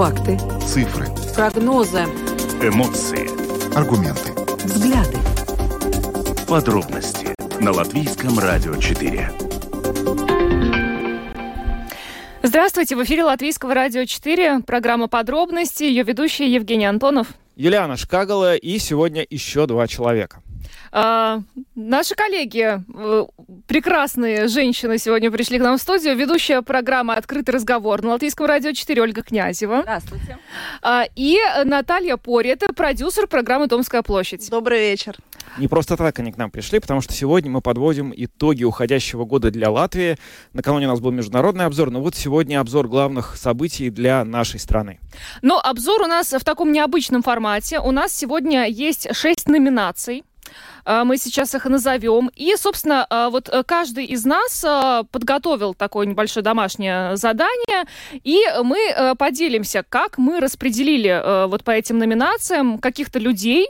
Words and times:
Факты. 0.00 0.38
Цифры. 0.66 1.08
Прогнозы. 1.34 2.04
Эмоции. 2.62 3.28
Аргументы. 3.76 4.32
Взгляды. 4.64 5.18
Подробности 6.48 7.34
на 7.62 7.70
Латвийском 7.70 8.38
радио 8.38 8.76
4. 8.76 9.30
Здравствуйте, 12.42 12.96
в 12.96 13.04
эфире 13.04 13.24
Латвийского 13.24 13.74
радио 13.74 14.06
4, 14.06 14.60
программа 14.60 15.06
«Подробности», 15.06 15.82
ее 15.82 16.02
ведущий 16.02 16.50
Евгений 16.50 16.86
Антонов. 16.86 17.26
Юлиана 17.56 17.98
Шкагала 17.98 18.56
и 18.56 18.78
сегодня 18.78 19.26
еще 19.28 19.66
два 19.66 19.86
человека. 19.86 20.42
А, 20.92 21.42
наши 21.74 22.14
коллеги, 22.14 22.82
э, 22.94 23.26
прекрасные 23.66 24.48
женщины, 24.48 24.98
сегодня 24.98 25.30
пришли 25.30 25.58
к 25.58 25.62
нам 25.62 25.78
в 25.78 25.80
студию. 25.80 26.16
Ведущая 26.16 26.62
программы 26.62 27.14
«Открытый 27.14 27.54
разговор» 27.54 28.02
на 28.02 28.10
Латвийском 28.10 28.46
радио 28.46 28.72
4 28.72 29.02
Ольга 29.02 29.22
Князева. 29.22 29.82
Здравствуйте. 29.82 30.38
А, 30.82 31.04
и 31.14 31.38
Наталья 31.64 32.16
Пори, 32.16 32.50
это 32.50 32.72
продюсер 32.72 33.26
программы 33.26 33.68
«Томская 33.68 34.02
площадь». 34.02 34.48
Добрый 34.50 34.80
вечер. 34.80 35.16
Не 35.58 35.68
просто 35.68 35.96
так 35.96 36.18
они 36.18 36.32
к 36.32 36.36
нам 36.36 36.50
пришли, 36.50 36.78
потому 36.78 37.00
что 37.00 37.12
сегодня 37.12 37.50
мы 37.50 37.60
подводим 37.60 38.12
итоги 38.16 38.64
уходящего 38.64 39.24
года 39.24 39.50
для 39.50 39.70
Латвии. 39.70 40.16
Накануне 40.52 40.86
у 40.86 40.90
нас 40.90 41.00
был 41.00 41.10
международный 41.10 41.64
обзор, 41.64 41.90
но 41.90 42.00
вот 42.00 42.14
сегодня 42.14 42.60
обзор 42.60 42.88
главных 42.88 43.36
событий 43.36 43.90
для 43.90 44.24
нашей 44.24 44.60
страны. 44.60 45.00
Но 45.42 45.60
обзор 45.60 46.02
у 46.02 46.06
нас 46.06 46.32
в 46.32 46.44
таком 46.44 46.72
необычном 46.72 47.22
формате. 47.22 47.80
У 47.80 47.90
нас 47.90 48.12
сегодня 48.16 48.66
есть 48.66 49.14
шесть 49.14 49.48
номинаций. 49.48 50.24
А, 50.84 51.04
мы 51.04 51.16
сейчас 51.16 51.54
их 51.54 51.64
назовем. 51.66 52.30
И, 52.34 52.54
собственно, 52.56 53.06
а, 53.08 53.30
вот 53.30 53.48
э, 53.48 53.62
каждый 53.64 54.04
из 54.06 54.24
нас 54.24 54.64
а, 54.64 55.04
подготовил 55.04 55.74
такое 55.74 56.06
небольшое 56.06 56.42
домашнее 56.42 57.16
задание, 57.16 57.84
и 58.12 58.40
мы 58.62 58.78
э, 58.78 59.14
поделимся, 59.14 59.84
как 59.88 60.18
мы 60.18 60.40
распределили 60.40 61.10
э, 61.10 61.46
вот 61.46 61.64
по 61.64 61.70
этим 61.70 61.98
номинациям 61.98 62.78
каких-то 62.78 63.18
людей, 63.18 63.68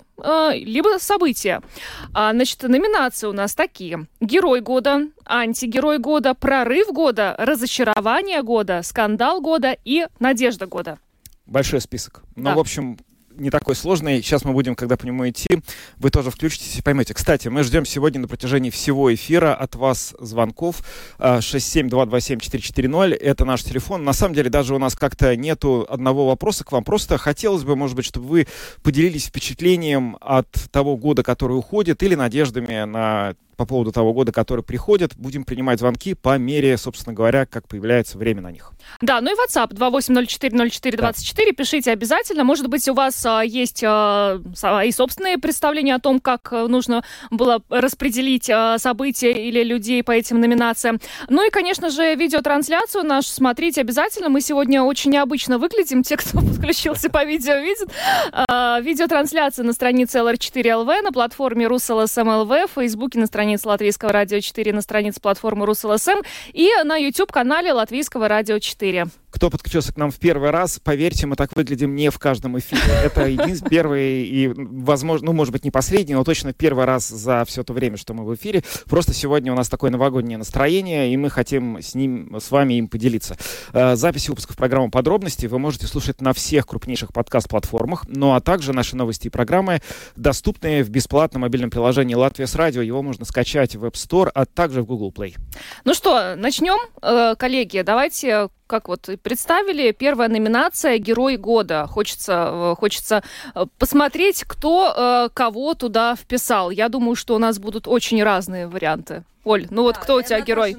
либо 0.52 0.98
события. 0.98 1.62
Значит, 2.10 2.62
номинации 2.64 3.26
у 3.26 3.32
нас 3.32 3.54
такие. 3.54 4.06
Герой 4.20 4.60
года, 4.60 5.08
антигерой 5.24 5.96
года, 5.96 6.34
прорыв 6.34 6.88
года, 6.88 7.34
разочарование 7.38 8.42
года, 8.42 8.82
скандал 8.82 9.40
года 9.40 9.74
и 9.82 10.06
надежда 10.18 10.66
года. 10.66 10.98
Большой 11.46 11.80
список. 11.80 12.22
Ну, 12.36 12.44
Да. 12.44 12.54
в 12.54 12.58
общем, 12.58 12.98
не 13.40 13.50
такой 13.50 13.74
сложный. 13.74 14.22
Сейчас 14.22 14.44
мы 14.44 14.52
будем, 14.52 14.74
когда 14.74 14.96
по 14.96 15.04
нему 15.04 15.28
идти, 15.28 15.60
вы 15.96 16.10
тоже 16.10 16.30
включитесь 16.30 16.78
и 16.78 16.82
поймете. 16.82 17.14
Кстати, 17.14 17.48
мы 17.48 17.62
ждем 17.62 17.84
сегодня 17.84 18.20
на 18.20 18.28
протяжении 18.28 18.70
всего 18.70 19.12
эфира 19.12 19.54
от 19.54 19.74
вас 19.74 20.14
звонков. 20.20 20.82
А, 21.18 21.38
67227-440. 21.38 23.14
Это 23.14 23.44
наш 23.44 23.64
телефон. 23.64 24.04
На 24.04 24.12
самом 24.12 24.34
деле, 24.34 24.50
даже 24.50 24.74
у 24.74 24.78
нас 24.78 24.94
как-то 24.94 25.34
нету 25.36 25.86
одного 25.88 26.26
вопроса 26.26 26.64
к 26.64 26.72
вам. 26.72 26.84
Просто 26.84 27.18
хотелось 27.18 27.64
бы, 27.64 27.74
может 27.76 27.96
быть, 27.96 28.04
чтобы 28.04 28.26
вы 28.26 28.46
поделились 28.82 29.26
впечатлением 29.26 30.16
от 30.20 30.50
того 30.70 30.96
года, 30.96 31.22
который 31.22 31.54
уходит, 31.54 32.02
или 32.02 32.14
надеждами 32.14 32.84
на 32.84 33.34
по 33.60 33.66
поводу 33.66 33.92
того 33.92 34.14
года, 34.14 34.32
который 34.32 34.64
приходит. 34.64 35.14
Будем 35.16 35.44
принимать 35.44 35.80
звонки 35.80 36.14
по 36.14 36.38
мере, 36.38 36.78
собственно 36.78 37.12
говоря, 37.12 37.44
как 37.44 37.68
появляется 37.68 38.16
время 38.16 38.40
на 38.40 38.50
них. 38.50 38.72
Да, 39.02 39.20
ну 39.20 39.30
и 39.30 39.34
WhatsApp 39.34 39.74
28040424. 39.74 41.52
Пишите 41.52 41.90
обязательно. 41.90 42.42
Может 42.42 42.68
быть, 42.68 42.88
у 42.88 42.94
вас 42.94 43.22
а, 43.26 43.42
есть 43.42 43.84
а, 43.84 44.40
и 44.82 44.90
собственные 44.90 45.36
представления 45.36 45.94
о 45.94 45.98
том, 45.98 46.20
как 46.20 46.50
а, 46.54 46.68
нужно 46.68 47.04
было 47.30 47.60
распределить 47.68 48.48
а, 48.48 48.78
события 48.78 49.32
или 49.32 49.62
людей 49.62 50.02
по 50.02 50.12
этим 50.12 50.40
номинациям. 50.40 50.98
Ну 51.28 51.46
и, 51.46 51.50
конечно 51.50 51.90
же, 51.90 52.14
видеотрансляцию 52.14 53.04
нашу 53.04 53.28
смотрите 53.28 53.82
обязательно. 53.82 54.30
Мы 54.30 54.40
сегодня 54.40 54.82
очень 54.82 55.10
необычно 55.10 55.58
выглядим. 55.58 56.02
Те, 56.02 56.16
кто 56.16 56.38
подключился 56.40 57.10
по 57.10 57.26
видео, 57.26 57.56
видят. 57.56 57.90
А, 58.32 58.80
видеотрансляция 58.80 59.66
на 59.66 59.74
странице 59.74 60.20
LR4LV, 60.20 61.02
на 61.02 61.12
платформе 61.12 61.66
RusLSM.LV, 61.66 62.68
в 62.68 62.80
Фейсбуке 62.80 63.18
на 63.18 63.26
странице 63.26 63.49
Латвийского 63.64 64.12
радио 64.12 64.40
4, 64.40 64.72
на 64.72 64.82
странице 64.82 65.20
платформы 65.20 65.66
RusLSM 65.66 66.24
и 66.52 66.70
на 66.84 66.96
YouTube-канале 66.96 67.72
Латвийского 67.72 68.28
радио 68.28 68.58
4. 68.58 69.06
Кто 69.30 69.48
подключился 69.48 69.92
к 69.92 69.96
нам 69.96 70.10
в 70.10 70.18
первый 70.18 70.50
раз, 70.50 70.80
поверьте, 70.82 71.26
мы 71.26 71.36
так 71.36 71.54
выглядим 71.54 71.94
не 71.94 72.10
в 72.10 72.18
каждом 72.18 72.58
эфире. 72.58 72.82
Это 73.04 73.26
единственный 73.26 73.70
первый 73.70 74.24
и, 74.24 74.48
возможно, 74.54 75.26
ну, 75.26 75.32
может 75.32 75.52
быть, 75.52 75.64
не 75.64 75.70
последний, 75.70 76.14
но 76.14 76.24
точно 76.24 76.52
первый 76.52 76.84
раз 76.84 77.08
за 77.08 77.44
все 77.46 77.62
то 77.62 77.72
время, 77.72 77.96
что 77.96 78.12
мы 78.12 78.24
в 78.24 78.34
эфире. 78.34 78.64
Просто 78.86 79.14
сегодня 79.14 79.52
у 79.52 79.56
нас 79.56 79.68
такое 79.68 79.90
новогоднее 79.90 80.36
настроение, 80.36 81.12
и 81.12 81.16
мы 81.16 81.30
хотим 81.30 81.80
с 81.80 81.94
ним, 81.94 82.38
с 82.40 82.50
вами 82.50 82.74
им 82.74 82.88
поделиться. 82.88 83.36
Э, 83.72 83.94
Записи 83.94 84.30
выпусков 84.30 84.56
программы 84.56 84.90
«Подробности» 84.90 85.46
вы 85.46 85.58
можете 85.58 85.86
слушать 85.86 86.20
на 86.20 86.32
всех 86.32 86.66
крупнейших 86.66 87.12
подкаст-платформах, 87.12 88.06
ну 88.08 88.34
а 88.34 88.40
также 88.40 88.72
наши 88.72 88.96
новости 88.96 89.28
и 89.28 89.30
программы 89.30 89.80
доступны 90.16 90.82
в 90.82 90.90
бесплатном 90.90 91.42
мобильном 91.42 91.70
приложении 91.70 92.14
«Латвия 92.14 92.48
с 92.48 92.54
радио». 92.56 92.82
Его 92.82 93.02
можно 93.02 93.24
скачать 93.30 93.76
в 93.76 93.84
App 93.84 93.94
Store, 93.94 94.30
а 94.34 94.44
также 94.44 94.82
в 94.82 94.86
Google 94.86 95.12
Play. 95.16 95.36
Ну 95.84 95.94
что, 95.94 96.34
начнем, 96.36 96.78
Э, 97.02 97.34
коллеги. 97.36 97.82
Давайте, 97.82 98.48
как 98.66 98.88
вот 98.88 99.08
представили, 99.22 99.92
первая 99.92 100.28
номинация 100.28 100.98
«Герой 100.98 101.36
года». 101.36 101.86
Хочется, 101.86 102.50
э, 102.52 102.74
хочется 102.78 103.22
э, 103.54 103.66
посмотреть, 103.78 104.44
кто 104.44 105.30
кого 105.34 105.74
туда 105.74 106.14
вписал. 106.14 106.70
Я 106.70 106.88
думаю, 106.88 107.14
что 107.14 107.34
у 107.34 107.38
нас 107.38 107.58
будут 107.58 107.88
очень 107.88 108.22
разные 108.22 108.66
варианты. 108.66 109.24
Оль, 109.44 109.66
ну 109.70 109.82
вот 109.82 109.96
кто 109.96 110.16
у 110.16 110.22
тебя 110.22 110.40
герой? 110.40 110.76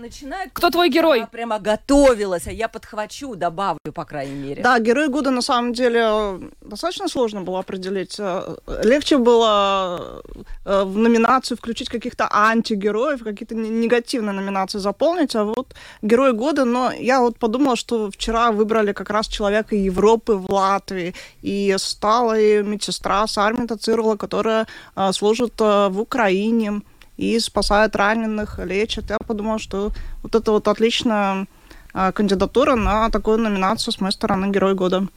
Кто 0.54 0.70
твой 0.70 0.90
герой? 0.90 1.20
Я 1.20 1.26
прямо 1.26 1.58
готовилась, 1.60 2.46
а 2.48 2.52
я 2.52 2.68
подхвачу, 2.68 3.36
добавлю, 3.36 3.92
по 3.94 4.06
крайней 4.06 4.36
мере. 4.36 4.62
Да, 4.62 4.80
герой 4.80 5.08
года 5.08 5.32
на 5.32 5.42
самом 5.42 5.74
деле 5.74 6.00
э, 6.04 6.40
достаточно 6.62 7.08
сложно 7.08 7.42
было 7.42 7.60
определить. 7.60 8.20
Э, 8.20 8.56
Легче 8.84 9.18
было 9.18 10.22
э, 10.64 10.84
в 10.84 10.96
номинацию 10.96 11.58
включить 11.58 11.90
каких-то 11.90 12.30
антигероев, 12.32 13.24
какие-то 13.24 13.56
не- 13.56 13.70
негативные 13.70 14.34
номинации 14.34 14.78
заполнить, 14.78 15.36
а 15.36 15.44
вот 15.44 15.74
герой 16.04 16.34
года, 16.34 16.64
но 16.64 16.92
я 16.92 17.20
вот 17.20 17.40
подумала, 17.40 17.76
что 17.76 18.12
вчера 18.12 18.52
выбрали 18.52 18.94
как 18.94 19.10
раз 19.10 19.28
человека 19.28 19.76
Европы 19.76 20.34
в 20.34 20.52
Латвии, 20.52 21.16
и 21.42 21.76
стала 21.80 22.40
и 22.40 22.62
медсестра 22.62 23.26
Сармита 23.26 23.76
Цирла, 23.76 24.18
которая 24.18 24.68
служит 25.14 25.60
в 25.60 26.00
Украине 26.00 26.82
и 27.22 27.40
спасает 27.40 27.96
раненых, 27.96 28.58
лечит. 28.58 29.12
Я 29.12 29.18
подумала, 29.20 29.60
что 29.60 29.92
вот 30.24 30.34
это 30.34 30.52
вот 30.52 30.68
отличная 30.68 31.46
а, 31.94 32.12
кандидатура 32.12 32.76
на 32.76 33.10
такую 33.12 33.38
номинацию 33.38 33.94
с 33.94 34.02
моей 34.02 34.12
стороны 34.12 34.52
Герой 34.52 34.74
года. 34.74 35.08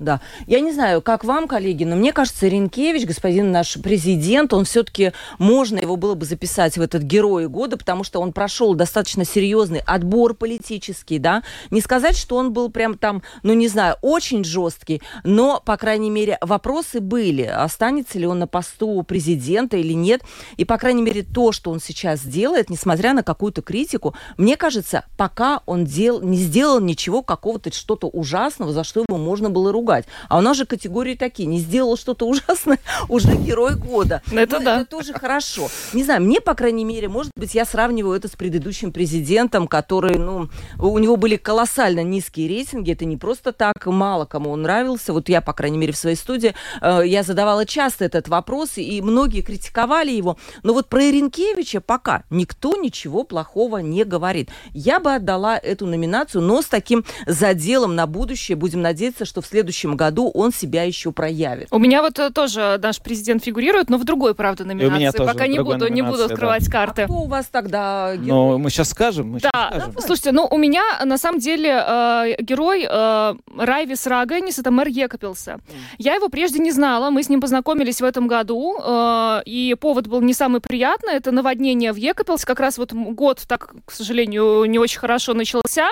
Да. 0.00 0.20
Я 0.48 0.58
не 0.58 0.72
знаю, 0.72 1.00
как 1.02 1.22
вам, 1.22 1.46
коллеги, 1.46 1.84
но 1.84 1.94
мне 1.94 2.12
кажется, 2.12 2.48
Ренкевич, 2.48 3.06
господин 3.06 3.52
наш 3.52 3.74
президент, 3.80 4.52
он 4.52 4.64
все-таки, 4.64 5.12
можно 5.38 5.78
его 5.78 5.94
было 5.94 6.14
бы 6.14 6.26
записать 6.26 6.76
в 6.76 6.80
этот 6.80 7.04
герой 7.04 7.46
года, 7.46 7.76
потому 7.76 8.02
что 8.02 8.20
он 8.20 8.32
прошел 8.32 8.74
достаточно 8.74 9.24
серьезный 9.24 9.80
отбор 9.86 10.34
политический, 10.34 11.20
да. 11.20 11.44
Не 11.70 11.80
сказать, 11.80 12.16
что 12.16 12.36
он 12.36 12.52
был 12.52 12.70
прям 12.70 12.98
там, 12.98 13.22
ну 13.44 13.52
не 13.52 13.68
знаю, 13.68 13.94
очень 14.02 14.42
жесткий, 14.42 15.00
но, 15.22 15.62
по 15.64 15.76
крайней 15.76 16.10
мере, 16.10 16.38
вопросы 16.40 17.00
были, 17.00 17.42
останется 17.42 18.18
ли 18.18 18.26
он 18.26 18.40
на 18.40 18.48
посту 18.48 19.00
президента 19.04 19.76
или 19.76 19.92
нет. 19.92 20.22
И, 20.56 20.64
по 20.64 20.76
крайней 20.76 21.02
мере, 21.02 21.22
то, 21.22 21.52
что 21.52 21.70
он 21.70 21.78
сейчас 21.78 22.22
делает, 22.22 22.68
несмотря 22.68 23.12
на 23.12 23.22
какую-то 23.22 23.62
критику, 23.62 24.16
мне 24.38 24.56
кажется, 24.56 25.04
пока 25.16 25.62
он 25.66 25.84
дел, 25.84 26.20
не 26.20 26.36
сделал 26.36 26.80
ничего 26.80 27.22
какого-то 27.22 27.72
что-то 27.72 28.08
ужасного, 28.08 28.72
за 28.72 28.82
что 28.82 29.04
его 29.08 29.18
можно 29.18 29.50
было 29.50 29.70
ругать. 29.70 29.83
А 30.28 30.38
у 30.38 30.40
нас 30.40 30.56
же 30.56 30.66
категории 30.66 31.14
такие. 31.14 31.46
Не 31.46 31.58
сделал 31.58 31.96
что-то 31.96 32.26
ужасное, 32.28 32.78
уже 33.08 33.36
герой 33.36 33.76
года. 33.76 34.22
Это 34.32 34.58
Ну, 34.58 34.64
да. 34.64 34.76
Это 34.80 34.90
тоже 34.90 35.12
хорошо. 35.12 35.68
Не 35.92 36.04
знаю, 36.04 36.22
мне, 36.22 36.40
по 36.40 36.54
крайней 36.54 36.84
мере, 36.84 37.08
может 37.08 37.32
быть, 37.36 37.54
я 37.54 37.64
сравниваю 37.64 38.16
это 38.16 38.28
с 38.28 38.32
предыдущим 38.32 38.92
президентом, 38.92 39.68
который, 39.68 40.18
ну, 40.18 40.48
у 40.78 40.98
него 40.98 41.16
были 41.16 41.36
колоссально 41.36 42.02
низкие 42.02 42.48
рейтинги. 42.48 42.92
Это 42.92 43.04
не 43.04 43.16
просто 43.16 43.52
так, 43.52 43.86
мало 43.86 44.24
кому 44.24 44.50
он 44.50 44.62
нравился. 44.62 45.12
Вот 45.12 45.28
я, 45.28 45.40
по 45.40 45.52
крайней 45.52 45.78
мере, 45.78 45.92
в 45.92 45.96
своей 45.96 46.16
студии, 46.16 46.54
э, 46.80 47.02
я 47.04 47.22
задавала 47.22 47.66
часто 47.66 48.04
этот 48.04 48.28
вопрос, 48.28 48.76
и 48.76 49.00
многие 49.02 49.42
критиковали 49.42 50.10
его. 50.10 50.38
Но 50.62 50.72
вот 50.72 50.88
про 50.88 51.04
Иринкевича 51.04 51.80
пока 51.80 52.24
никто 52.30 52.76
ничего 52.76 53.24
плохого 53.24 53.78
не 53.78 54.04
говорит. 54.04 54.50
Я 54.72 55.00
бы 55.00 55.14
отдала 55.14 55.58
эту 55.58 55.86
номинацию, 55.86 56.42
но 56.42 56.62
с 56.62 56.66
таким 56.66 57.04
заделом 57.26 57.94
на 57.94 58.06
будущее. 58.06 58.56
Будем 58.56 58.82
надеяться, 58.82 59.24
что 59.24 59.40
в 59.40 59.46
следующем 59.46 59.73
году 59.82 60.30
он 60.34 60.52
себя 60.52 60.82
еще 60.84 61.12
проявит. 61.12 61.68
У 61.70 61.78
меня 61.78 62.02
вот 62.02 62.18
э, 62.18 62.30
тоже 62.30 62.78
наш 62.82 63.00
президент 63.00 63.44
фигурирует, 63.44 63.90
но 63.90 63.98
в 63.98 64.04
другой, 64.04 64.34
правда, 64.34 64.64
номинации. 64.64 64.98
меня 64.98 65.12
тоже 65.12 65.32
Пока 65.32 65.46
не 65.46 65.58
буду, 65.58 65.88
не 65.88 66.02
буду 66.02 66.12
номинации, 66.12 66.28
да. 66.28 66.34
открывать 66.34 66.68
А 66.68 66.70
карты. 66.70 67.04
кто 67.04 67.14
у 67.14 67.26
вас 67.26 67.46
тогда 67.46 68.16
герой? 68.16 68.26
Но 68.28 68.58
мы 68.58 68.70
сейчас 68.70 68.90
скажем. 68.90 69.30
Мы 69.30 69.40
Да, 69.40 69.50
скажем. 69.70 69.94
слушайте, 69.98 70.32
ну 70.32 70.46
у 70.50 70.56
меня 70.56 70.82
на 71.04 71.18
самом 71.18 71.38
деле 71.40 71.70
э, 71.70 72.34
герой 72.40 72.86
э, 72.88 73.34
Райвис 73.58 74.06
Раганис, 74.06 74.58
это 74.58 74.70
мэр 74.70 74.88
Екапилса. 74.88 75.58
Я 75.98 76.14
его 76.14 76.28
прежде 76.28 76.58
не 76.58 76.72
знала, 76.72 77.10
мы 77.10 77.22
с 77.22 77.28
ним 77.28 77.40
познакомились 77.40 78.00
в 78.00 78.04
этом 78.04 78.26
году, 78.28 78.78
э, 78.82 79.42
и 79.46 79.74
повод 79.80 80.06
был 80.06 80.20
не 80.20 80.34
самый 80.34 80.60
приятный, 80.60 81.14
это 81.14 81.30
наводнение 81.32 81.92
в 81.92 81.96
Екапилсе, 81.96 82.46
как 82.46 82.60
раз 82.60 82.78
вот 82.78 82.92
год 82.92 83.42
так, 83.48 83.74
к 83.84 83.90
сожалению, 83.92 84.64
не 84.66 84.78
очень 84.78 84.98
хорошо 85.00 85.34
начался, 85.34 85.88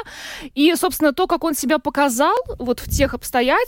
и, 0.54 0.74
собственно, 0.76 1.12
то, 1.12 1.26
как 1.26 1.44
он 1.44 1.54
себя 1.54 1.78
показал 1.78 2.36
вот 2.58 2.80
в 2.80 2.88
тех 2.90 3.14
обстоятельствах, 3.14 3.62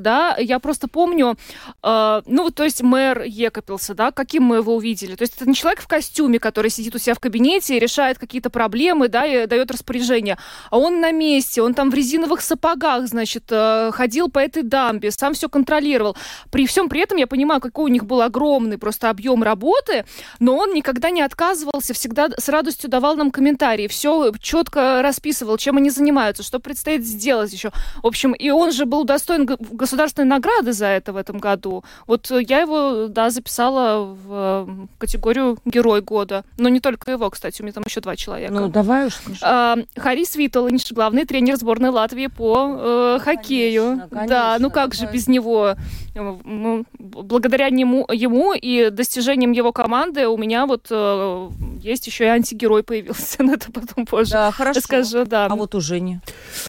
да, 0.00 0.36
я 0.38 0.58
просто 0.58 0.88
помню, 0.88 1.36
э, 1.82 2.22
ну, 2.26 2.50
то 2.50 2.64
есть 2.64 2.82
мэр 2.82 3.22
Екопился, 3.22 3.94
да, 3.94 4.10
каким 4.10 4.44
мы 4.44 4.56
его 4.56 4.76
увидели. 4.76 5.14
То 5.14 5.22
есть 5.22 5.36
это 5.36 5.48
не 5.48 5.54
человек 5.54 5.80
в 5.80 5.88
костюме, 5.88 6.38
который 6.38 6.70
сидит 6.70 6.94
у 6.94 6.98
себя 6.98 7.14
в 7.14 7.20
кабинете 7.20 7.76
и 7.76 7.80
решает 7.80 8.18
какие-то 8.18 8.50
проблемы, 8.50 9.08
да, 9.08 9.24
и 9.26 9.46
дает 9.46 9.70
распоряжение, 9.70 10.38
а 10.70 10.78
он 10.78 11.00
на 11.00 11.12
месте, 11.12 11.62
он 11.62 11.74
там 11.74 11.90
в 11.90 11.94
резиновых 11.94 12.40
сапогах, 12.40 13.06
значит, 13.08 13.44
э, 13.50 13.90
ходил 13.92 14.30
по 14.30 14.38
этой 14.38 14.62
дамбе, 14.62 15.10
сам 15.10 15.34
все 15.34 15.48
контролировал. 15.48 16.16
При 16.50 16.66
всем 16.66 16.88
при 16.88 17.00
этом 17.00 17.18
я 17.18 17.26
понимаю, 17.26 17.60
какой 17.60 17.84
у 17.84 17.88
них 17.88 18.04
был 18.04 18.22
огромный 18.22 18.78
просто 18.78 19.10
объем 19.10 19.42
работы, 19.42 20.04
но 20.40 20.56
он 20.56 20.74
никогда 20.74 21.10
не 21.10 21.22
отказывался, 21.22 21.94
всегда 21.94 22.28
с 22.36 22.48
радостью 22.48 22.90
давал 22.90 23.16
нам 23.16 23.30
комментарии, 23.30 23.88
все 23.88 24.32
четко 24.40 25.02
расписывал, 25.02 25.56
чем 25.56 25.76
они 25.76 25.90
занимаются, 25.90 26.42
что 26.42 26.58
предстоит 26.58 27.04
сделать 27.04 27.52
еще. 27.52 27.70
В 28.02 28.06
общем, 28.06 28.32
и 28.32 28.50
он 28.50 28.72
же 28.72 28.86
был 28.86 29.04
достоин 29.04 29.31
государственной 29.38 30.26
награды 30.26 30.72
за 30.72 30.86
это 30.86 31.12
в 31.12 31.16
этом 31.16 31.38
году. 31.38 31.84
Вот 32.06 32.30
я 32.30 32.60
его, 32.60 33.06
да, 33.08 33.30
записала 33.30 34.04
в 34.04 34.68
категорию 34.98 35.58
Герой 35.64 36.00
года. 36.00 36.44
Но 36.58 36.68
не 36.68 36.80
только 36.80 37.10
его, 37.12 37.28
кстати, 37.30 37.62
у 37.62 37.64
меня 37.64 37.72
там 37.72 37.84
еще 37.86 38.00
два 38.00 38.16
человека. 38.16 38.52
Ну, 38.52 38.68
давай 38.68 39.06
уж. 39.06 39.14
А, 39.42 39.76
Харис 39.96 40.36
Виталович, 40.36 40.92
главный 40.92 41.24
тренер 41.24 41.56
сборной 41.56 41.90
Латвии 41.90 42.26
по 42.26 42.76
э, 42.78 43.18
хоккею. 43.22 43.82
Конечно, 43.82 44.08
конечно, 44.08 44.28
да, 44.28 44.56
ну 44.58 44.70
как 44.70 44.94
же 44.94 45.02
давай. 45.02 45.14
без 45.14 45.28
него? 45.28 45.74
Ну, 46.14 46.84
благодаря 46.98 47.70
нему, 47.70 48.06
ему 48.12 48.52
и 48.52 48.90
достижениям 48.90 49.52
его 49.52 49.72
команды 49.72 50.28
у 50.28 50.36
меня 50.36 50.66
вот 50.66 50.88
э, 50.90 51.48
есть 51.80 52.06
еще 52.06 52.24
и 52.24 52.28
антигерой 52.28 52.82
появился. 52.82 53.42
Но 53.42 53.54
это 53.54 53.70
потом 53.72 54.06
позже 54.06 54.32
Да, 54.32 54.50
хорошо. 54.50 54.80
расскажу, 54.80 55.24
да. 55.24 55.46
А 55.46 55.54
вот 55.54 55.74
у 55.74 55.80
Жени. 55.80 56.20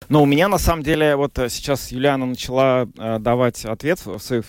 Но 0.09 0.23
у 0.23 0.25
меня 0.25 0.47
на 0.47 0.57
самом 0.57 0.83
деле 0.83 1.15
вот 1.15 1.37
э, 1.39 1.49
сейчас 1.49 1.91
Юлиана 1.91 2.25
начала 2.25 2.52
э, 2.61 3.19
давать 3.19 3.65
ответ, 3.65 3.99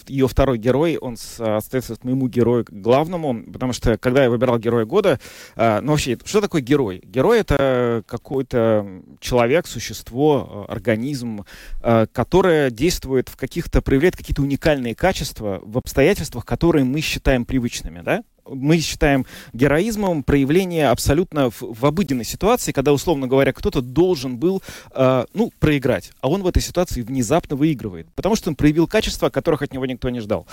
ее 0.08 0.28
второй 0.28 0.58
герой, 0.58 0.96
он 0.96 1.14
э, 1.14 1.16
соответствует 1.16 2.04
моему 2.04 2.28
герою 2.28 2.64
главному, 2.68 3.44
потому 3.52 3.72
что 3.72 3.96
когда 3.98 4.24
я 4.24 4.30
выбирал 4.30 4.58
героя 4.58 4.84
года, 4.84 5.18
э, 5.56 5.80
ну 5.80 5.92
вообще, 5.92 6.18
что 6.24 6.40
такое 6.40 6.60
герой? 6.60 7.00
Герой 7.04 7.40
это 7.40 8.02
какой-то 8.06 9.02
человек, 9.20 9.66
существо, 9.66 10.66
организм, 10.68 11.44
э, 11.82 12.06
которое 12.12 12.70
действует 12.70 13.28
в 13.28 13.36
каких-то, 13.36 13.82
проявляет 13.82 14.16
какие-то 14.16 14.42
уникальные 14.42 14.94
качества 14.94 15.60
в 15.64 15.78
обстоятельствах, 15.78 16.44
которые 16.44 16.84
мы 16.84 17.00
считаем 17.00 17.44
привычными, 17.44 18.00
да? 18.02 18.22
Мы 18.48 18.78
считаем 18.78 19.26
героизмом 19.52 20.22
проявление 20.22 20.88
абсолютно 20.88 21.50
в, 21.50 21.56
в 21.60 21.86
обыденной 21.86 22.24
ситуации, 22.24 22.72
когда, 22.72 22.92
условно 22.92 23.26
говоря, 23.26 23.52
кто-то 23.52 23.80
должен 23.80 24.36
был, 24.36 24.62
э, 24.92 25.24
ну, 25.34 25.52
проиграть, 25.58 26.12
а 26.20 26.28
он 26.28 26.42
в 26.42 26.46
этой 26.46 26.62
ситуации 26.62 27.02
внезапно 27.02 27.56
выигрывает, 27.56 28.06
потому 28.14 28.36
что 28.36 28.50
он 28.50 28.56
проявил 28.56 28.86
качества, 28.86 29.30
которых 29.30 29.62
от 29.62 29.72
него 29.72 29.86
никто 29.86 30.10
не 30.10 30.20
ждал. 30.20 30.46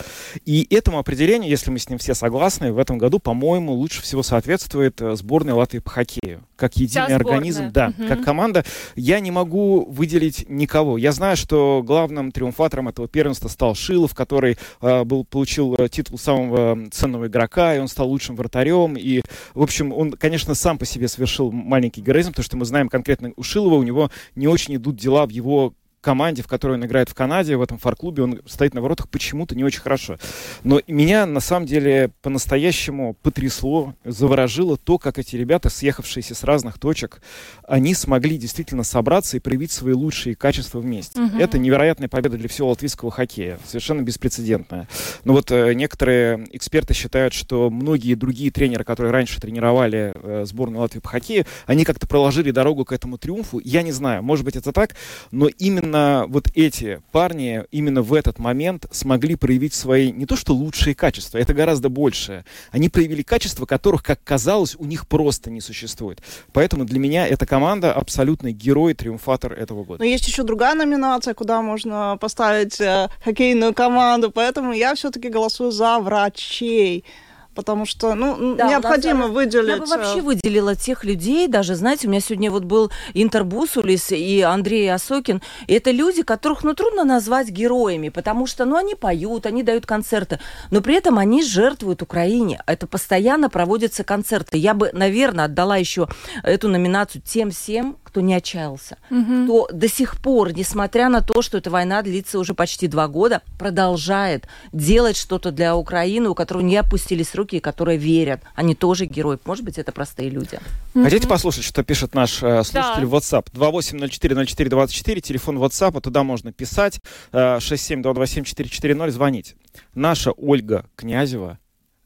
И 0.45 0.67
этому 0.69 0.99
определению, 0.99 1.49
если 1.49 1.71
мы 1.71 1.79
с 1.79 1.89
ним 1.89 1.99
все 1.99 2.13
согласны, 2.13 2.71
в 2.71 2.77
этом 2.77 2.97
году, 2.97 3.19
по-моему, 3.19 3.73
лучше 3.73 4.01
всего 4.01 4.23
соответствует 4.23 5.01
э, 5.01 5.15
сборная 5.15 5.53
Латвии 5.53 5.79
по 5.79 5.89
хоккею. 5.89 6.43
Как 6.55 6.75
единый 6.77 7.15
организм, 7.15 7.71
да, 7.71 7.89
Мгм. 7.97 8.07
как 8.07 8.23
команда. 8.23 8.63
Я 8.95 9.19
не 9.19 9.31
могу 9.31 9.85
выделить 9.89 10.47
никого. 10.47 10.97
Я 10.97 11.11
знаю, 11.11 11.35
что 11.35 11.81
главным 11.83 12.31
триумфатором 12.31 12.87
этого 12.87 13.07
первенства 13.07 13.47
стал 13.47 13.73
Шилов, 13.75 14.13
который 14.13 14.57
э, 14.81 15.03
был, 15.03 15.25
получил 15.25 15.75
э, 15.75 15.89
титул 15.89 16.17
самого 16.19 16.77
ценного 16.91 17.27
игрока, 17.27 17.80
он 17.81 17.87
стал 17.87 18.09
лучшим 18.09 18.35
вратарем. 18.35 18.95
И, 18.97 19.21
в 19.53 19.61
общем, 19.61 19.93
он, 19.93 20.11
конечно, 20.11 20.55
сам 20.55 20.77
по 20.77 20.85
себе 20.85 21.07
совершил 21.07 21.51
маленький 21.51 22.01
героизм, 22.01 22.29
потому 22.29 22.45
что 22.45 22.57
мы 22.57 22.65
знаем 22.65 22.89
конкретно 22.89 23.33
у 23.35 23.43
Шилова, 23.43 23.75
у 23.75 23.83
него 23.83 24.09
не 24.35 24.47
очень 24.47 24.75
идут 24.75 24.95
дела 24.95 25.25
в 25.25 25.29
его 25.29 25.73
команде, 26.01 26.41
в 26.41 26.47
которой 26.47 26.73
он 26.73 26.85
играет 26.85 27.09
в 27.09 27.13
Канаде, 27.13 27.55
в 27.55 27.61
этом 27.61 27.77
фар-клубе, 27.77 28.23
он 28.23 28.41
стоит 28.45 28.73
на 28.73 28.81
воротах 28.81 29.07
почему-то 29.09 29.55
не 29.55 29.63
очень 29.63 29.81
хорошо. 29.81 30.17
Но 30.63 30.81
меня, 30.87 31.25
на 31.25 31.39
самом 31.39 31.67
деле, 31.67 32.11
по-настоящему 32.21 33.15
потрясло, 33.21 33.93
заворожило 34.03 34.77
то, 34.77 34.97
как 34.97 35.19
эти 35.19 35.35
ребята, 35.35 35.69
съехавшиеся 35.69 36.35
с 36.35 36.43
разных 36.43 36.79
точек, 36.79 37.21
они 37.67 37.93
смогли 37.93 38.37
действительно 38.37 38.83
собраться 38.83 39.37
и 39.37 39.39
проявить 39.39 39.71
свои 39.71 39.93
лучшие 39.93 40.35
качества 40.35 40.79
вместе. 40.79 41.19
Мгм. 41.19 41.39
Это 41.39 41.59
невероятная 41.59 42.09
победа 42.09 42.37
для 42.37 42.49
всего 42.49 42.69
латвийского 42.69 43.11
хоккея, 43.11 43.59
совершенно 43.65 44.01
беспрецедентная. 44.01 44.87
Но 45.23 45.33
вот 45.33 45.51
э, 45.51 45.73
некоторые 45.73 46.47
эксперты 46.51 46.93
считают, 46.93 47.33
что 47.33 47.69
многие 47.69 48.15
другие 48.15 48.51
тренеры, 48.51 48.83
которые 48.83 49.11
раньше 49.11 49.39
тренировали 49.39 50.13
э, 50.15 50.45
сборную 50.45 50.81
Латвии 50.81 50.99
по 50.99 51.09
хоккею, 51.09 51.45
они 51.67 51.85
как-то 51.85 52.07
проложили 52.07 52.51
дорогу 52.51 52.85
к 52.85 52.91
этому 52.91 53.17
триумфу. 53.17 53.59
Я 53.63 53.83
не 53.83 53.91
знаю, 53.91 54.23
может 54.23 54.43
быть 54.43 54.55
это 54.55 54.71
так, 54.71 54.95
но 55.29 55.47
именно 55.47 55.90
вот 56.27 56.47
эти 56.55 57.01
парни 57.11 57.63
именно 57.71 58.01
в 58.01 58.13
этот 58.13 58.39
момент 58.39 58.85
смогли 58.91 59.35
проявить 59.35 59.73
свои 59.73 60.11
не 60.11 60.25
то 60.25 60.35
что 60.35 60.53
лучшие 60.53 60.95
качества, 60.95 61.37
это 61.37 61.53
гораздо 61.53 61.89
большее. 61.89 62.45
Они 62.71 62.89
проявили 62.89 63.21
качества, 63.21 63.65
которых, 63.65 64.03
как 64.03 64.23
казалось, 64.23 64.75
у 64.77 64.85
них 64.85 65.07
просто 65.07 65.49
не 65.49 65.61
существует. 65.61 66.21
Поэтому 66.53 66.85
для 66.85 66.99
меня 66.99 67.27
эта 67.27 67.45
команда 67.45 67.93
абсолютный 67.93 68.51
герой, 68.53 68.93
триумфатор 68.93 69.53
этого 69.53 69.83
года. 69.83 69.99
Но 69.99 70.05
есть 70.05 70.27
еще 70.27 70.43
другая 70.43 70.75
номинация, 70.75 71.33
куда 71.33 71.61
можно 71.61 72.17
поставить 72.19 72.79
э, 72.79 73.09
хоккейную 73.23 73.73
команду, 73.73 74.31
поэтому 74.31 74.73
я 74.73 74.95
все-таки 74.95 75.29
голосую 75.29 75.71
за 75.71 75.99
врачей. 75.99 77.05
Потому 77.53 77.85
что, 77.85 78.15
ну, 78.15 78.55
Да, 78.55 78.63
нас, 78.63 78.71
необходимо 78.71 79.25
э, 79.25 79.29
выделить... 79.29 79.67
Я 79.69 79.77
бы 79.77 79.85
вообще 79.85 80.19
э, 80.19 80.21
выделила 80.21 80.75
тех 80.75 81.03
людей, 81.03 81.47
даже, 81.47 81.75
знаете, 81.75 82.07
у 82.07 82.09
меня 82.09 82.21
сегодня 82.21 82.49
вот 82.49 82.63
был 82.63 82.91
Интер 83.13 83.43
Бусулис 83.43 84.11
и 84.11 84.41
Андрей 84.41 84.91
Осокин. 84.91 85.41
И 85.67 85.73
это 85.73 85.91
люди, 85.91 86.23
которых, 86.23 86.63
ну, 86.63 86.73
трудно 86.73 87.03
назвать 87.03 87.49
героями, 87.49 88.09
потому 88.09 88.47
что, 88.47 88.63
ну, 88.65 88.77
они 88.77 88.95
поют, 88.95 89.45
они 89.45 89.63
дают 89.63 89.85
концерты, 89.85 90.39
но 90.69 90.81
при 90.81 90.95
этом 90.95 91.17
они 91.17 91.43
жертвуют 91.43 92.01
Украине. 92.01 92.61
Это 92.67 92.87
постоянно 92.87 93.49
проводятся 93.49 94.03
концерты. 94.03 94.57
Я 94.57 94.73
бы, 94.73 94.89
наверное, 94.93 95.45
отдала 95.45 95.75
еще 95.75 96.07
эту 96.43 96.69
номинацию 96.69 97.21
тем 97.25 97.51
всем, 97.51 97.97
кто 98.03 98.21
не 98.21 98.33
отчаялся, 98.33 98.97
Мгм. 99.09 99.45
кто 99.45 99.67
до 99.71 99.87
сих 99.87 100.17
пор, 100.17 100.53
несмотря 100.53 101.09
на 101.09 101.21
то, 101.21 101.41
что 101.41 101.57
эта 101.57 101.69
война 101.69 102.01
длится 102.01 102.39
уже 102.39 102.53
почти 102.53 102.87
два 102.87 103.07
года, 103.07 103.41
продолжает 103.57 104.47
делать 104.73 105.15
что-то 105.17 105.51
для 105.51 105.75
Украины, 105.75 106.29
у 106.29 106.35
которого 106.35 106.61
не 106.61 106.75
опустились 106.77 107.33
руки 107.35 107.40
и 107.49 107.59
которые 107.59 107.97
верят. 107.97 108.41
Они 108.55 108.75
тоже 108.75 109.05
герои. 109.05 109.37
Может 109.45 109.65
быть, 109.65 109.77
это 109.77 109.91
простые 109.91 110.29
люди. 110.29 110.59
Хотите 110.93 111.27
послушать, 111.27 111.63
что 111.63 111.83
пишет 111.83 112.13
наш 112.15 112.41
э, 112.43 112.63
слушатель 112.63 113.05
в 113.05 113.15
WhatsApp? 113.15 113.47
28040424, 113.53 115.21
телефон 115.21 115.57
WhatsApp, 115.57 115.99
туда 116.01 116.23
можно 116.23 116.51
писать. 116.51 116.99
Э, 117.31 117.57
67227-440, 117.57 119.09
звонить. 119.11 119.55
Наша 119.93 120.31
Ольга 120.31 120.85
Князева, 120.95 121.59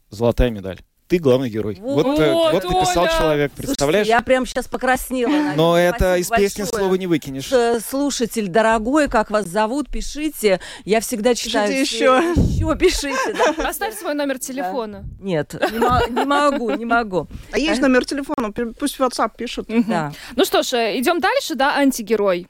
золотая 0.10 0.50
медаль. 0.50 0.82
Ты 1.08 1.20
главный 1.20 1.50
герой. 1.52 1.78
Вот, 1.80 2.04
Вот, 2.06 2.20
э, 2.20 2.34
вот 2.34 2.64
написал 2.64 3.04
Оля! 3.04 3.12
человек, 3.16 3.52
Слушайте, 3.52 3.68
представляешь? 3.68 4.08
я 4.08 4.22
прям 4.22 4.46
сейчас 4.48 4.68
покраснела. 4.68 5.30
наверное. 5.30 5.56
Но 5.56 5.78
это 5.78 6.16
из 6.18 6.30
песни 6.30 6.64
большое. 6.64 6.80
слова 6.82 6.96
не 6.96 7.06
выкинешь. 7.06 7.52
Э, 7.52 7.80
Слушатель 7.80 8.48
дорогой, 8.48 9.08
как 9.08 9.30
вас 9.30 9.46
зовут, 9.46 9.88
пишите. 9.90 10.60
Я 10.84 11.02
всегда 11.02 11.36
читаю. 11.36 11.68
Пишите 11.70 11.96
еще. 11.96 12.34
Еще 12.42 12.76
пишите. 12.76 13.34
да. 13.58 13.70
Оставь 13.70 13.96
свой 13.96 14.16
номер 14.16 14.40
телефона. 14.40 15.06
Нет, 15.20 15.54
не 15.72 15.78
мо- 15.78 16.02
не 16.10 16.26
могу, 16.26 16.72
не 16.72 16.86
могу. 16.86 17.28
А 17.52 17.60
есть 17.60 17.82
номер 17.82 18.04
телефона, 18.06 18.52
пусть 18.52 18.98
в 18.98 19.02
WhatsApp 19.02 19.32
пишут. 19.38 19.68
Да. 19.88 20.12
Ну 20.36 20.44
что 20.44 20.64
ж, 20.64 20.74
э, 20.74 21.00
идем 21.00 21.20
дальше, 21.20 21.54
да, 21.54 21.76
антигерой. 21.78 22.48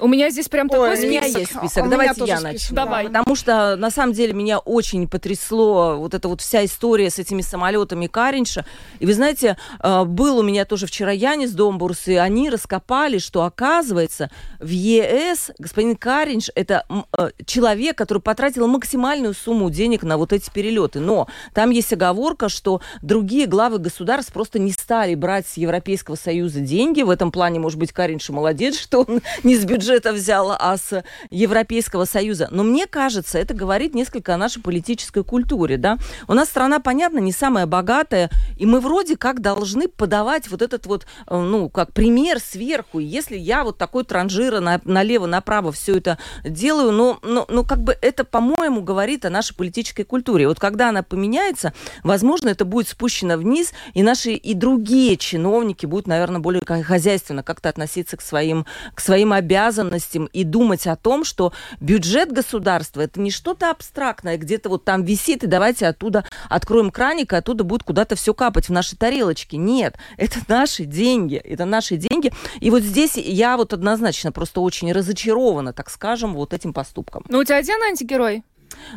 У 0.00 0.08
меня 0.08 0.30
здесь 0.30 0.48
прям 0.48 0.68
такой 0.68 0.90
Ой, 0.90 0.98
У 0.98 1.08
меня 1.08 1.22
список. 1.22 1.40
есть 1.40 1.52
А 1.54 1.58
список. 1.58 1.76
у 1.82 1.86
меня 1.86 1.90
Давайте 1.90 2.14
тоже 2.14 2.32
я 2.32 2.38
список, 2.38 2.52
начну. 2.52 2.76
да. 2.76 2.84
Давай. 2.84 3.06
Потому 3.06 3.36
что, 3.36 3.76
на 3.76 3.90
самом 3.90 4.12
деле, 4.14 4.32
меня 4.32 4.58
очень 4.58 5.06
потрясло 5.08 5.96
вот 5.98 6.14
эта 6.14 6.28
вот 6.28 6.40
вся 6.40 6.64
история 6.64 7.10
с 7.10 7.18
этими 7.18 7.42
самолетами 7.42 8.06
Каринша. 8.06 8.64
И 8.98 9.06
вы 9.06 9.12
знаете, 9.14 9.56
э, 9.82 10.04
был 10.04 10.38
у 10.38 10.42
меня 10.42 10.64
тоже 10.64 10.86
вчера 10.86 11.10
Янис 11.12 11.52
Домбурс, 11.52 12.08
и 12.08 12.14
они 12.14 12.48
раскопали, 12.48 13.18
что, 13.18 13.42
оказывается, 13.44 14.30
в 14.58 14.68
ЕС 14.68 15.50
господин 15.58 15.96
Каринш– 15.96 16.50
это 16.54 16.84
э, 17.18 17.30
человек, 17.44 17.98
который 17.98 18.22
потратил 18.22 18.66
максимальную 18.66 19.34
сумму 19.34 19.70
денег 19.70 20.02
на 20.02 20.16
вот 20.16 20.32
эти 20.32 20.50
перелеты. 20.50 21.00
Но 21.00 21.28
там 21.52 21.70
есть 21.70 21.92
оговорка, 21.92 22.48
что 22.48 22.80
другие 23.02 23.46
главы 23.46 23.78
государств 23.78 24.32
просто 24.32 24.58
не 24.58 24.72
стали 24.72 25.14
брать 25.14 25.46
с 25.46 25.56
Европейского 25.56 26.14
Союза 26.16 26.60
деньги. 26.60 27.02
В 27.02 27.10
этом 27.10 27.30
плане, 27.30 27.60
может 27.60 27.78
быть, 27.78 27.92
Каринш 27.92 28.30
молодец, 28.30 28.78
что 28.80 29.02
он 29.02 29.20
не 29.42 29.56
с 29.56 29.64
бюджета 29.64 29.89
взял, 30.12 30.54
а 30.58 30.76
с 30.76 31.02
Европейского 31.30 32.04
Союза. 32.04 32.48
Но 32.50 32.62
мне 32.62 32.86
кажется, 32.86 33.38
это 33.38 33.54
говорит 33.54 33.94
несколько 33.94 34.34
о 34.34 34.36
нашей 34.36 34.62
политической 34.62 35.24
культуре. 35.24 35.76
Да? 35.76 35.98
У 36.28 36.34
нас 36.34 36.48
страна, 36.48 36.80
понятно, 36.80 37.18
не 37.18 37.32
самая 37.32 37.66
богатая, 37.66 38.30
и 38.56 38.66
мы 38.66 38.80
вроде 38.80 39.16
как 39.16 39.40
должны 39.40 39.88
подавать 39.88 40.48
вот 40.48 40.62
этот 40.62 40.86
вот, 40.86 41.06
э, 41.26 41.36
ну, 41.36 41.68
как 41.68 41.92
пример 41.92 42.40
сверху. 42.40 43.00
И 43.00 43.04
если 43.04 43.36
я 43.36 43.64
вот 43.64 43.78
такой 43.78 44.04
транжира 44.04 44.60
на, 44.60 44.80
налево-направо 44.84 45.72
все 45.72 45.98
это 45.98 46.18
делаю, 46.44 46.92
но, 46.92 47.18
но, 47.22 47.46
но 47.48 47.64
как 47.64 47.82
бы 47.82 47.96
это, 48.00 48.24
по-моему, 48.24 48.82
говорит 48.82 49.24
о 49.24 49.30
нашей 49.30 49.54
политической 49.54 50.04
культуре. 50.04 50.48
Вот 50.48 50.58
когда 50.58 50.88
она 50.90 51.02
поменяется, 51.02 51.72
возможно, 52.02 52.48
это 52.48 52.64
будет 52.64 52.88
спущено 52.88 53.36
вниз, 53.36 53.72
и 53.94 54.02
наши 54.02 54.32
и 54.32 54.54
другие 54.54 55.16
чиновники 55.16 55.86
будут, 55.86 56.06
наверное, 56.06 56.40
более 56.40 56.62
хозяйственно 56.82 57.42
как-то 57.42 57.68
относиться 57.68 58.16
к 58.16 58.22
своим, 58.22 58.66
к 58.94 59.00
своим 59.00 59.32
обязанностям, 59.32 59.79
обязанностям 59.80 60.26
и 60.26 60.44
думать 60.44 60.86
о 60.86 60.96
том, 60.96 61.24
что 61.24 61.52
бюджет 61.80 62.32
государства 62.32 63.00
это 63.02 63.20
не 63.20 63.30
что-то 63.30 63.70
абстрактное, 63.70 64.36
где-то 64.36 64.68
вот 64.68 64.84
там 64.84 65.04
висит, 65.04 65.44
и 65.44 65.46
давайте 65.46 65.86
оттуда 65.86 66.24
откроем 66.48 66.90
краник, 66.90 67.32
и 67.32 67.36
оттуда 67.36 67.64
будет 67.64 67.82
куда-то 67.82 68.16
все 68.16 68.34
капать 68.34 68.68
в 68.68 68.72
наши 68.72 68.96
тарелочки. 68.96 69.56
Нет, 69.56 69.96
это 70.16 70.38
наши 70.48 70.84
деньги, 70.84 71.36
это 71.36 71.64
наши 71.64 71.96
деньги. 71.96 72.32
И 72.60 72.70
вот 72.70 72.82
здесь 72.82 73.16
я 73.16 73.56
вот 73.56 73.72
однозначно 73.72 74.32
просто 74.32 74.60
очень 74.60 74.92
разочарована, 74.92 75.72
так 75.72 75.90
скажем, 75.90 76.34
вот 76.34 76.52
этим 76.52 76.72
поступком. 76.72 77.24
Ну, 77.28 77.38
у 77.38 77.44
тебя 77.44 77.56
один 77.56 77.82
антигерой? 77.82 78.44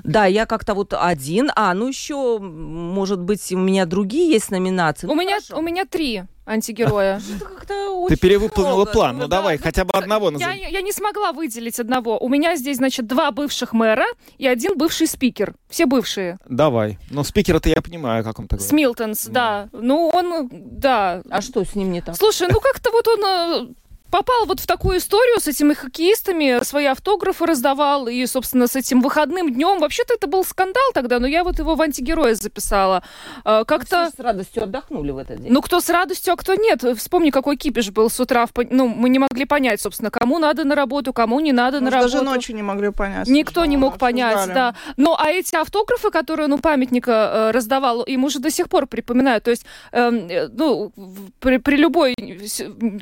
Да, 0.04 0.26
я 0.26 0.46
как-то 0.46 0.76
вот 0.76 0.94
один. 0.94 1.52
А, 1.56 1.74
ну 1.74 1.88
еще, 1.88 2.38
может 2.40 3.20
быть, 3.20 3.52
у 3.52 3.58
меня 3.58 3.86
другие 3.88 4.30
есть 4.30 4.52
номинации. 4.52 5.08
У 5.08 5.16
Ну, 5.16 5.20
меня, 5.20 5.36
хорошо. 5.36 5.58
у 5.58 5.62
меня 5.62 5.86
три 5.86 6.24
антигероя. 6.46 7.22
Ты 8.10 8.18
перевыполнила 8.18 8.86
план. 8.86 9.18
Ну 9.18 9.28
да. 9.28 9.38
давай, 9.38 9.58
хотя 9.58 9.86
бы 9.86 9.92
одного 9.92 10.26
Я, 10.28 10.32
назови. 10.32 10.68
я 10.70 10.82
не 10.82 10.92
смогла 10.92 11.32
выделить 11.32 11.80
одного. 11.80 12.18
У 12.20 12.30
меня 12.30 12.56
здесь, 12.56 12.78
значит, 12.78 13.08
два 13.08 13.32
бывших 13.32 13.74
мэра 13.74 14.06
и 14.38 14.48
один 14.48 14.78
бывший 14.78 15.08
спикер. 15.08 15.56
Все 15.70 15.86
бывшие. 15.86 16.38
Давай. 16.48 17.00
Ну, 17.10 17.24
спикера-то 17.24 17.70
я 17.70 17.82
понимаю, 17.82 18.24
как 18.24 18.40
он 18.40 18.48
так 18.48 18.62
С 18.62 18.72
Милтонс, 18.72 19.26
да. 19.28 19.70
Ну, 19.72 20.10
он, 20.14 20.50
да. 20.52 21.22
А 21.30 21.42
что 21.42 21.64
с 21.64 21.76
ним 21.76 21.92
не 21.92 22.02
так? 22.02 22.16
Слушай, 22.18 22.48
ну 22.52 22.60
как-то 22.60 22.92
вот 22.92 23.08
он 23.08 23.20
э, 23.24 23.74
попал 24.14 24.46
вот 24.46 24.60
в 24.60 24.68
такую 24.68 25.00
историю 25.00 25.40
с 25.40 25.48
этими 25.48 25.74
хоккеистами, 25.74 26.64
свои 26.64 26.86
автографы 26.86 27.48
раздавал, 27.48 28.08
и, 28.08 28.24
собственно, 28.28 28.68
с 28.68 28.76
этим 28.76 29.02
выходным 29.02 29.52
днем. 29.52 29.80
Вообще-то 29.80 30.14
это 30.14 30.28
был 30.28 30.46
скандал 30.46 30.84
тогда, 30.94 31.18
но 31.18 31.26
я 31.26 31.44
вот 31.44 31.58
его 31.58 31.74
в 31.74 31.82
антигероя 31.82 32.36
записала. 32.36 33.02
Э, 33.44 33.64
Как-то... 33.66 34.12
Все 34.12 34.22
с 34.22 34.24
радостью 34.24 34.64
отдохнули 34.64 35.10
в 35.10 35.18
этот 35.18 35.42
день. 35.42 35.52
Ну, 35.52 35.64
кто 35.64 35.80
с 35.80 35.90
радостью, 35.90 36.34
а 36.34 36.36
кто 36.36 36.54
нет. 36.54 36.84
Вспомни, 36.96 37.32
какой 37.32 37.58
кипиш 37.58 37.90
был 37.90 38.12
с 38.12 38.20
утра. 38.20 38.46
в 38.46 38.52
Ну, 38.70 38.88
мы 38.88 39.10
не 39.10 39.18
могли 39.18 39.46
понять, 39.46 39.82
собственно, 39.82 40.12
кому 40.12 40.38
надо 40.38 40.64
на 40.64 40.76
работу, 40.76 41.12
кому 41.12 41.40
не 41.40 41.52
надо 41.52 41.80
на 41.80 41.86
Может, 41.86 41.96
работу. 41.96 42.14
даже 42.14 42.24
ночью 42.24 42.56
не 42.56 42.62
могли 42.62 42.92
понять. 42.92 43.28
Никто 43.28 43.66
не 43.66 43.78
что 43.78 43.82
мог 43.82 43.98
понять, 43.98 44.36
обсуждали. 44.36 44.74
да. 44.74 44.76
Ну, 44.96 45.16
а 45.18 45.32
эти 45.32 45.56
автографы, 45.56 46.12
которые 46.12 46.46
он 46.46 46.54
у 46.54 46.60
памятника 46.60 47.12
э, 47.12 47.52
раздавал, 47.52 48.06
ему 48.06 48.30
же 48.30 48.38
до 48.38 48.52
сих 48.52 48.70
пор 48.70 48.86
припоминают. 48.86 49.44
То 49.44 49.50
есть, 49.50 49.66
эм, 49.92 50.28
э, 50.30 50.50
ну, 50.50 50.92
при, 51.40 51.58
при 51.58 51.78
любой 51.78 52.14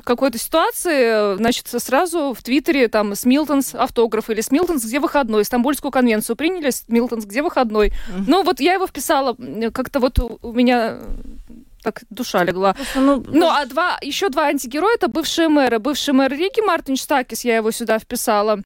какой-то 0.05 0.37
ситуации, 0.37 1.00
э, 1.01 1.35
значит, 1.37 1.67
сразу 1.67 2.33
в 2.33 2.43
Твиттере 2.43 2.87
там 2.87 3.15
Смилтенс 3.15 3.75
автограф 3.75 4.29
или 4.29 4.41
Смилтенс 4.41 4.85
где 4.85 4.99
выходной, 4.99 5.45
Стамбульскую 5.45 5.91
конвенцию 5.91 6.35
приняли, 6.35 6.69
Смилтенс 6.69 7.25
где 7.25 7.41
выходной. 7.41 7.93
Ну, 8.27 8.43
вот 8.43 8.59
я 8.59 8.73
его 8.73 8.87
вписала, 8.87 9.35
как-то 9.73 9.99
вот 9.99 10.19
у, 10.19 10.53
меня 10.53 10.97
э, 10.99 11.03
так 11.83 12.03
душа 12.09 12.43
легла. 12.43 12.75
Ну, 12.95 13.23
Ну, 13.27 13.47
а 13.49 13.65
два, 13.65 13.97
еще 14.01 14.29
два 14.29 14.43
антигероя 14.43 14.95
это 14.95 15.07
бывшие 15.07 15.49
мэры. 15.49 15.79
Бывший 15.79 16.13
мэр 16.13 16.31
Риги 16.31 16.61
Мартин 16.61 16.95
Штакис, 16.95 17.43
я 17.43 17.57
его 17.57 17.71
сюда 17.71 17.99
вписала. 17.99 18.61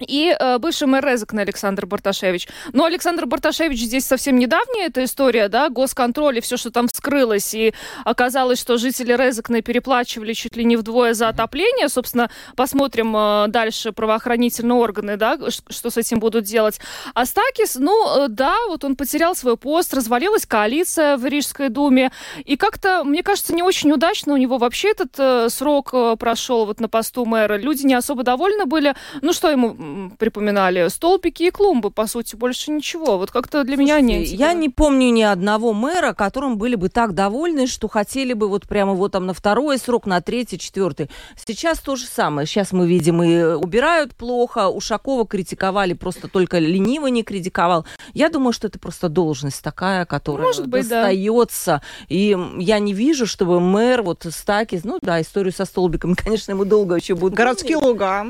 И 0.00 0.34
э, 0.38 0.58
бывший 0.58 0.86
мэр 0.86 1.04
Резекна 1.04 1.42
Александр 1.42 1.86
Барташевич. 1.86 2.48
Но 2.72 2.84
Александр 2.84 3.26
Барташевич 3.26 3.80
здесь 3.80 4.04
совсем 4.04 4.38
недавняя 4.38 4.86
эта 4.86 5.04
история, 5.04 5.48
да, 5.48 5.68
госконтроль 5.68 6.38
и 6.38 6.40
все, 6.40 6.56
что 6.56 6.70
там 6.70 6.88
вскрылось. 6.88 7.54
И 7.54 7.74
оказалось, 8.04 8.60
что 8.60 8.76
жители 8.76 9.12
Резекна 9.12 9.62
переплачивали 9.62 10.32
чуть 10.32 10.56
ли 10.56 10.64
не 10.64 10.76
вдвое 10.76 11.14
за 11.14 11.28
отопление. 11.28 11.88
Собственно, 11.88 12.30
посмотрим 12.56 13.16
э, 13.16 13.46
дальше 13.48 13.92
правоохранительные 13.92 14.76
органы, 14.76 15.16
да, 15.16 15.38
что 15.68 15.90
с 15.90 15.96
этим 15.96 16.18
будут 16.18 16.44
делать. 16.44 16.80
А 17.14 17.24
Стакис, 17.24 17.76
ну, 17.76 18.24
э, 18.24 18.28
да, 18.28 18.56
вот 18.68 18.84
он 18.84 18.96
потерял 18.96 19.34
свой 19.34 19.56
пост, 19.56 19.94
развалилась 19.94 20.46
коалиция 20.46 21.16
в 21.16 21.24
Рижской 21.24 21.68
думе. 21.68 22.12
И 22.44 22.56
как-то, 22.56 23.04
мне 23.04 23.22
кажется, 23.22 23.54
не 23.54 23.62
очень 23.62 23.92
удачно 23.92 24.34
у 24.34 24.36
него 24.36 24.58
вообще 24.58 24.90
этот 24.90 25.14
э, 25.18 25.48
срок 25.48 25.90
э, 25.92 26.16
прошел 26.18 26.66
вот 26.66 26.80
на 26.80 26.88
посту 26.88 27.24
мэра. 27.24 27.56
Люди 27.56 27.86
не 27.86 27.94
особо 27.94 28.22
довольны 28.22 28.66
были. 28.66 28.94
Ну, 29.22 29.32
что 29.32 29.50
ему 29.50 29.76
припоминали? 30.18 30.88
Столбики 30.88 31.44
и 31.44 31.50
клумбы, 31.50 31.90
по 31.90 32.06
сути, 32.06 32.36
больше 32.36 32.70
ничего. 32.70 33.18
Вот 33.18 33.30
как-то 33.30 33.64
для 33.64 33.76
меня 33.76 34.00
не... 34.00 34.16
Слушайте, 34.16 34.36
Я 34.36 34.52
не 34.52 34.68
помню 34.68 35.10
ни 35.10 35.22
одного 35.22 35.72
мэра, 35.72 36.12
которым 36.12 36.58
были 36.58 36.74
бы 36.74 36.88
так 36.88 37.14
довольны, 37.14 37.66
что 37.66 37.88
хотели 37.88 38.32
бы 38.32 38.48
вот 38.48 38.66
прямо 38.66 38.94
вот 38.94 39.12
там 39.12 39.26
на 39.26 39.34
второй 39.34 39.78
срок, 39.78 40.06
на 40.06 40.20
третий, 40.20 40.58
четвертый. 40.58 41.10
Сейчас 41.46 41.78
то 41.80 41.96
же 41.96 42.06
самое. 42.06 42.46
Сейчас 42.46 42.72
мы 42.72 42.86
видим 42.86 43.22
и 43.22 43.54
убирают 43.54 44.14
плохо. 44.14 44.68
Ушакова 44.68 45.26
критиковали, 45.26 45.92
просто 45.94 46.28
только 46.28 46.58
лениво 46.58 47.06
не 47.06 47.22
критиковал. 47.22 47.86
Я 48.14 48.28
думаю, 48.28 48.52
что 48.52 48.66
это 48.66 48.78
просто 48.78 49.08
должность 49.08 49.62
такая, 49.62 50.04
которая 50.04 50.46
Может 50.46 50.66
быть, 50.66 50.88
да. 50.88 51.02
достается. 51.02 51.82
И 52.08 52.36
я 52.58 52.78
не 52.78 52.92
вижу, 52.92 53.26
чтобы 53.26 53.60
мэр 53.60 54.02
вот 54.02 54.26
Стакис, 54.28 54.84
ну 54.84 54.98
да, 55.00 55.20
историю 55.20 55.52
со 55.52 55.64
столбиками, 55.64 56.14
конечно, 56.24 56.52
ему 56.52 56.64
долго 56.64 56.96
еще 56.96 57.14
будут 57.14 57.36
Городские 57.36 57.76
луга, 57.76 58.26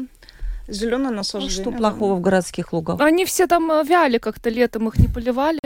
зеленое 0.68 1.10
Ну, 1.10 1.16
насаждение. 1.16 1.62
что 1.62 1.70
плохого 1.72 2.14
в 2.14 2.20
городских 2.20 2.72
лугах? 2.72 3.00
Они 3.00 3.24
все 3.24 3.46
там 3.46 3.70
э, 3.70 3.84
вяли 3.84 4.18
как-то 4.18 4.50
летом, 4.50 4.88
их 4.88 4.98
не 4.98 5.08
поливали. 5.08 5.60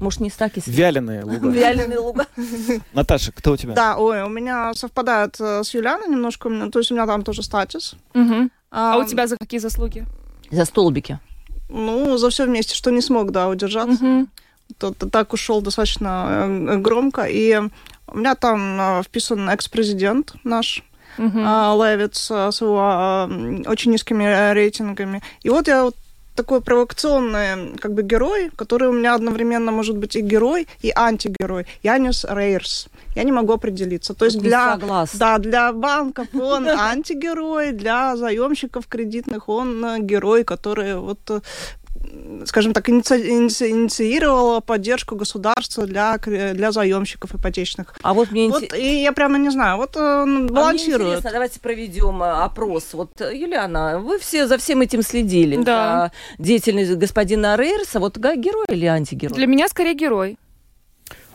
Может, 0.00 0.20
не 0.20 0.30
Стакис? 0.30 0.66
Вяленые 0.66 1.22
луга. 1.24 1.48
Вяленые 1.50 1.98
луга. 2.00 2.26
Наташа, 2.92 3.32
кто 3.32 3.52
у 3.52 3.56
тебя? 3.56 3.74
Да, 3.74 3.96
ой, 3.96 4.22
у 4.22 4.28
меня 4.28 4.74
совпадает 4.74 5.36
э, 5.40 5.62
с 5.62 5.72
Юлианой 5.74 6.08
немножко, 6.08 6.48
то 6.70 6.78
есть 6.78 6.90
у 6.90 6.94
меня 6.94 7.06
там 7.06 7.22
тоже 7.22 7.42
статус. 7.42 7.94
Мгм. 8.14 8.50
А 8.70 8.98
у 8.98 9.04
тебя 9.04 9.26
за 9.26 9.36
какие 9.36 9.60
заслуги? 9.60 10.04
За 10.50 10.64
столбики. 10.64 11.18
Ну, 11.68 12.16
за 12.18 12.28
все 12.30 12.44
вместе, 12.44 12.74
что 12.74 12.90
не 12.90 13.00
смог, 13.00 13.30
да, 13.30 13.48
удержаться. 13.48 14.04
Мгм. 14.04 14.28
То- 14.78 14.92
то 14.92 15.08
так 15.08 15.32
ушел 15.32 15.60
достаточно 15.62 16.46
э, 16.48 16.76
громко. 16.78 17.22
И 17.24 17.56
у 18.08 18.16
меня 18.16 18.34
там 18.34 19.02
вписан 19.04 19.48
экс-президент 19.48 20.34
наш, 20.44 20.82
Мгм. 21.18 21.44
а, 21.46 21.74
Левиц 21.76 22.30
с 22.30 22.60
его 22.60 22.80
а, 22.80 23.28
очень 23.66 23.92
низкими 23.92 24.24
э, 24.24 24.52
рейтингами. 24.52 25.22
И 25.42 25.50
вот 25.50 25.68
я 25.68 25.84
вот 25.84 25.96
такой 26.34 26.60
провокационный 26.60 27.76
как 27.78 27.94
бы 27.94 28.02
герой, 28.02 28.50
который 28.56 28.88
у 28.88 28.92
меня 28.92 29.14
одновременно 29.14 29.70
может 29.70 29.96
быть 29.96 30.16
и 30.16 30.20
герой, 30.20 30.66
и 30.82 30.92
антигерой. 30.94 31.66
Янис 31.82 32.24
Рейерс. 32.28 32.88
Я 33.14 33.22
не 33.22 33.32
могу 33.32 33.52
определиться. 33.52 34.14
То 34.14 34.24
есть 34.24 34.36
не 34.36 34.42
для, 34.42 34.78
да, 35.14 35.38
для 35.38 35.72
банков 35.72 36.26
он 36.34 36.68
антигерой, 36.68 37.72
для 37.72 38.16
заемщиков 38.16 38.86
кредитных 38.86 39.48
он 39.48 39.84
э, 39.84 39.98
герой, 40.00 40.44
который 40.44 40.96
вот 40.96 41.20
э, 41.30 41.40
скажем 42.46 42.72
так, 42.72 42.88
иници- 42.88 43.26
иници- 43.26 43.70
инициировала 43.70 44.60
поддержку 44.60 45.16
государства 45.16 45.86
для, 45.86 46.18
для 46.18 46.72
заемщиков 46.72 47.34
ипотечных. 47.34 47.94
А 48.02 48.14
вот 48.14 48.30
мне 48.30 48.48
Вот, 48.48 48.74
и 48.74 49.02
я 49.02 49.12
прямо 49.12 49.38
не 49.38 49.50
знаю, 49.50 49.76
вот 49.78 49.96
э, 49.96 50.00
а 50.00 50.26
мне 50.26 50.48
балансирует. 50.48 51.08
интересно, 51.08 51.30
давайте 51.32 51.60
проведем 51.60 52.22
э, 52.22 52.30
опрос. 52.30 52.92
Вот, 52.92 53.20
э, 53.20 53.36
Юлиана, 53.36 53.98
вы 53.98 54.18
все 54.18 54.46
за 54.46 54.58
всем 54.58 54.80
этим 54.80 55.02
следили. 55.02 55.56
Да. 55.62 56.12
За 56.38 56.42
деятельность 56.42 56.92
господина 56.92 57.56
Рейерса. 57.56 58.00
Вот 58.00 58.16
герой 58.16 58.66
или 58.68 58.86
антигерой? 58.86 59.34
Для 59.34 59.46
меня 59.46 59.68
скорее 59.68 59.94
герой. 59.94 60.38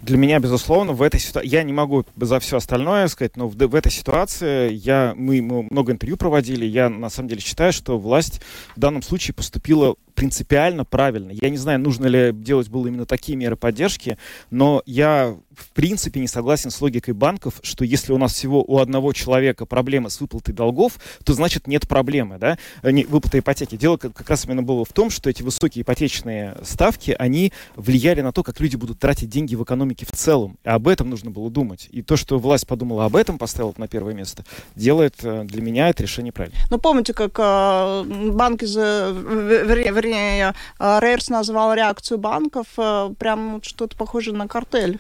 Для 0.02 0.18
меня, 0.18 0.40
безусловно, 0.40 0.94
в 0.94 1.02
этой 1.02 1.20
ситуации... 1.20 1.50
Я 1.50 1.64
не 1.64 1.74
могу 1.74 2.06
за 2.16 2.40
все 2.40 2.58
остальное 2.58 3.08
сказать, 3.08 3.36
но 3.36 3.48
в, 3.48 3.56
в 3.56 3.76
этой 3.76 3.92
ситуации 3.92 4.72
я, 4.72 5.14
мы, 5.16 5.42
мы 5.42 5.68
много 5.70 5.92
интервью 5.92 6.16
проводили. 6.16 6.66
Я, 6.66 6.90
на 6.90 7.10
самом 7.10 7.28
деле, 7.28 7.42
считаю, 7.42 7.74
что 7.74 7.98
власть 8.00 8.42
в 8.76 8.80
данном 8.80 9.02
случае 9.02 9.34
поступила 9.34 9.96
принципиально 10.16 10.86
правильно. 10.86 11.32
Я 11.32 11.50
не 11.50 11.58
знаю, 11.58 11.80
нужно 11.80 12.06
ли 12.06 12.32
делать 12.34 12.70
было 12.70 12.88
именно 12.88 13.06
такие 13.06 13.36
меры 13.38 13.56
поддержки, 13.56 14.18
но 14.52 14.82
я 14.86 15.36
в 15.56 15.72
принципе 15.72 16.20
не 16.20 16.28
согласен 16.28 16.72
с 16.72 16.80
логикой 16.82 17.14
банков, 17.14 17.60
что 17.64 17.84
если 17.84 18.14
у 18.14 18.18
нас 18.18 18.34
всего 18.34 18.64
у 18.64 18.80
одного 18.80 19.12
человека 19.14 19.66
проблема 19.66 20.10
с 20.10 20.22
выплатой 20.22 20.54
долгов, 20.54 20.94
то 21.24 21.34
значит 21.34 21.68
нет 21.68 21.88
проблемы, 21.88 22.38
да, 22.38 22.58
Э, 22.82 22.92
не, 22.92 23.06
выплата 23.06 23.40
ипотеки. 23.40 23.76
Дело 23.76 23.98
как, 23.98 24.30
раз 24.30 24.46
именно 24.46 24.64
было 24.64 24.86
в 24.86 24.94
том, 24.94 25.10
что 25.10 25.30
эти 25.30 25.44
высокие 25.44 25.82
ипотечные 25.84 26.58
ставки, 26.64 27.16
они 27.18 27.52
влияли 27.76 28.22
на 28.22 28.32
то, 28.32 28.44
как 28.44 28.60
люди 28.60 28.76
будут 28.76 29.00
тратить 29.00 29.30
деньги 29.30 29.56
в 29.56 29.64
экономике 29.64 30.06
в 30.06 30.12
целом. 30.16 30.58
И 30.64 30.70
об 30.70 30.88
этом 30.88 31.10
нужно 31.10 31.32
было 31.32 31.50
думать. 31.50 31.88
И 31.92 32.02
то, 32.02 32.16
что 32.16 32.38
власть 32.40 32.68
подумала 32.68 33.06
об 33.06 33.16
этом, 33.16 33.38
поставила 33.38 33.74
на 33.78 33.88
первое 33.88 34.14
место, 34.14 34.46
делает 34.76 35.16
э, 35.24 35.44
для 35.46 35.62
меня 35.62 35.90
это 35.90 36.04
решение 36.04 36.32
правильно. 36.32 36.58
Ну, 36.70 36.78
помните, 36.78 37.14
как 37.14 37.38
э, 37.40 38.04
банки, 38.32 38.66
в- 38.66 39.64
вернее, 39.66 39.92
вернее, 40.00 40.54
Рейерс 40.80 41.30
назвал 41.30 41.74
реакцию 41.74 42.18
банков 42.18 42.68
э, 42.78 43.14
прям 43.20 43.62
что-то 43.64 43.98
похоже 43.98 44.34
на 44.34 44.48
картель. 44.48 45.00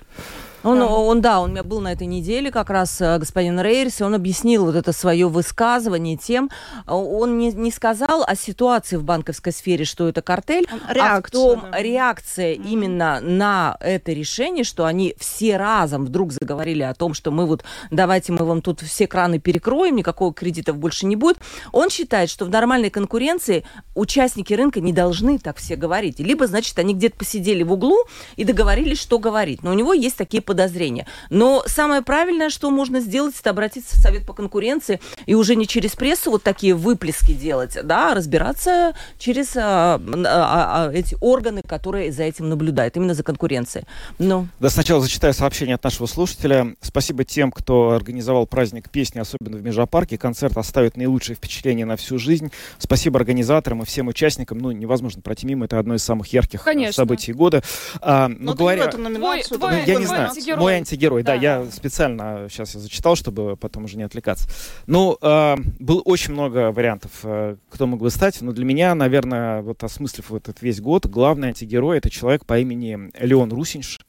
Он, 0.63 0.80
Да. 0.80 0.88
он, 0.88 1.22
да, 1.22 1.39
он 1.39 1.50
у 1.50 1.54
меня 1.54 1.63
был 1.63 1.80
на 1.82 1.92
этой 1.94 2.08
неделе, 2.08 2.51
как 2.51 2.70
раз 2.70 3.00
э, 3.01 3.18
господин 3.18 3.60
Рейерс, 3.60 4.01
и 4.01 4.04
он 4.04 4.13
объяснил 4.13 4.66
вот 4.66 4.75
это 4.75 4.92
свое 4.92 5.28
высказывание 5.28 6.18
тем, 6.18 6.50
э, 6.86 6.92
он 6.94 7.38
не, 7.38 7.51
не 7.51 7.72
сказал 7.72 8.24
о 8.28 8.36
ситуации 8.36 8.98
в 8.98 9.04
банковской 9.04 9.54
сфере, 9.54 9.86
что 9.86 10.08
это 10.08 10.22
картель, 10.22 10.68
а 10.70 10.92
в 10.92 10.96
Реакция, 10.96 11.32
том 11.32 11.63
да. 11.72 11.82
реакция 11.82 12.56
Мгм. 12.58 12.68
именно 12.68 13.20
на 13.22 13.78
это 13.80 14.12
решение, 14.12 14.63
что 14.63 14.86
они 14.86 15.16
все 15.20 15.58
разом 15.58 16.06
вдруг 16.06 16.32
заговорили 16.32 16.84
о 16.84 16.94
том, 16.94 17.13
что 17.13 17.32
мы 17.32 17.46
вот 17.46 17.63
давайте 17.92 18.32
мы 18.34 18.46
вам 18.46 18.62
тут 18.62 18.82
все 18.82 19.08
краны 19.08 19.39
перекроем, 19.39 19.96
никакого 19.96 20.34
кредитов 20.34 20.78
больше 20.78 21.06
не 21.06 21.16
будет. 21.16 21.38
Он 21.72 21.89
считает, 21.89 22.30
что 22.30 22.46
в 22.46 22.50
нормальной 22.50 22.89
конкуренции 22.89 23.63
участники 23.96 24.54
рынка 24.54 24.82
не 24.82 24.94
должны 24.94 25.39
так 25.39 25.58
все 25.58 25.75
говорить. 25.75 26.20
Либо, 26.20 26.48
значит, 26.48 26.78
они 26.80 26.94
где-то 26.94 27.18
посидели 27.18 27.63
в 27.63 27.72
углу 27.72 27.98
и 28.36 28.44
договорились, 28.44 29.00
что 29.00 29.20
говорить. 29.20 29.63
Но 29.63 29.72
у 29.72 29.74
него 29.74 29.94
есть 29.94 30.18
такие 30.18 30.42
подозрения. 30.50 31.06
Но 31.29 31.63
самое 31.68 32.01
правильное, 32.01 32.50
что 32.50 32.72
можно 32.72 33.01
сделать, 33.01 33.36
это 33.39 33.51
обратиться 33.51 33.96
в 33.96 34.00
Совет 34.00 34.25
по 34.25 34.34
конкуренции 34.34 35.00
и 35.27 35.36
уже 35.36 35.56
не 35.56 35.68
через 35.68 35.96
прессу 35.96 36.32
вот 36.32 36.41
такие 36.41 36.74
выплески 36.74 37.34
делать, 37.34 37.77
да, 37.84 38.13
а 38.13 38.15
разбираться 38.15 38.96
через 39.20 39.56
а, 39.56 40.01
а, 40.01 40.88
а, 40.88 40.91
эти 40.91 41.15
органы, 41.22 41.62
которые 41.62 42.12
за 42.12 42.24
этим 42.24 42.50
наблюдают, 42.50 42.98
именно 42.98 43.13
за 43.13 43.22
конкуренцией. 43.22 43.86
Ну. 44.18 44.48
Да, 44.60 44.72
сначала 44.72 45.01
зачитаю 45.01 45.36
сообщение 45.36 45.75
от 45.75 45.84
нашего 45.84 46.08
слушателя. 46.08 46.75
Спасибо 46.82 47.24
тем, 47.24 47.51
кто 47.51 47.91
организовал 47.91 48.48
праздник 48.48 48.89
песни, 48.89 49.20
особенно 49.20 49.58
в 49.58 49.63
Межапарке. 49.63 50.18
Концерт 50.18 50.58
оставит 50.58 50.98
наилучшее 50.98 51.36
впечатление 51.36 51.86
на 51.86 51.96
всю 51.96 52.18
жизнь. 52.18 52.51
Спасибо 52.79 53.20
организаторам 53.20 53.84
и 53.84 53.86
всем 53.86 54.08
участникам. 54.08 54.58
Ну, 54.58 54.72
невозможно 54.72 55.22
пройти 55.22 55.46
мимо, 55.46 55.65
это 55.65 55.77
одно 55.77 55.94
из 55.94 56.03
самых 56.03 56.34
ярких 56.34 56.63
Конечно. 56.63 56.94
событий 56.94 57.34
года. 57.34 57.62
А, 58.01 58.29
но, 58.29 58.36
но 58.39 58.53
говоря... 58.56 58.88
Твой, 58.88 59.44
твой, 59.44 59.86
я 59.86 59.96
не 59.96 60.08
знаю, 60.08 60.32
антигерой. 60.39 60.60
мой 60.60 60.75
антигерой, 60.75 61.24
да, 61.24 61.36
да, 61.36 61.41
я 61.41 61.65
специально 61.72 62.48
сейчас 62.50 62.75
я 62.75 62.81
зачитал, 62.81 63.15
чтобы 63.15 63.55
потом 63.55 63.86
уже 63.86 63.98
не 63.98 64.03
отвлекаться. 64.03 64.50
Ну, 64.88 65.17
э, 65.22 65.55
было 65.79 66.01
очень 66.01 66.34
много 66.34 66.72
вариантов, 66.72 67.12
э, 67.24 67.58
кто 67.69 67.88
мог 67.88 68.00
бы 68.00 68.10
стать, 68.10 68.41
но 68.41 68.51
для 68.51 68.65
меня, 68.65 68.96
наверное, 68.96 69.62
вот 69.62 69.84
осмыслив 69.84 70.29
вот 70.29 70.43
этот 70.43 70.62
весь 70.62 70.81
год, 70.81 71.05
главный 71.05 71.50
антигерой 71.50 71.98
это 71.98 72.10
человек 72.10 72.46
по 72.46 72.60
имени 72.60 73.12
Леон 73.19 73.51
Русинш, 73.51 74.00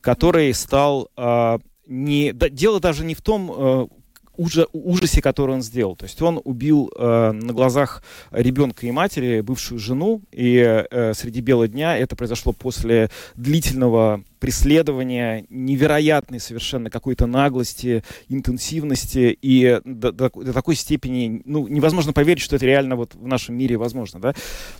который 0.00 0.52
стал 0.54 1.10
э, 1.16 1.58
не, 1.86 2.32
да, 2.32 2.48
дело 2.48 2.80
даже 2.80 3.04
не 3.04 3.14
в 3.14 3.22
том, 3.22 3.52
э, 3.56 3.86
ужа, 4.36 4.66
ужасе, 4.72 5.22
который 5.22 5.54
он 5.54 5.62
сделал. 5.62 5.96
То 5.96 6.04
есть 6.04 6.20
он 6.22 6.40
убил 6.44 6.90
э, 6.96 7.32
на 7.32 7.52
глазах 7.52 8.02
ребенка 8.30 8.86
и 8.86 8.90
матери 8.90 9.40
бывшую 9.40 9.78
жену, 9.78 10.22
и 10.32 10.84
э, 10.90 11.14
среди 11.14 11.40
бела 11.40 11.68
дня 11.68 11.96
это 11.96 12.16
произошло 12.16 12.52
после 12.52 13.10
длительного 13.34 14.22
преследования, 14.38 15.46
невероятной 15.50 16.40
совершенно 16.40 16.90
какой-то 16.90 17.26
наглости, 17.26 18.02
интенсивности 18.28 19.36
и 19.40 19.80
до, 19.84 20.12
до, 20.12 20.30
до 20.30 20.52
такой 20.52 20.74
степени, 20.74 21.42
ну, 21.44 21.68
невозможно 21.68 22.12
поверить, 22.12 22.42
что 22.42 22.56
это 22.56 22.66
реально 22.66 22.96
вот 22.96 23.14
в 23.14 23.26
нашем 23.26 23.56
мире 23.56 23.76
возможно, 23.76 24.20
да. 24.20 24.34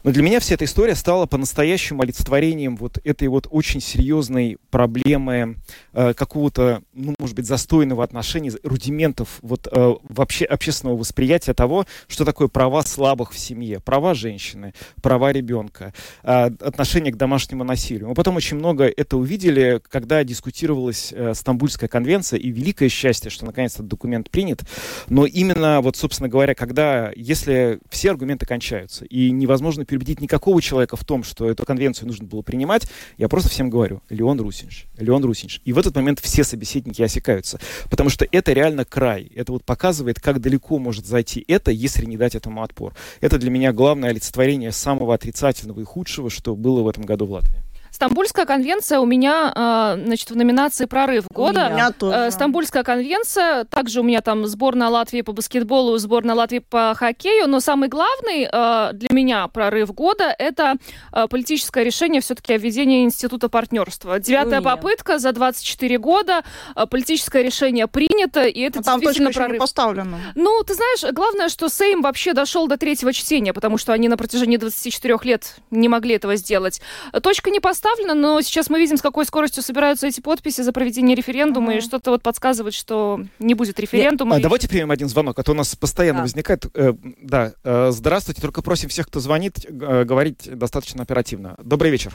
Но 0.04 0.12
для 0.12 0.22
меня 0.22 0.40
вся 0.40 0.54
эта 0.54 0.64
история 0.64 0.94
стала 0.94 1.26
по-настоящему 1.26 2.02
олицетворением 2.02 2.76
вот 2.76 2.98
этой 3.04 3.28
вот 3.28 3.46
очень 3.50 3.80
серьезной 3.80 4.58
проблемы 4.70 5.56
э, 5.92 6.14
какого-то, 6.14 6.82
ну, 6.92 7.14
может 7.18 7.36
быть, 7.36 7.46
застойного 7.46 8.04
отношения, 8.04 8.52
рудиментов 8.62 9.38
вот 9.42 9.68
э, 9.70 9.94
вообще 10.08 10.44
общественного 10.44 10.96
восприятия 10.96 11.54
того, 11.54 11.86
что 12.08 12.24
такое 12.24 12.48
права 12.48 12.82
слабых 12.82 13.32
в 13.32 13.38
семье, 13.38 13.80
права 13.80 14.14
женщины, 14.14 14.74
права 15.02 15.32
ребенка, 15.32 15.92
э, 16.22 16.46
отношение 16.60 17.12
к 17.12 17.16
домашнему 17.16 17.64
насилию. 17.64 18.08
Мы 18.08 18.14
потом 18.14 18.36
очень 18.36 18.56
много 18.56 18.84
это 18.84 19.16
увидели, 19.16 19.55
видели, 19.56 19.80
когда 19.88 20.22
дискутировалась 20.24 21.12
э, 21.12 21.34
Стамбульская 21.34 21.88
конвенция, 21.88 22.38
и 22.38 22.50
великое 22.50 22.88
счастье, 22.88 23.30
что 23.30 23.44
наконец 23.44 23.74
этот 23.74 23.88
документ 23.88 24.30
принят, 24.30 24.62
но 25.08 25.26
именно, 25.26 25.80
вот, 25.80 25.96
собственно 25.96 26.28
говоря, 26.28 26.54
когда, 26.54 27.12
если 27.14 27.80
все 27.90 28.10
аргументы 28.10 28.46
кончаются, 28.46 29.04
и 29.04 29.30
невозможно 29.30 29.84
переубедить 29.84 30.20
никакого 30.20 30.60
человека 30.62 30.96
в 30.96 31.04
том, 31.04 31.24
что 31.24 31.48
эту 31.50 31.64
конвенцию 31.64 32.08
нужно 32.08 32.26
было 32.26 32.42
принимать, 32.42 32.88
я 33.18 33.28
просто 33.28 33.48
всем 33.48 33.70
говорю, 33.70 34.02
Леон 34.10 34.40
Русинш, 34.40 34.86
Леон 34.98 35.24
Русинш. 35.24 35.60
И 35.64 35.72
в 35.72 35.78
этот 35.78 35.94
момент 35.96 36.20
все 36.20 36.44
собеседники 36.44 37.02
осекаются, 37.02 37.58
потому 37.90 38.10
что 38.10 38.26
это 38.30 38.52
реально 38.52 38.84
край. 38.84 39.30
Это 39.34 39.52
вот 39.52 39.64
показывает, 39.64 40.20
как 40.20 40.40
далеко 40.40 40.78
может 40.78 41.06
зайти 41.06 41.44
это, 41.48 41.70
если 41.70 42.04
не 42.04 42.16
дать 42.16 42.34
этому 42.34 42.62
отпор. 42.62 42.94
Это 43.20 43.38
для 43.38 43.50
меня 43.50 43.72
главное 43.72 44.10
олицетворение 44.10 44.72
самого 44.72 45.14
отрицательного 45.14 45.80
и 45.80 45.84
худшего, 45.84 46.30
что 46.30 46.54
было 46.54 46.82
в 46.82 46.88
этом 46.88 47.04
году 47.04 47.26
в 47.26 47.32
Латвии. 47.32 47.62
Стамбульская 47.96 48.44
конвенция 48.44 49.00
у 49.00 49.06
меня, 49.06 49.50
а, 49.54 49.96
значит, 49.96 50.30
в 50.30 50.36
номинации 50.36 50.84
«Прорыв 50.84 51.24
года». 51.32 51.68
У 51.70 51.72
меня 51.72 51.92
тоже. 51.92 52.14
Э, 52.14 52.30
Стамбульская 52.30 52.82
конвенция, 52.82 53.64
также 53.64 54.00
у 54.00 54.02
меня 54.02 54.20
там 54.20 54.46
сборная 54.46 54.88
Латвии 54.88 55.22
по 55.22 55.32
баскетболу, 55.32 55.96
сборная 55.96 56.34
Латвии 56.34 56.58
по 56.58 56.92
хоккею, 56.94 57.48
но 57.48 57.58
самый 57.60 57.88
главный 57.88 58.50
а, 58.52 58.92
для 58.92 59.08
меня 59.10 59.48
«Прорыв 59.48 59.94
года»— 59.94 60.24
это 60.38 60.74
а, 61.10 61.26
политическое 61.26 61.84
решение 61.84 62.20
все-таки 62.20 62.52
о 62.52 62.58
введении 62.58 63.02
института 63.02 63.48
партнерства. 63.48 64.20
Девятая 64.20 64.60
попытка 64.60 65.18
за 65.18 65.32
24 65.32 65.96
года, 65.96 66.42
политическое 66.90 67.42
решение 67.42 67.86
принято, 67.86 68.42
и 68.42 68.60
это 68.60 68.80
но 68.80 68.82
там 68.82 69.00
действительно 69.00 69.32
прорыв. 69.32 69.62
Не. 70.04 70.42
Ну, 70.42 70.62
ты 70.64 70.74
знаешь, 70.74 71.14
главное, 71.14 71.48
что 71.48 71.70
Сейм 71.70 72.02
вообще 72.02 72.34
дошел 72.34 72.66
до 72.66 72.76
третьего 72.76 73.14
чтения, 73.14 73.54
потому 73.54 73.78
что 73.78 73.94
они 73.94 74.08
на 74.08 74.18
протяжении 74.18 74.58
24 74.58 75.16
лет 75.22 75.56
не 75.70 75.88
могли 75.88 76.16
этого 76.16 76.36
сделать. 76.36 76.82
Точка 77.22 77.48
не 77.48 77.58
поставлена 77.58 77.85
поставлено, 77.86 78.14
но 78.14 78.40
сейчас 78.40 78.70
мы 78.70 78.78
видим, 78.78 78.96
с 78.96 79.02
какой 79.02 79.24
скоростью 79.24 79.62
собираются 79.62 80.06
эти 80.06 80.20
подписи 80.20 80.62
за 80.62 80.72
проведение 80.72 81.14
референдума, 81.14 81.74
mm-hmm. 81.74 81.78
и 81.78 81.82
что-то 81.82 82.10
вот 82.10 82.22
подсказывает, 82.22 82.74
что 82.74 83.20
не 83.38 83.54
будет 83.54 83.78
референдума. 83.78 84.36
А, 84.36 84.40
давайте 84.40 84.68
примем 84.68 84.90
один 84.90 85.08
звонок, 85.08 85.38
а 85.38 85.42
то 85.42 85.52
у 85.52 85.54
нас 85.54 85.74
постоянно 85.76 86.20
да. 86.20 86.22
возникает. 86.22 86.66
Э, 86.74 86.94
да, 87.22 87.52
э, 87.64 87.90
здравствуйте, 87.92 88.40
только 88.40 88.62
просим 88.62 88.88
всех, 88.88 89.06
кто 89.06 89.20
звонит, 89.20 89.64
э, 89.64 90.04
говорить 90.04 90.48
достаточно 90.52 91.02
оперативно. 91.02 91.56
Добрый 91.62 91.90
вечер. 91.90 92.12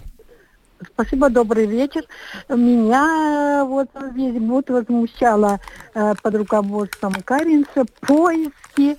Спасибо, 0.87 1.29
добрый 1.29 1.65
вечер. 1.67 2.03
Меня 2.49 3.61
э, 3.61 3.63
вот 3.65 3.89
весь 4.13 4.41
год 4.41 4.69
возмущало 4.69 5.59
э, 5.93 6.13
под 6.21 6.35
руководством 6.35 7.13
Каринса 7.23 7.85
поиски 7.99 8.97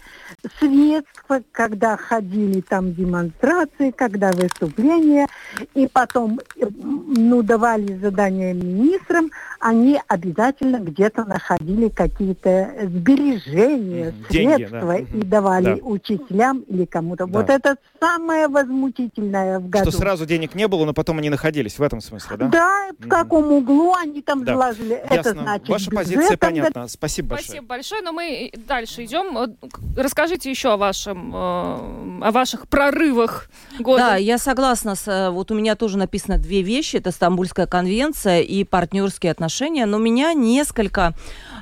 средств, 0.58 1.24
когда 1.50 1.96
ходили 1.96 2.60
там 2.60 2.92
демонстрации, 2.94 3.90
когда 3.90 4.30
выступления, 4.32 5.26
и 5.74 5.88
потом 5.88 6.40
э, 6.56 6.66
ну, 6.70 7.42
давали 7.42 7.98
задания 7.98 8.54
министрам, 8.54 9.30
они 9.62 10.00
обязательно 10.08 10.78
где-то 10.78 11.24
находили 11.24 11.88
какие-то 11.88 12.74
сбережения, 12.82 14.12
Деньги, 14.28 14.56
средства 14.56 14.80
да. 14.80 14.96
и 14.98 15.22
давали 15.22 15.74
да. 15.76 15.86
учителям 15.86 16.60
или 16.62 16.84
кому-то. 16.84 17.26
Да. 17.26 17.38
Вот 17.38 17.48
это 17.48 17.76
самое 18.00 18.48
возмутительное 18.48 19.60
в 19.60 19.68
году. 19.68 19.88
Что 19.88 20.00
сразу 20.00 20.26
денег 20.26 20.56
не 20.56 20.66
было, 20.66 20.84
но 20.84 20.92
потом 20.92 21.18
они 21.18 21.30
находились 21.30 21.78
в 21.78 21.82
этом 21.82 22.00
смысле, 22.00 22.38
да? 22.38 22.48
Да, 22.48 22.88
в 22.98 23.08
каком 23.08 23.52
углу 23.52 23.94
они 23.94 24.20
там 24.20 24.44
да. 24.44 24.54
заложили. 24.54 24.94
Ясно. 24.94 25.14
Это 25.14 25.30
значит... 25.30 25.68
Ваша 25.68 25.90
позиция 25.92 26.36
понятна. 26.36 26.88
Спасибо 26.88 27.28
большое. 27.28 27.46
Спасибо 27.46 27.66
большое, 27.68 28.02
но 28.02 28.12
мы 28.12 28.50
дальше 28.66 29.04
идем. 29.04 29.56
Расскажите 29.96 30.50
еще 30.50 30.72
о 30.72 30.76
вашем, 30.76 31.32
э, 31.32 31.38
о 31.38 32.30
ваших 32.32 32.66
прорывах 32.66 33.48
года. 33.78 34.02
Да, 34.02 34.16
я 34.16 34.38
согласна. 34.38 34.96
С, 34.96 35.06
э, 35.06 35.30
вот 35.30 35.52
у 35.52 35.54
меня 35.54 35.76
тоже 35.76 35.98
написано 35.98 36.36
две 36.38 36.62
вещи. 36.62 36.96
Это 36.96 37.12
Стамбульская 37.12 37.68
конвенция 37.68 38.40
и 38.40 38.64
партнерские 38.64 39.30
отношения. 39.30 39.51
Но 39.86 39.98
меня 39.98 40.32
несколько, 40.32 41.14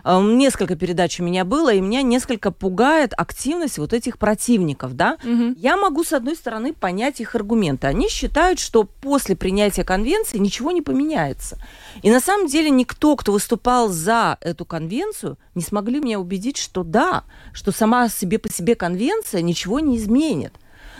э, 0.05 0.20
несколько 0.20 0.76
передач 0.76 1.20
у 1.20 1.24
меня 1.24 1.44
было, 1.44 1.72
и 1.72 1.81
меня 1.81 2.03
несколько 2.03 2.50
пугает 2.50 3.12
активность 3.16 3.79
вот 3.79 3.92
этих 3.92 4.18
противников, 4.18 4.94
да. 4.94 5.16
Угу. 5.24 5.55
Я 5.57 5.76
могу, 5.76 6.05
с 6.05 6.12
одной 6.12 6.37
стороны, 6.37 6.72
понять 6.72 7.20
их 7.20 7.35
аргументы. 7.35 7.87
Они 7.87 8.09
считают, 8.09 8.59
что 8.59 8.85
после 8.85 9.37
принятия 9.37 9.85
конвенции 9.85 10.38
ничего 10.38 10.70
не 10.70 10.83
поменяется. 10.83 11.59
И 12.03 12.11
на 12.11 12.20
самом 12.20 12.46
деле 12.46 12.70
никто, 12.70 13.16
кто 13.16 13.33
выступал 13.33 13.88
за 13.88 14.38
эту 14.40 14.64
конвенцию, 14.64 15.38
не 15.55 15.62
смогли 15.62 16.00
меня 16.00 16.20
убедить, 16.20 16.57
что 16.57 16.85
да, 16.85 17.24
что 17.53 17.72
сама 17.72 18.09
себе 18.09 18.38
по 18.38 18.50
себе 18.50 18.74
конвенция 18.74 19.42
ничего 19.42 19.81
не 19.81 19.96
изменит. 19.96 20.53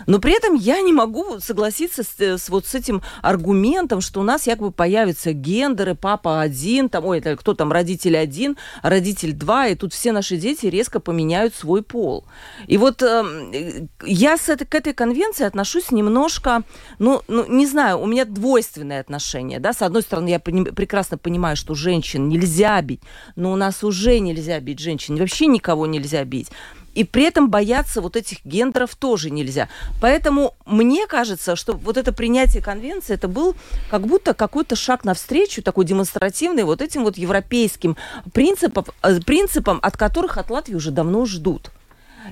Но 0.07 0.19
при 0.19 0.37
этом 0.37 0.55
я 0.55 0.81
не 0.81 0.93
могу 0.93 1.41
согласиться 1.41 2.03
с, 2.03 2.21
с 2.21 2.49
вот 2.49 2.67
с 2.67 2.75
этим 2.75 3.03
аргументом, 3.23 4.01
что 4.01 4.21
у 4.21 4.23
нас 4.23 4.47
якобы 4.47 4.73
появятся 4.73 5.33
гендеры, 5.33 5.95
папа 5.95 6.41
один, 6.41 6.89
там, 6.89 7.05
ой, 7.05 7.19
это 7.19 7.37
кто 7.37 7.55
там, 7.55 7.73
родитель 7.73 8.17
один, 8.17 8.57
родитель 8.83 9.33
два, 9.33 9.69
и 9.69 9.75
тут 9.75 9.93
все 9.93 10.13
наши 10.13 10.37
дети 10.37 10.67
резко 10.67 11.01
поменяют 11.01 11.55
свой 11.55 11.83
пол. 11.83 12.25
И 12.67 12.79
вот 12.79 13.03
э, 13.03 13.87
я 14.05 14.37
с 14.37 14.49
этой, 14.49 14.67
к 14.67 14.75
этой 14.75 14.93
конвенции 14.93 15.45
отношусь 15.45 15.91
немножко, 15.91 16.63
ну, 16.99 17.23
ну, 17.29 17.47
не 17.47 17.67
знаю, 17.67 18.01
у 18.01 18.07
меня 18.07 18.25
двойственное 18.25 19.01
отношение, 19.01 19.59
да, 19.59 19.73
с 19.73 19.83
одной 19.83 20.03
стороны, 20.03 20.29
я 20.29 20.41
прекрасно 20.41 21.19
понимаю, 21.19 21.57
что 21.57 21.75
женщин 21.75 22.29
нельзя 22.29 22.81
бить, 22.83 23.03
но 23.37 23.53
у 23.53 23.57
нас 23.57 23.85
уже 23.85 24.19
нельзя 24.19 24.61
бить 24.61 24.79
женщин, 24.79 25.17
вообще 25.17 25.47
никого 25.47 25.87
нельзя 25.87 26.25
бить. 26.25 26.51
И 26.95 27.05
при 27.05 27.25
этом 27.25 27.51
бояться 27.51 28.01
вот 28.01 28.17
этих 28.17 28.45
гендеров 28.45 28.97
тоже 28.97 29.31
нельзя. 29.31 29.69
Поэтому 30.01 30.55
мне 30.67 31.07
кажется, 31.07 31.57
что 31.57 31.75
вот 31.75 31.97
это 31.97 32.13
принятие 32.13 32.63
конвенции, 32.63 33.15
это 33.15 33.29
был 33.29 33.55
как 33.91 34.07
будто 34.07 34.35
какой-то 34.35 34.77
шаг 34.77 35.05
навстречу, 35.05 35.63
такой 35.63 35.85
демонстративный, 35.85 36.65
вот 36.65 36.83
этим 36.83 37.05
вот 37.05 37.17
европейским 37.17 37.97
принципам, 38.33 38.85
э, 39.03 39.21
принципам 39.21 39.79
от 39.83 39.97
которых 39.97 40.39
от 40.39 40.51
Латвии 40.51 40.75
уже 40.75 40.91
давно 40.91 41.27
ждут. 41.27 41.71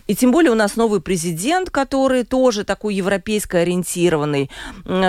И 0.06 0.14
тем 0.14 0.30
более 0.30 0.52
у 0.52 0.54
нас 0.54 0.76
новый 0.76 1.00
президент, 1.00 1.70
который 1.70 2.24
тоже 2.24 2.64
такой 2.64 2.94
европейско 2.94 3.58
ориентированный. 3.58 4.50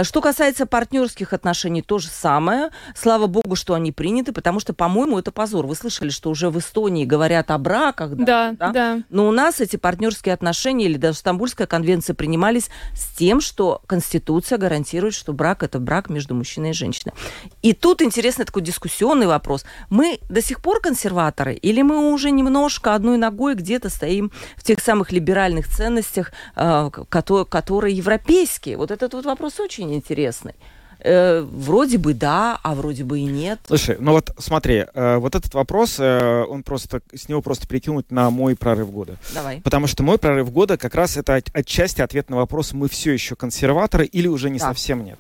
Что 0.03 0.21
касается 0.21 0.65
партнерских 0.65 1.33
отношений, 1.33 1.81
то 1.81 1.99
же 1.99 2.07
самое. 2.07 2.69
Слава 2.95 3.27
богу, 3.27 3.55
что 3.55 3.73
они 3.73 3.91
приняты, 3.91 4.31
потому 4.31 4.59
что, 4.59 4.73
по-моему, 4.73 5.19
это 5.19 5.31
позор. 5.31 5.65
Вы 5.65 5.75
слышали, 5.75 6.09
что 6.09 6.29
уже 6.29 6.49
в 6.49 6.57
Эстонии 6.59 7.05
говорят 7.05 7.51
о 7.51 7.57
браках. 7.57 8.15
Да, 8.15 8.53
да. 8.57 8.71
да. 8.71 9.03
Но 9.09 9.27
у 9.27 9.31
нас 9.31 9.59
эти 9.59 9.75
партнерские 9.75 10.33
отношения 10.33 10.85
или 10.85 10.97
даже 10.97 11.17
Стамбульская 11.17 11.67
конвенция 11.67 12.13
принимались 12.13 12.69
с 12.95 13.15
тем, 13.17 13.41
что 13.41 13.81
Конституция 13.87 14.57
гарантирует, 14.57 15.13
что 15.13 15.33
брак– 15.33 15.63
это 15.63 15.79
брак 15.79 16.09
между 16.09 16.35
мужчиной 16.35 16.71
и 16.71 16.73
женщиной. 16.73 17.13
И 17.61 17.73
тут 17.73 18.01
интересный 18.01 18.45
такой 18.45 18.61
дискуссионный 18.61 19.27
вопрос. 19.27 19.65
Мы 19.89 20.19
до 20.29 20.41
сих 20.41 20.61
пор 20.61 20.79
консерваторы 20.79 21.53
или 21.53 21.81
мы 21.81 22.11
уже 22.11 22.31
немножко 22.31 22.95
одной 22.95 23.17
ногой 23.17 23.55
где-то 23.55 23.89
стоим 23.89 24.31
в 24.55 24.63
тех 24.63 24.78
самых 24.79 25.11
либеральных 25.11 25.67
ценностях, 25.67 26.31
э, 26.55 26.89
которые, 27.09 27.45
которые 27.45 27.95
европейские? 27.95 28.77
Вот 28.77 28.91
этот 28.91 29.13
вот 29.13 29.25
вопрос 29.25 29.59
очень 29.59 29.93
интересный. 29.93 30.55
Э, 31.01 31.41
вроде 31.41 31.97
бы 31.97 32.13
да, 32.13 32.59
а 32.61 32.75
вроде 32.75 33.03
бы 33.03 33.19
и 33.19 33.23
нет. 33.23 33.59
Слушай, 33.67 33.97
ну 33.99 34.11
вот 34.11 34.31
смотри, 34.37 34.85
э, 34.93 35.17
вот 35.17 35.35
этот 35.35 35.53
вопрос, 35.53 35.95
э, 35.99 36.43
он 36.43 36.63
просто, 36.63 37.01
с 37.13 37.29
него 37.29 37.41
просто 37.41 37.67
перекинуть 37.67 38.11
на 38.11 38.29
мой 38.29 38.55
прорыв 38.55 38.91
года. 38.91 39.17
Давай. 39.33 39.61
Потому 39.61 39.87
что 39.87 40.03
мой 40.03 40.17
прорыв 40.17 40.51
года 40.51 40.77
как 40.77 40.95
раз 40.95 41.15
это 41.15 41.35
от, 41.35 41.49
отчасти 41.53 42.01
ответ 42.01 42.29
на 42.29 42.35
вопрос, 42.35 42.73
мы 42.73 42.89
все 42.89 43.13
еще 43.13 43.35
консерваторы 43.35 44.05
или 44.05 44.27
уже 44.27 44.49
не 44.49 44.59
да. 44.59 44.65
совсем 44.65 45.05
нет. 45.05 45.19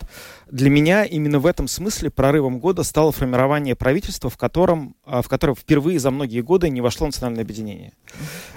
Для 0.51 0.69
меня 0.69 1.05
именно 1.05 1.39
в 1.39 1.45
этом 1.45 1.67
смысле 1.67 2.09
прорывом 2.09 2.59
года 2.59 2.83
стало 2.83 3.11
формирование 3.11 3.75
правительства, 3.75 4.29
в 4.29 4.37
котором, 4.37 4.95
а, 5.05 5.21
в 5.21 5.29
котором 5.29 5.55
впервые 5.55 5.99
за 5.99 6.09
многие 6.09 6.41
годы 6.41 6.69
не 6.69 6.81
вошло 6.81 7.05
национальное 7.05 7.43
объединение. 7.43 7.93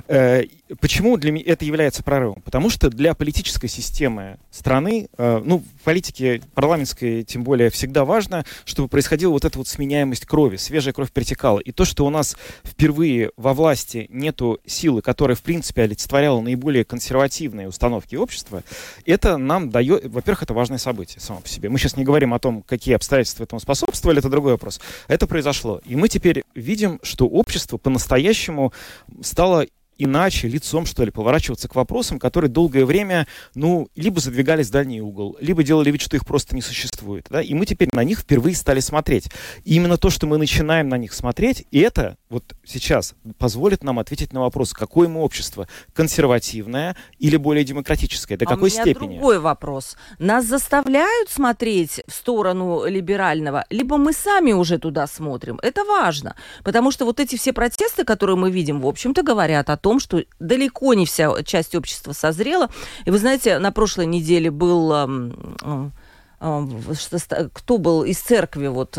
Э, 0.08 0.44
почему 0.80 1.18
для 1.18 1.32
меня 1.32 1.44
это 1.46 1.66
является 1.66 2.02
прорывом? 2.02 2.40
Потому 2.42 2.70
что 2.70 2.88
для 2.88 3.14
политической 3.14 3.68
системы 3.68 4.38
страны, 4.50 5.08
э, 5.18 5.42
ну, 5.44 5.58
в 5.58 5.84
политике 5.84 6.40
парламентской 6.54 7.11
тем 7.20 7.44
более 7.44 7.70
всегда 7.70 8.04
важно, 8.04 8.44
чтобы 8.64 8.88
происходила 8.88 9.32
вот 9.32 9.44
эта 9.44 9.58
вот 9.58 9.68
сменяемость 9.68 10.26
крови, 10.26 10.56
свежая 10.56 10.92
кровь 10.92 11.12
перетекала. 11.12 11.58
И 11.58 11.72
то, 11.72 11.84
что 11.84 12.06
у 12.06 12.10
нас 12.10 12.36
впервые 12.64 13.30
во 13.36 13.54
власти 13.54 14.06
нету 14.10 14.58
силы, 14.66 15.02
которая, 15.02 15.36
в 15.36 15.42
принципе, 15.42 15.82
олицетворяла 15.82 16.40
наиболее 16.40 16.84
консервативные 16.84 17.68
установки 17.68 18.16
общества, 18.16 18.62
это 19.04 19.36
нам 19.36 19.70
дает, 19.70 20.06
во-первых, 20.06 20.44
это 20.44 20.54
важное 20.54 20.78
событие 20.78 21.20
само 21.20 21.40
по 21.40 21.48
себе. 21.48 21.68
Мы 21.68 21.78
сейчас 21.78 21.96
не 21.96 22.04
говорим 22.04 22.34
о 22.34 22.38
том, 22.38 22.62
какие 22.62 22.94
обстоятельства 22.94 23.44
этому 23.44 23.60
способствовали, 23.60 24.18
это 24.18 24.28
другой 24.28 24.52
вопрос. 24.52 24.80
Это 25.08 25.26
произошло. 25.26 25.80
И 25.84 25.96
мы 25.96 26.08
теперь 26.08 26.44
видим, 26.54 26.98
что 27.02 27.26
общество 27.26 27.76
по-настоящему 27.76 28.72
стало 29.22 29.66
иначе, 29.98 30.48
лицом, 30.48 30.86
что 30.86 31.04
ли, 31.04 31.10
поворачиваться 31.10 31.68
к 31.68 31.74
вопросам, 31.74 32.18
которые 32.18 32.50
долгое 32.50 32.84
время, 32.84 33.26
ну, 33.54 33.88
либо 33.96 34.20
задвигались 34.20 34.68
в 34.68 34.72
дальний 34.72 35.00
угол, 35.00 35.36
либо 35.40 35.62
делали 35.62 35.90
вид, 35.90 36.00
что 36.00 36.16
их 36.16 36.26
просто 36.26 36.54
не 36.54 36.62
существует. 36.62 37.26
Да? 37.30 37.40
И 37.42 37.54
мы 37.54 37.66
теперь 37.66 37.88
на 37.92 38.04
них 38.04 38.20
впервые 38.20 38.56
стали 38.56 38.80
смотреть. 38.80 39.28
И 39.64 39.74
именно 39.74 39.96
то, 39.96 40.10
что 40.10 40.26
мы 40.26 40.38
начинаем 40.38 40.88
на 40.88 40.96
них 40.96 41.12
смотреть, 41.12 41.66
и 41.70 41.80
это 41.80 42.16
вот 42.28 42.44
сейчас 42.64 43.14
позволит 43.38 43.84
нам 43.84 43.98
ответить 43.98 44.32
на 44.32 44.40
вопрос, 44.40 44.72
какое 44.72 45.08
мы 45.08 45.20
общество, 45.20 45.68
консервативное 45.92 46.96
или 47.18 47.36
более 47.36 47.64
демократическое, 47.64 48.36
до 48.36 48.46
а 48.46 48.48
какой 48.48 48.70
у 48.70 48.72
меня 48.72 48.82
степени? 48.82 49.14
другой 49.14 49.38
вопрос. 49.38 49.96
Нас 50.18 50.46
заставляют 50.46 51.28
смотреть 51.30 52.02
в 52.06 52.12
сторону 52.12 52.84
либерального, 52.86 53.64
либо 53.70 53.96
мы 53.96 54.12
сами 54.12 54.52
уже 54.52 54.78
туда 54.78 55.06
смотрим. 55.06 55.58
Это 55.62 55.84
важно, 55.84 56.36
потому 56.64 56.90
что 56.90 57.04
вот 57.04 57.20
эти 57.20 57.36
все 57.36 57.52
протесты, 57.52 58.04
которые 58.04 58.36
мы 58.36 58.50
видим, 58.50 58.80
в 58.80 58.86
общем-то, 58.86 59.22
говорят 59.22 59.70
о 59.70 59.76
том, 59.82 60.00
что 60.00 60.24
далеко 60.38 60.94
не 60.94 61.04
вся 61.04 61.42
часть 61.42 61.74
общества 61.74 62.12
созрела. 62.12 62.70
И 63.04 63.10
вы 63.10 63.18
знаете, 63.18 63.58
на 63.58 63.72
прошлой 63.72 64.06
неделе 64.06 64.50
был 64.50 64.90
кто 66.38 67.78
был 67.78 68.04
из 68.04 68.18
церкви, 68.18 68.68
вот 68.68 68.98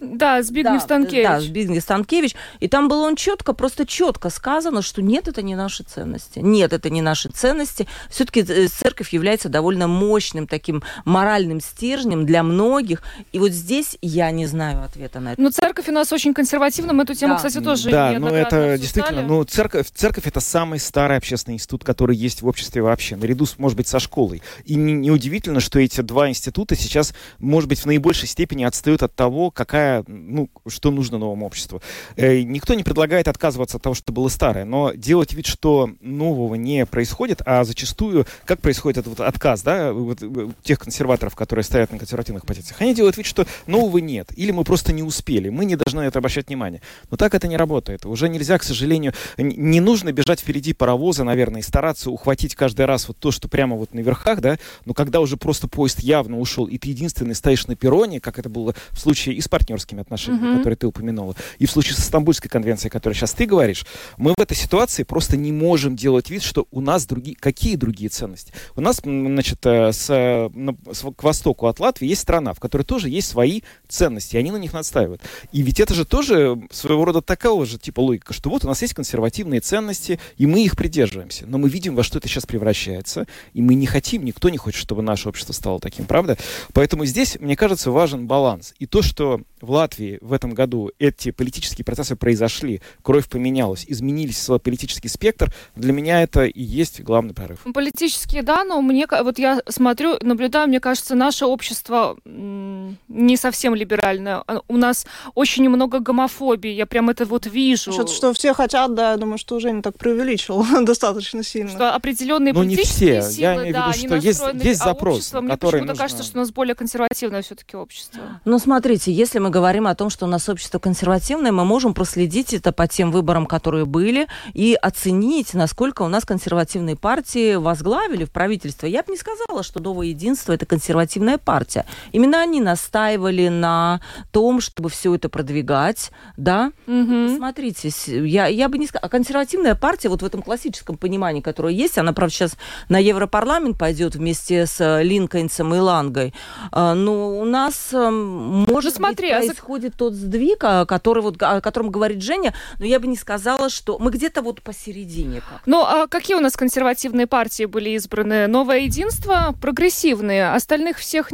да, 0.00 0.42
Збигнев 0.42 0.74
да, 0.74 0.80
Станкевич. 0.80 1.26
Да, 1.26 1.40
Збигнев 1.40 1.82
Станкевич. 1.82 2.34
И 2.60 2.68
там 2.68 2.88
было 2.88 3.06
он 3.06 3.16
четко, 3.16 3.52
просто 3.52 3.86
четко 3.86 4.30
сказано, 4.30 4.82
что 4.82 5.02
нет, 5.02 5.28
это 5.28 5.42
не 5.42 5.54
наши 5.54 5.82
ценности. 5.82 6.38
Нет, 6.38 6.72
это 6.72 6.90
не 6.90 7.02
наши 7.02 7.28
ценности. 7.28 7.86
Все-таки 8.08 8.40
э, 8.40 8.68
церковь 8.68 9.12
является 9.12 9.48
довольно 9.48 9.86
мощным 9.88 10.46
таким 10.46 10.82
моральным 11.04 11.60
стержнем 11.60 12.26
для 12.26 12.42
многих. 12.42 13.02
И 13.32 13.38
вот 13.38 13.52
здесь 13.52 13.98
я 14.00 14.30
не 14.30 14.46
знаю 14.46 14.82
ответа 14.82 15.20
на 15.20 15.32
это. 15.32 15.42
Но 15.42 15.50
церковь 15.50 15.88
у 15.88 15.92
нас 15.92 16.12
очень 16.12 16.34
консервативна. 16.34 16.92
Мы 16.92 17.02
эту 17.02 17.14
тему, 17.14 17.34
да. 17.34 17.36
кстати, 17.36 17.62
тоже 17.62 17.90
Да, 17.90 18.14
ну 18.18 18.28
это 18.28 18.78
действительно, 18.78 19.22
ну 19.22 19.44
церковь, 19.44 19.90
церковь 19.92 20.26
это 20.26 20.40
самый 20.40 20.78
старый 20.78 21.16
общественный 21.16 21.56
институт, 21.56 21.84
который 21.84 22.16
есть 22.16 22.42
в 22.42 22.46
обществе 22.46 22.82
вообще, 22.82 23.16
наряду, 23.16 23.46
с, 23.46 23.58
может 23.58 23.76
быть, 23.76 23.88
со 23.88 23.98
школой. 23.98 24.42
И 24.64 24.74
неудивительно, 24.76 25.56
не 25.56 25.60
что 25.60 25.78
эти 25.78 26.00
два 26.00 26.28
института 26.28 26.76
сейчас, 26.76 27.14
может 27.38 27.68
быть, 27.68 27.80
в 27.80 27.86
наибольшей 27.86 28.28
степени 28.28 28.64
отстают 28.64 29.02
от 29.02 29.14
того, 29.14 29.50
какая 29.50 29.89
ну, 30.06 30.50
что 30.66 30.90
нужно 30.90 31.18
новому 31.18 31.46
обществу. 31.46 31.82
Э, 32.16 32.42
никто 32.42 32.74
не 32.74 32.82
предлагает 32.82 33.28
отказываться 33.28 33.76
от 33.76 33.82
того, 33.82 33.94
что 33.94 34.12
было 34.12 34.28
старое, 34.28 34.64
но 34.64 34.92
делать 34.92 35.32
вид, 35.32 35.46
что 35.46 35.90
нового 36.00 36.54
не 36.54 36.86
происходит, 36.86 37.42
а 37.44 37.64
зачастую, 37.64 38.26
как 38.44 38.60
происходит 38.60 38.98
этот 38.98 39.18
вот 39.18 39.26
отказ, 39.26 39.62
да, 39.62 39.92
вот, 39.92 40.22
э, 40.22 40.48
тех 40.62 40.78
консерваторов, 40.78 41.34
которые 41.34 41.64
стоят 41.64 41.92
на 41.92 41.98
консервативных 41.98 42.46
позициях, 42.46 42.80
они 42.80 42.94
делают 42.94 43.16
вид, 43.16 43.26
что 43.26 43.46
нового 43.66 43.98
нет, 43.98 44.30
или 44.36 44.50
мы 44.50 44.64
просто 44.64 44.92
не 44.92 45.02
успели, 45.02 45.48
мы 45.48 45.64
не 45.64 45.76
должны 45.76 46.00
на 46.00 46.06
это 46.06 46.18
обращать 46.18 46.48
внимание. 46.48 46.80
Но 47.10 47.16
так 47.16 47.34
это 47.34 47.48
не 47.48 47.56
работает. 47.56 48.06
Уже 48.06 48.28
нельзя, 48.28 48.58
к 48.58 48.62
сожалению, 48.62 49.12
не 49.36 49.80
нужно 49.80 50.12
бежать 50.12 50.40
впереди 50.40 50.72
паровоза, 50.72 51.24
наверное, 51.24 51.60
и 51.60 51.64
стараться 51.64 52.10
ухватить 52.10 52.54
каждый 52.54 52.86
раз 52.86 53.08
вот 53.08 53.18
то, 53.18 53.30
что 53.30 53.48
прямо 53.48 53.76
вот 53.76 53.94
на 53.94 54.00
верхах, 54.00 54.40
да, 54.40 54.58
но 54.84 54.94
когда 54.94 55.20
уже 55.20 55.36
просто 55.36 55.68
поезд 55.68 56.00
явно 56.00 56.38
ушел, 56.38 56.66
и 56.66 56.78
ты 56.78 56.88
единственный 56.88 57.34
стоишь 57.34 57.66
на 57.66 57.76
перроне, 57.76 58.20
как 58.20 58.38
это 58.38 58.48
было 58.48 58.74
в 58.90 58.98
случае 58.98 59.34
и 59.34 59.40
с 59.40 59.48
партнером 59.48 59.79
партнерскими 59.80 60.00
отношениями, 60.00 60.46
mm-hmm. 60.46 60.56
которые 60.58 60.76
ты 60.76 60.86
упомянула, 60.86 61.34
и 61.58 61.66
в 61.66 61.70
случае 61.70 61.94
с 61.94 62.04
Стамбульской 62.04 62.50
конвенцией, 62.50 62.90
которую 62.90 63.16
сейчас 63.16 63.32
ты 63.32 63.46
говоришь, 63.46 63.84
мы 64.16 64.34
в 64.36 64.40
этой 64.40 64.56
ситуации 64.56 65.04
просто 65.04 65.36
не 65.36 65.52
можем 65.52 65.96
делать 65.96 66.30
вид, 66.30 66.42
что 66.42 66.66
у 66.70 66.80
нас 66.80 67.06
другие... 67.06 67.36
Какие 67.36 67.76
другие 67.76 68.10
ценности? 68.10 68.52
У 68.76 68.80
нас, 68.80 69.00
значит, 69.02 69.64
э, 69.64 69.92
с, 69.92 70.06
с, 70.06 71.12
к 71.16 71.22
востоку 71.22 71.66
от 71.66 71.80
Латвии 71.80 72.08
есть 72.08 72.22
страна, 72.22 72.52
в 72.52 72.60
которой 72.60 72.82
тоже 72.82 73.08
есть 73.08 73.28
свои 73.28 73.62
ценности, 73.88 74.36
и 74.36 74.38
они 74.38 74.50
на 74.50 74.56
них 74.56 74.72
настаивают. 74.72 75.22
И 75.52 75.62
ведь 75.62 75.80
это 75.80 75.94
же 75.94 76.04
тоже 76.04 76.60
своего 76.70 77.04
рода 77.04 77.22
такого 77.22 77.66
же 77.66 77.78
типа 77.78 78.00
логика, 78.00 78.32
что 78.32 78.50
вот 78.50 78.64
у 78.64 78.68
нас 78.68 78.82
есть 78.82 78.94
консервативные 78.94 79.60
ценности, 79.60 80.18
и 80.36 80.46
мы 80.46 80.64
их 80.64 80.76
придерживаемся. 80.76 81.46
Но 81.46 81.58
мы 81.58 81.68
видим, 81.68 81.94
во 81.94 82.02
что 82.02 82.18
это 82.18 82.28
сейчас 82.28 82.46
превращается, 82.46 83.26
и 83.54 83.62
мы 83.62 83.74
не 83.74 83.86
хотим, 83.86 84.24
никто 84.24 84.48
не 84.48 84.58
хочет, 84.58 84.80
чтобы 84.80 85.02
наше 85.02 85.28
общество 85.28 85.52
стало 85.52 85.80
таким, 85.80 86.06
правда? 86.06 86.36
Поэтому 86.72 87.04
здесь, 87.06 87.38
мне 87.40 87.56
кажется, 87.56 87.90
важен 87.90 88.26
баланс. 88.26 88.74
И 88.78 88.86
то, 88.86 89.02
что 89.02 89.40
в 89.60 89.69
Латвии 89.70 90.18
в 90.20 90.32
этом 90.32 90.52
году 90.52 90.90
эти 90.98 91.30
политические 91.30 91.84
процессы 91.84 92.16
произошли, 92.16 92.80
кровь 93.02 93.28
поменялась, 93.28 93.84
изменились 93.86 94.40
свой 94.40 94.58
политический 94.58 95.08
спектр, 95.08 95.52
для 95.76 95.92
меня 95.92 96.22
это 96.22 96.44
и 96.44 96.62
есть 96.62 97.00
главный 97.00 97.34
прорыв. 97.34 97.60
Политические, 97.72 98.42
да, 98.42 98.64
но 98.64 98.82
мне, 98.82 99.06
вот 99.22 99.38
я 99.38 99.62
смотрю, 99.68 100.16
наблюдаю, 100.20 100.68
мне 100.68 100.80
кажется, 100.80 101.14
наше 101.14 101.46
общество 101.46 102.16
не 102.24 103.36
совсем 103.36 103.74
либеральное. 103.74 104.42
А, 104.46 104.60
у 104.68 104.76
нас 104.76 105.06
очень 105.34 105.68
много 105.68 106.00
гомофобии, 106.00 106.70
я 106.70 106.86
прям 106.86 107.10
это 107.10 107.24
вот 107.24 107.46
вижу. 107.46 107.92
Что, 107.92 108.06
что 108.06 108.32
все 108.32 108.54
хотят, 108.54 108.94
да, 108.94 109.12
я 109.12 109.16
думаю, 109.16 109.38
что 109.38 109.56
уже 109.56 109.70
не 109.70 109.82
так 109.82 109.96
преувеличил 109.96 110.64
достаточно 110.84 111.42
сильно. 111.42 111.70
Что 111.70 111.94
определенные 111.94 112.52
ну, 112.52 112.60
политические 112.60 113.14
не 113.16 113.20
все. 113.20 113.30
силы, 113.30 113.42
я 113.42 113.54
имею 113.54 113.64
в 113.64 113.68
виду, 113.68 113.78
да, 113.78 113.92
что 113.92 114.16
есть, 114.16 114.64
есть 114.64 114.82
запрос, 114.82 115.34
а 115.34 115.40
Мне 115.40 115.56
почему-то 115.56 115.78
нужно... 115.78 115.94
кажется, 115.96 116.24
что 116.24 116.38
у 116.38 116.40
нас 116.40 116.50
более 116.50 116.74
консервативное 116.74 117.42
все-таки 117.42 117.76
общество. 117.76 118.20
Ну, 118.44 118.58
смотрите, 118.58 119.12
если 119.12 119.38
мы 119.38 119.50
говорим 119.50 119.59
о 119.90 119.94
том, 119.94 120.10
что 120.10 120.26
у 120.26 120.28
нас 120.28 120.48
общество 120.48 120.78
консервативное, 120.78 121.52
мы 121.52 121.64
можем 121.64 121.94
проследить 121.94 122.54
это 122.54 122.72
по 122.72 122.86
тем 122.88 123.10
выборам, 123.10 123.46
которые 123.46 123.84
были, 123.84 124.26
и 124.54 124.76
оценить, 124.80 125.54
насколько 125.54 126.02
у 126.02 126.08
нас 126.08 126.24
консервативные 126.24 126.96
партии 126.96 127.56
возглавили 127.56 128.24
в 128.24 128.30
правительство. 128.30 128.86
Я 128.86 129.02
бы 129.02 129.12
не 129.12 129.18
сказала, 129.18 129.62
что 129.62 129.80
Новое 129.80 130.08
единство 130.08 130.52
это 130.52 130.66
консервативная 130.66 131.38
партия. 131.38 131.84
Именно 132.12 132.40
они 132.40 132.60
настаивали 132.60 133.48
на 133.48 134.00
том, 134.32 134.60
чтобы 134.60 134.88
все 134.88 135.14
это 135.14 135.28
продвигать, 135.28 136.10
да. 136.36 136.72
Угу. 136.86 137.36
Смотрите, 137.36 137.90
я, 138.06 138.46
я 138.46 138.68
бы 138.68 138.78
не 138.78 138.86
сказала, 138.86 139.06
а 139.06 139.08
консервативная 139.08 139.74
партия 139.74 140.08
вот 140.08 140.22
в 140.22 140.24
этом 140.24 140.42
классическом 140.42 140.96
понимании, 140.96 141.40
которое 141.40 141.74
есть, 141.74 141.98
она, 141.98 142.12
правда, 142.12 142.34
сейчас 142.34 142.56
на 142.88 142.98
Европарламент 142.98 143.78
пойдет 143.78 144.14
вместе 144.14 144.66
с 144.66 145.02
Линкольнсом 145.02 145.74
и 145.74 145.78
Лангой, 145.78 146.34
а, 146.72 146.94
но 146.94 147.38
у 147.38 147.44
нас 147.44 147.92
эм, 147.92 148.66
может 148.68 148.94
ну, 148.94 149.06
смотри, 149.06 149.28
быть, 149.28 149.36
происходит 149.36 149.49
происходит 149.54 149.94
тот 149.96 150.14
сдвиг, 150.14 150.62
а, 150.62 150.84
который 150.86 151.22
вот, 151.22 151.40
о 151.42 151.60
котором 151.60 151.90
говорит 151.90 152.22
Женя, 152.22 152.54
но 152.78 152.84
я 152.84 153.00
бы 153.00 153.06
не 153.06 153.16
сказала, 153.16 153.68
что 153.68 153.98
мы 153.98 154.10
где-то 154.10 154.42
вот 154.42 154.62
посередине. 154.62 155.40
Как. 155.40 155.62
Ну, 155.66 155.82
а 155.82 156.06
какие 156.06 156.36
у 156.36 156.40
нас 156.40 156.56
консервативные 156.56 157.26
партии 157.26 157.64
были 157.64 157.90
избраны? 157.90 158.46
Новое 158.46 158.80
единство, 158.80 159.54
прогрессивные. 159.60 160.52
Остальных 160.52 160.98
всех, 160.98 161.30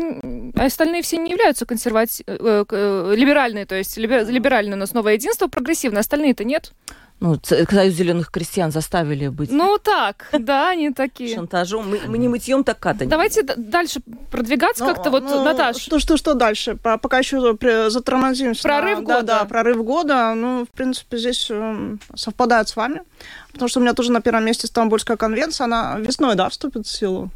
остальные 0.56 1.02
все 1.02 1.18
не 1.18 1.30
являются 1.30 1.66
консервативными, 1.66 2.38
э, 2.38 2.64
э, 2.68 3.14
либеральные, 3.16 3.66
то 3.66 3.74
есть 3.74 3.96
либеральные 3.96 4.74
у 4.74 4.78
нас 4.78 4.92
новое 4.92 5.14
единство, 5.14 5.46
прогрессивные. 5.48 6.00
Остальные-то 6.00 6.44
нет? 6.44 6.72
Ну, 7.18 7.40
Союз 7.42 7.94
зеленых 7.94 8.30
крестьян 8.30 8.70
заставили 8.70 9.28
быть 9.28 9.50
Ну 9.50 9.78
так, 9.78 10.28
да, 10.38 10.68
они 10.70 10.90
такие. 10.92 11.34
шантажом. 11.34 11.88
Мы, 11.88 12.00
мы 12.06 12.18
не 12.18 12.28
мытьем, 12.28 12.62
так 12.62 12.78
катаньем. 12.78 13.08
Давайте 13.08 13.42
дальше 13.42 14.00
продвигаться 14.30 14.84
Ну, 14.84 14.94
как-то. 14.94 15.10
Вот, 15.10 15.22
ну, 15.24 15.42
Наташ, 15.42 15.78
Что, 15.78 15.98
что, 15.98 16.18
что 16.18 16.34
дальше? 16.34 16.76
По- 16.76 16.98
Пока 16.98 17.18
еще 17.18 17.40
затормозимся. 17.88 18.62
Прорыв 18.62 18.98
на- 18.98 19.04
года. 19.04 19.22
Да, 19.22 19.38
да, 19.40 19.44
прорыв 19.46 19.82
года. 19.82 20.34
Ну, 20.34 20.66
в 20.66 20.68
принципе, 20.68 21.16
здесь 21.16 21.46
эм, 21.50 22.00
совпадает 22.14 22.68
с 22.68 22.76
вами. 22.76 23.00
Потому 23.52 23.68
что 23.70 23.80
у 23.80 23.82
меня 23.82 23.94
тоже 23.94 24.12
на 24.12 24.20
первом 24.20 24.44
месте 24.44 24.66
Стамбульская 24.66 25.16
конвенция. 25.16 25.64
Она 25.64 25.96
весной, 25.98 26.34
да, 26.34 26.50
вступит 26.50 26.86
в 26.86 26.90
силу, 26.94 27.30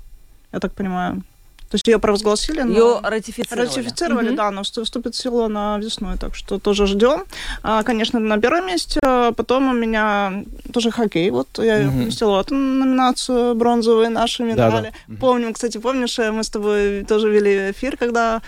я 0.53 0.61
так 0.61 0.75
понимаю. 0.75 1.23
То 1.71 1.77
есть 1.77 1.87
ее 1.87 1.99
провозгласили, 2.01 2.63
но... 2.63 2.73
Ее 2.73 3.01
ратифицировали. 3.03 3.67
Ратифицировали, 3.69 4.27
Мгм. 4.29 4.37
да, 4.37 4.51
но 4.51 4.63
всту- 4.63 4.83
вступит 4.85 5.15
в 5.15 5.19
силу 5.23 5.49
на 5.49 5.79
весной, 5.79 6.17
так 6.19 6.35
что 6.35 6.59
тоже 6.59 6.87
ждем. 6.87 7.25
А, 7.63 7.83
конечно, 7.85 8.19
на 8.19 8.39
первом 8.39 8.67
месте. 8.67 8.99
а 9.05 9.33
Потом 9.33 9.71
у 9.71 9.73
меня 9.73 10.45
тоже 10.73 10.91
хоккей. 10.91 11.31
Вот 11.31 11.47
я 11.59 11.79
Мгм. 11.79 11.91
поместила 12.01 12.31
вот 12.39 12.51
номинацию 12.51 13.55
бронзовые 13.55 14.09
наши 14.09 14.43
медали. 14.43 14.93
Мгм. 15.07 15.17
Помним, 15.19 15.53
кстати, 15.53 15.79
помнишь, 15.79 16.19
э, 16.19 16.33
мы 16.33 16.43
с 16.43 16.51
тобой 16.51 17.05
тоже 17.05 17.31
вели 17.31 17.71
эфир, 17.71 17.97
когда 17.97 18.43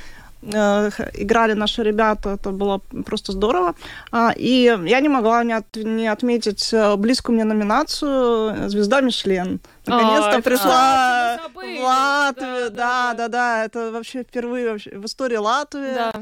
играли 0.44 1.52
наши 1.54 1.82
ребята, 1.82 2.30
это 2.30 2.50
было 2.50 2.78
просто 3.06 3.32
здорово. 3.32 3.74
А, 4.10 4.32
и 4.36 4.76
я 4.84 5.00
не 5.00 5.08
могла 5.08 5.44
не, 5.44 5.52
от- 5.52 5.76
не 5.76 6.08
отметить 6.08 6.72
э, 6.72 6.96
близкую 6.96 7.34
мне 7.36 7.44
номинацию 7.44 8.68
«Звезда 8.68 9.00
Мишлен». 9.00 9.60
Наконец-то 9.86 10.30
это 10.30 10.42
пришла 10.42 11.38
забыли. 11.42 11.78
в 11.78 11.82
Латвию, 11.82 12.70
Да, 12.70 13.14
да, 13.14 13.14
да, 13.14 13.14
да, 13.14 13.28
да, 13.28 13.64
это 13.64 13.90
вообще 13.90 14.22
впервые 14.22 14.70
вообще 14.70 14.90
в 14.96 15.04
истории 15.06 15.36
Латвии. 15.36 15.94
да. 15.94 16.12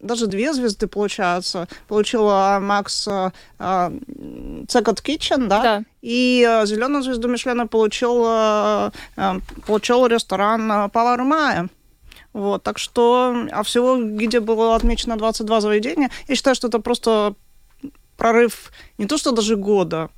Даже 0.00 0.26
две 0.26 0.52
звезды, 0.52 0.86
получается. 0.86 1.68
Получила 1.88 2.58
Макс 2.60 3.06
э, 3.08 3.30
э, 3.58 3.90
Kitchen, 4.66 5.46
да? 5.48 5.62
Да. 5.62 5.82
И 6.02 6.40
зеленую 6.64 7.02
звезду 7.02 7.28
Мишлена 7.28 7.66
получил, 7.66 8.24
э, 8.26 8.90
э, 9.16 9.40
получил 9.66 10.06
ресторан 10.06 10.70
э, 10.70 10.88
Повар 10.90 11.22
Майя. 11.24 11.68
Вот, 12.38 12.62
так 12.62 12.78
что, 12.78 13.48
а 13.50 13.64
всего 13.64 13.96
где 13.96 14.38
было 14.38 14.76
отмечено 14.76 15.16
22 15.18 15.60
заведения, 15.60 16.08
я 16.28 16.36
считаю, 16.36 16.54
что 16.54 16.68
это 16.68 16.78
просто 16.78 17.34
прорыв 18.16 18.70
не 18.96 19.06
то 19.06 19.18
что 19.18 19.32
даже 19.32 19.56
года, 19.56 20.10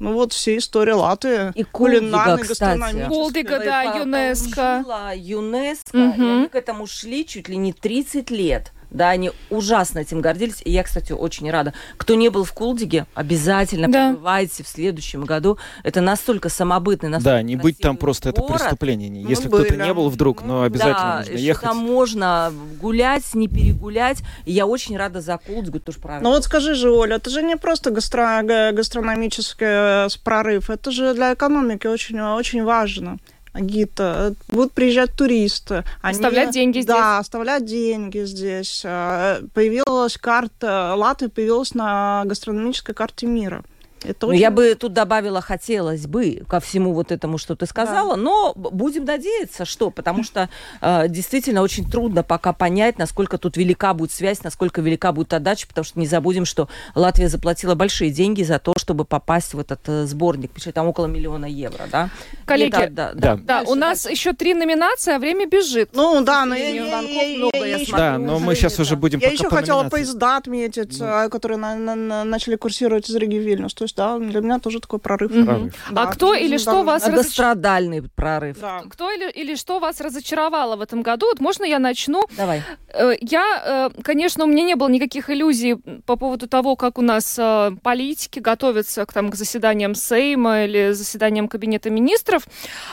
ну 0.00 0.14
вот 0.14 0.32
всей 0.32 0.58
истории 0.58 0.90
Латвии. 0.90 1.52
И 1.54 1.62
кулинарной, 1.62 2.42
кстати. 2.42 3.06
Кулдига, 3.06 3.60
да, 3.60 3.82
ЮНЕСКО. 4.00 4.84
ЮНЕСКО, 5.16 5.98
и 5.98 6.00
они 6.00 6.48
к 6.48 6.56
этому 6.56 6.88
шли 6.88 7.24
чуть 7.24 7.48
ли 7.48 7.56
не 7.56 7.72
30 7.72 8.30
лет. 8.32 8.72
Да, 8.90 9.10
они 9.10 9.30
ужасно 9.50 10.00
этим 10.00 10.20
гордились. 10.20 10.60
И 10.64 10.70
я, 10.72 10.82
кстати, 10.82 11.12
очень 11.12 11.50
рада. 11.50 11.72
Кто 11.96 12.14
не 12.14 12.28
был 12.28 12.44
в 12.44 12.52
Кулдиге, 12.52 13.06
обязательно 13.14 13.88
Да. 13.90 14.10
побывайте 14.10 14.64
в 14.64 14.68
следующем 14.68 15.24
году. 15.24 15.58
Это 15.84 16.00
настолько 16.00 16.48
самобытный, 16.48 17.08
настолько 17.08 17.36
Да, 17.36 17.42
не 17.42 17.56
быть 17.56 17.78
там 17.78 17.96
просто 17.96 18.30
это 18.30 18.40
город. 18.40 18.58
преступление. 18.60 19.08
Не- 19.08 19.24
Мы 19.24 19.30
Если 19.30 19.46
кто-то 19.48 19.76
не 19.76 19.94
был 19.94 20.08
вдруг, 20.10 20.42
но 20.42 20.62
обязательно 20.62 20.94
да, 20.98 21.18
нужно 21.18 21.32
ехать. 21.36 21.62
там 21.64 21.76
можно 21.76 22.52
гулять, 22.80 23.34
не 23.34 23.46
перегулять. 23.48 24.18
И 24.44 24.52
я 24.52 24.66
очень 24.66 24.96
рада 24.96 25.20
за 25.20 25.38
Кулдигу, 25.38 25.78
тоже 25.80 25.98
правильно. 25.98 26.28
Ну 26.28 26.34
вот 26.34 26.44
скажи 26.44 26.74
же, 26.74 26.90
Оля, 26.90 27.16
это 27.16 27.30
же 27.30 27.42
не 27.42 27.56
просто 27.56 27.90
гастро- 27.90 28.42
га- 28.42 28.72
гастрономический 28.72 29.66
э, 29.66 30.08
прорыв, 30.24 30.68
это 30.70 30.90
же 30.90 31.14
для 31.14 31.34
экономики 31.34 31.86
очень, 31.86 32.20
очень 32.20 32.64
важно. 32.64 33.18
Гита, 33.54 34.34
будут 34.48 34.72
приезжать 34.72 35.12
туристы. 35.14 35.84
Они, 36.02 36.16
Оставлять 36.16 36.50
деньги 36.52 36.82
Да, 36.82 37.18
оставлять 37.18 37.64
деньги 37.64 38.24
здесь. 38.24 38.82
Э, 38.84 39.42
Появилась 39.54 40.16
карта, 40.16 40.94
Латвия 40.96 41.28
появилась 41.28 41.74
на 41.74 42.22
гастрономической 42.26 42.94
карте 42.94 43.26
мира. 43.26 43.64
Это 44.02 44.26
Ну, 44.26 44.28
очень... 44.32 44.40
я 44.40 44.50
бы 44.50 44.74
тут 44.76 44.92
добавила, 44.94 45.40
хотелось 45.42 46.06
бы 46.06 46.42
ко 46.48 46.58
всему 46.60 46.94
вот 46.94 47.12
этому, 47.12 47.36
что 47.36 47.54
ты 47.54 47.66
сказала, 47.66 48.16
но 48.16 48.54
б- 48.54 48.70
будем 48.70 49.04
надеяться, 49.04 49.64
что, 49.66 49.90
потому 49.90 50.24
что 50.24 50.48
э, 50.80 51.06
действительно 51.08 51.60
очень 51.60 51.88
трудно 51.90 52.22
пока 52.22 52.54
понять, 52.54 52.98
насколько 52.98 53.36
тут 53.36 53.58
велика 53.58 53.92
будет 53.92 54.10
связь, 54.12 54.42
насколько 54.42 54.80
велика 54.80 55.12
будет 55.12 55.34
отдача, 55.34 55.66
потому 55.68 55.84
что 55.84 55.98
не 55.98 56.06
забудем, 56.06 56.46
что 56.46 56.68
Латвия 56.94 57.28
заплатила 57.28 57.74
большие 57.74 58.10
деньги 58.10 58.42
за 58.42 58.58
то, 58.58 58.72
чтобы 58.78 59.04
попасть 59.04 59.52
в 59.52 59.58
этот 59.58 59.80
э, 59.86 60.06
сборник, 60.06 60.50
пишет, 60.52 60.74
там 60.74 60.86
около 60.86 61.06
миллиона 61.06 61.44
евро, 61.46 61.84
да? 61.92 62.08
Коллеги, 62.46 62.74
это- 62.74 62.90
да, 62.90 63.12
да. 63.14 63.36
Да, 63.36 63.42
Дальше, 63.58 63.72
у 63.72 63.74
нас 63.74 64.02
дальше. 64.04 64.16
еще 64.18 64.32
три 64.32 64.54
номинации, 64.54 65.12
а 65.14 65.18
время 65.18 65.46
бежит. 65.46 65.90
Ну 65.92 66.22
да, 66.24 66.46
но 66.46 66.54
я, 66.54 66.68
я- 66.68 67.00
я- 67.02 67.22
я- 67.22 67.38
много, 67.38 67.56
я 67.58 67.66
я 67.66 67.76
смотрю. 67.76 67.96
Да, 67.96 68.18
но 68.18 68.38
мы 68.38 68.54
сейчас 68.54 68.78
уже 68.78 68.96
будем 68.96 69.18
Я 69.18 69.26
пока 69.28 69.34
еще 69.34 69.50
по 69.50 69.56
хотела 69.56 69.76
номинации. 69.82 69.96
поезда 69.96 70.36
отметить, 70.38 70.98
Ну. 70.98 71.04
э, 71.06 71.28
которые 71.28 71.58
на- 71.58 71.76
на- 71.76 71.94
на- 71.94 72.24
начали 72.24 72.56
курсировать 72.56 73.10
из 73.10 73.14
Риги 73.14 73.36
в 73.36 73.42
Вильнюс. 73.42 73.74
То 73.74 73.84
есть, 73.90 73.96
да, 73.96 74.18
для 74.18 74.40
меня 74.40 74.58
тоже 74.58 74.80
такой 74.80 74.98
прорыв. 74.98 75.30
Мгм. 75.30 75.44
Прорыв. 75.46 75.74
Да, 75.90 76.02
А 76.02 76.06
кто 76.06 76.34
или 76.34 76.56
что 76.56 76.70
здорово. 76.72 76.84
вас 76.84 77.02
разоч- 77.02 77.10
Многострадальный 77.12 78.02
прорыв. 78.14 78.58
Да. 78.60 78.82
Кто 78.90 79.10
или, 79.10 79.30
или 79.30 79.54
что 79.56 79.78
вас 79.78 80.00
разочаровало 80.00 80.76
в 80.76 80.80
этом 80.80 81.02
году? 81.02 81.26
Вот 81.26 81.40
можно 81.40 81.64
я 81.64 81.78
начну? 81.78 82.24
Давай. 82.36 82.62
Э, 82.92 83.12
Я, 83.20 83.90
э, 83.94 84.02
конечно, 84.02 84.44
у 84.44 84.46
меня 84.46 84.64
не 84.64 84.74
было 84.76 84.88
никаких 84.88 85.30
иллюзий 85.30 85.76
по 86.06 86.16
поводу 86.16 86.46
того, 86.48 86.76
как 86.76 86.98
у 86.98 87.02
нас 87.02 87.36
э, 87.38 87.72
политики 87.82 88.38
готовятся 88.38 89.04
к, 89.06 89.12
там, 89.12 89.30
к 89.30 89.34
заседаниям 89.36 89.94
Сейма 89.94 90.64
или 90.64 90.92
заседаниям 90.92 91.48
Кабинета 91.48 91.90
министров. 91.90 92.44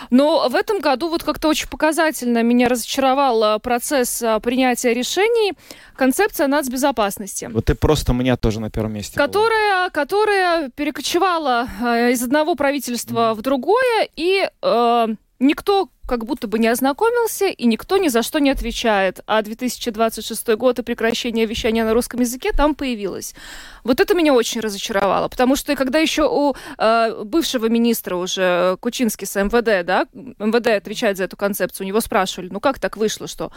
Но 0.09 0.47
в 0.49 0.55
этом 0.55 0.79
году 0.79 1.09
вот 1.09 1.23
как-то 1.23 1.47
очень 1.47 1.67
показательно 1.69 2.43
меня 2.43 2.67
разочаровал 2.69 3.59
процесс 3.59 4.23
принятия 4.41 4.93
решений, 4.93 5.53
концепция 5.95 6.47
нацбезопасности. 6.47 7.49
Вот 7.51 7.65
ты 7.65 7.75
просто 7.75 8.11
у 8.11 8.15
меня 8.15 8.37
тоже 8.37 8.59
на 8.59 8.69
первом 8.69 8.93
месте. 8.93 9.15
была. 9.17 9.25
которая, 9.27 9.89
которая 9.89 10.69
перекочевала 10.87 11.67
э, 11.81 12.11
из 12.11 12.23
одного 12.23 12.55
правительства 12.55 13.33
в 13.33 13.41
другое, 13.41 14.07
и 14.15 14.49
э, 14.61 15.07
никто 15.39 15.89
как 16.07 16.23
будто 16.23 16.47
бы 16.47 16.59
не 16.59 16.69
ознакомился, 16.69 17.47
и 17.47 17.65
никто 17.65 17.97
ни 17.97 18.07
за 18.07 18.23
что 18.23 18.39
не 18.39 18.49
отвечает. 18.49 19.19
А 19.27 19.41
2026 19.41 20.47
год 20.55 20.79
и 20.79 20.83
прекращение 20.83 21.45
вещания 21.45 21.83
на 21.83 21.93
русском 21.93 22.21
языке 22.21 22.53
там 22.53 22.73
появилось. 22.73 23.35
Вот 23.83 23.99
это 23.99 24.13
меня 24.13 24.33
очень 24.33 24.61
разочаровало, 24.61 25.27
потому 25.27 25.57
что 25.57 25.75
когда 25.75 25.99
еще 25.99 26.25
у 26.25 26.55
э, 26.77 27.23
бывшего 27.25 27.67
министра 27.67 28.15
уже 28.15 28.77
Кучинский 28.79 29.27
с 29.27 29.35
МВД, 29.35 29.85
да, 29.85 30.05
МВД 30.13 30.67
отвечает 30.67 31.17
за 31.17 31.25
эту 31.25 31.35
концепцию, 31.35 31.85
у 31.85 31.89
него 31.89 31.99
спрашивали, 31.99 32.47
ну 32.49 32.61
как 32.61 32.79
так 32.79 32.95
вышло, 32.95 33.27
что 33.27 33.51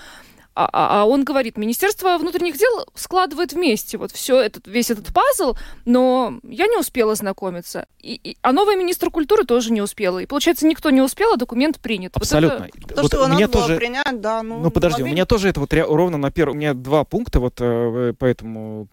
а, 0.54 0.68
а- 0.72 1.02
а 1.02 1.04
он 1.06 1.24
говорит, 1.24 1.56
Министерство 1.56 2.18
внутренних 2.18 2.56
дел 2.58 2.86
складывает 2.94 3.52
вместе 3.52 3.98
вот 3.98 4.12
все 4.12 4.40
этот, 4.40 4.66
весь 4.66 4.90
этот 4.90 5.12
пазл, 5.14 5.54
но 5.84 6.38
я 6.42 6.66
не 6.66 6.76
успела 6.76 7.14
знакомиться. 7.14 7.86
И, 8.00 8.14
и- 8.22 8.36
а 8.42 8.52
новый 8.52 8.76
министр 8.76 9.10
культуры 9.10 9.44
тоже 9.44 9.72
не 9.72 9.80
успела. 9.80 10.18
И 10.18 10.26
получается, 10.26 10.66
никто 10.66 10.90
не 10.90 11.00
успел, 11.00 11.32
а 11.34 11.36
документ 11.36 11.78
принят. 11.80 12.12
Вот 12.14 12.22
Абсолютно. 12.22 12.64
это- 12.74 12.94
То, 12.94 13.02
Вот 13.02 13.08
что 13.12 13.24
у 13.24 13.26
меня 13.28 13.40
надо 13.40 13.52
было 13.52 13.62
тоже... 13.66 13.76
принять, 13.76 14.20
да. 14.20 14.42
Ну, 14.42 14.60
Ну 14.60 14.70
подожди, 14.70 15.02
у 15.02 15.06
могли- 15.06 15.12
меня 15.12 15.26
тоже 15.26 15.48
это 15.48 15.60
вот 15.60 15.72
ровно 15.72 16.18
на 16.18 16.30
первом, 16.30 16.56
у 16.56 16.58
меня 16.58 16.74
два 16.74 17.04
пункта 17.04 17.40
вот 17.40 17.54
э, 17.60 18.12
по 18.18 18.24
этому 18.24 18.88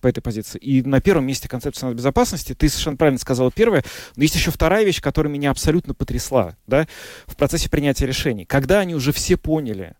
по 0.00 0.06
этой 0.08 0.20
позиции. 0.20 0.58
И 0.58 0.82
на 0.82 1.00
первом 1.00 1.26
месте 1.26 1.48
концепция 1.48 1.92
безопасности. 1.92 2.54
Ты 2.54 2.68
совершенно 2.68 2.96
правильно 2.96 3.18
сказала 3.18 3.50
первое, 3.50 3.84
но 4.16 4.22
есть 4.22 4.34
еще 4.34 4.50
вторая 4.50 4.84
вещь, 4.84 5.00
которая 5.00 5.32
меня 5.32 5.50
абсолютно 5.50 5.94
потрясла, 5.94 6.56
да, 6.66 6.86
в 7.26 7.36
процессе 7.36 7.68
принятия 7.70 8.06
решений. 8.06 8.44
Когда 8.44 8.80
они 8.80 8.94
уже 8.94 9.12
все 9.12 9.36
поняли, 9.36 9.94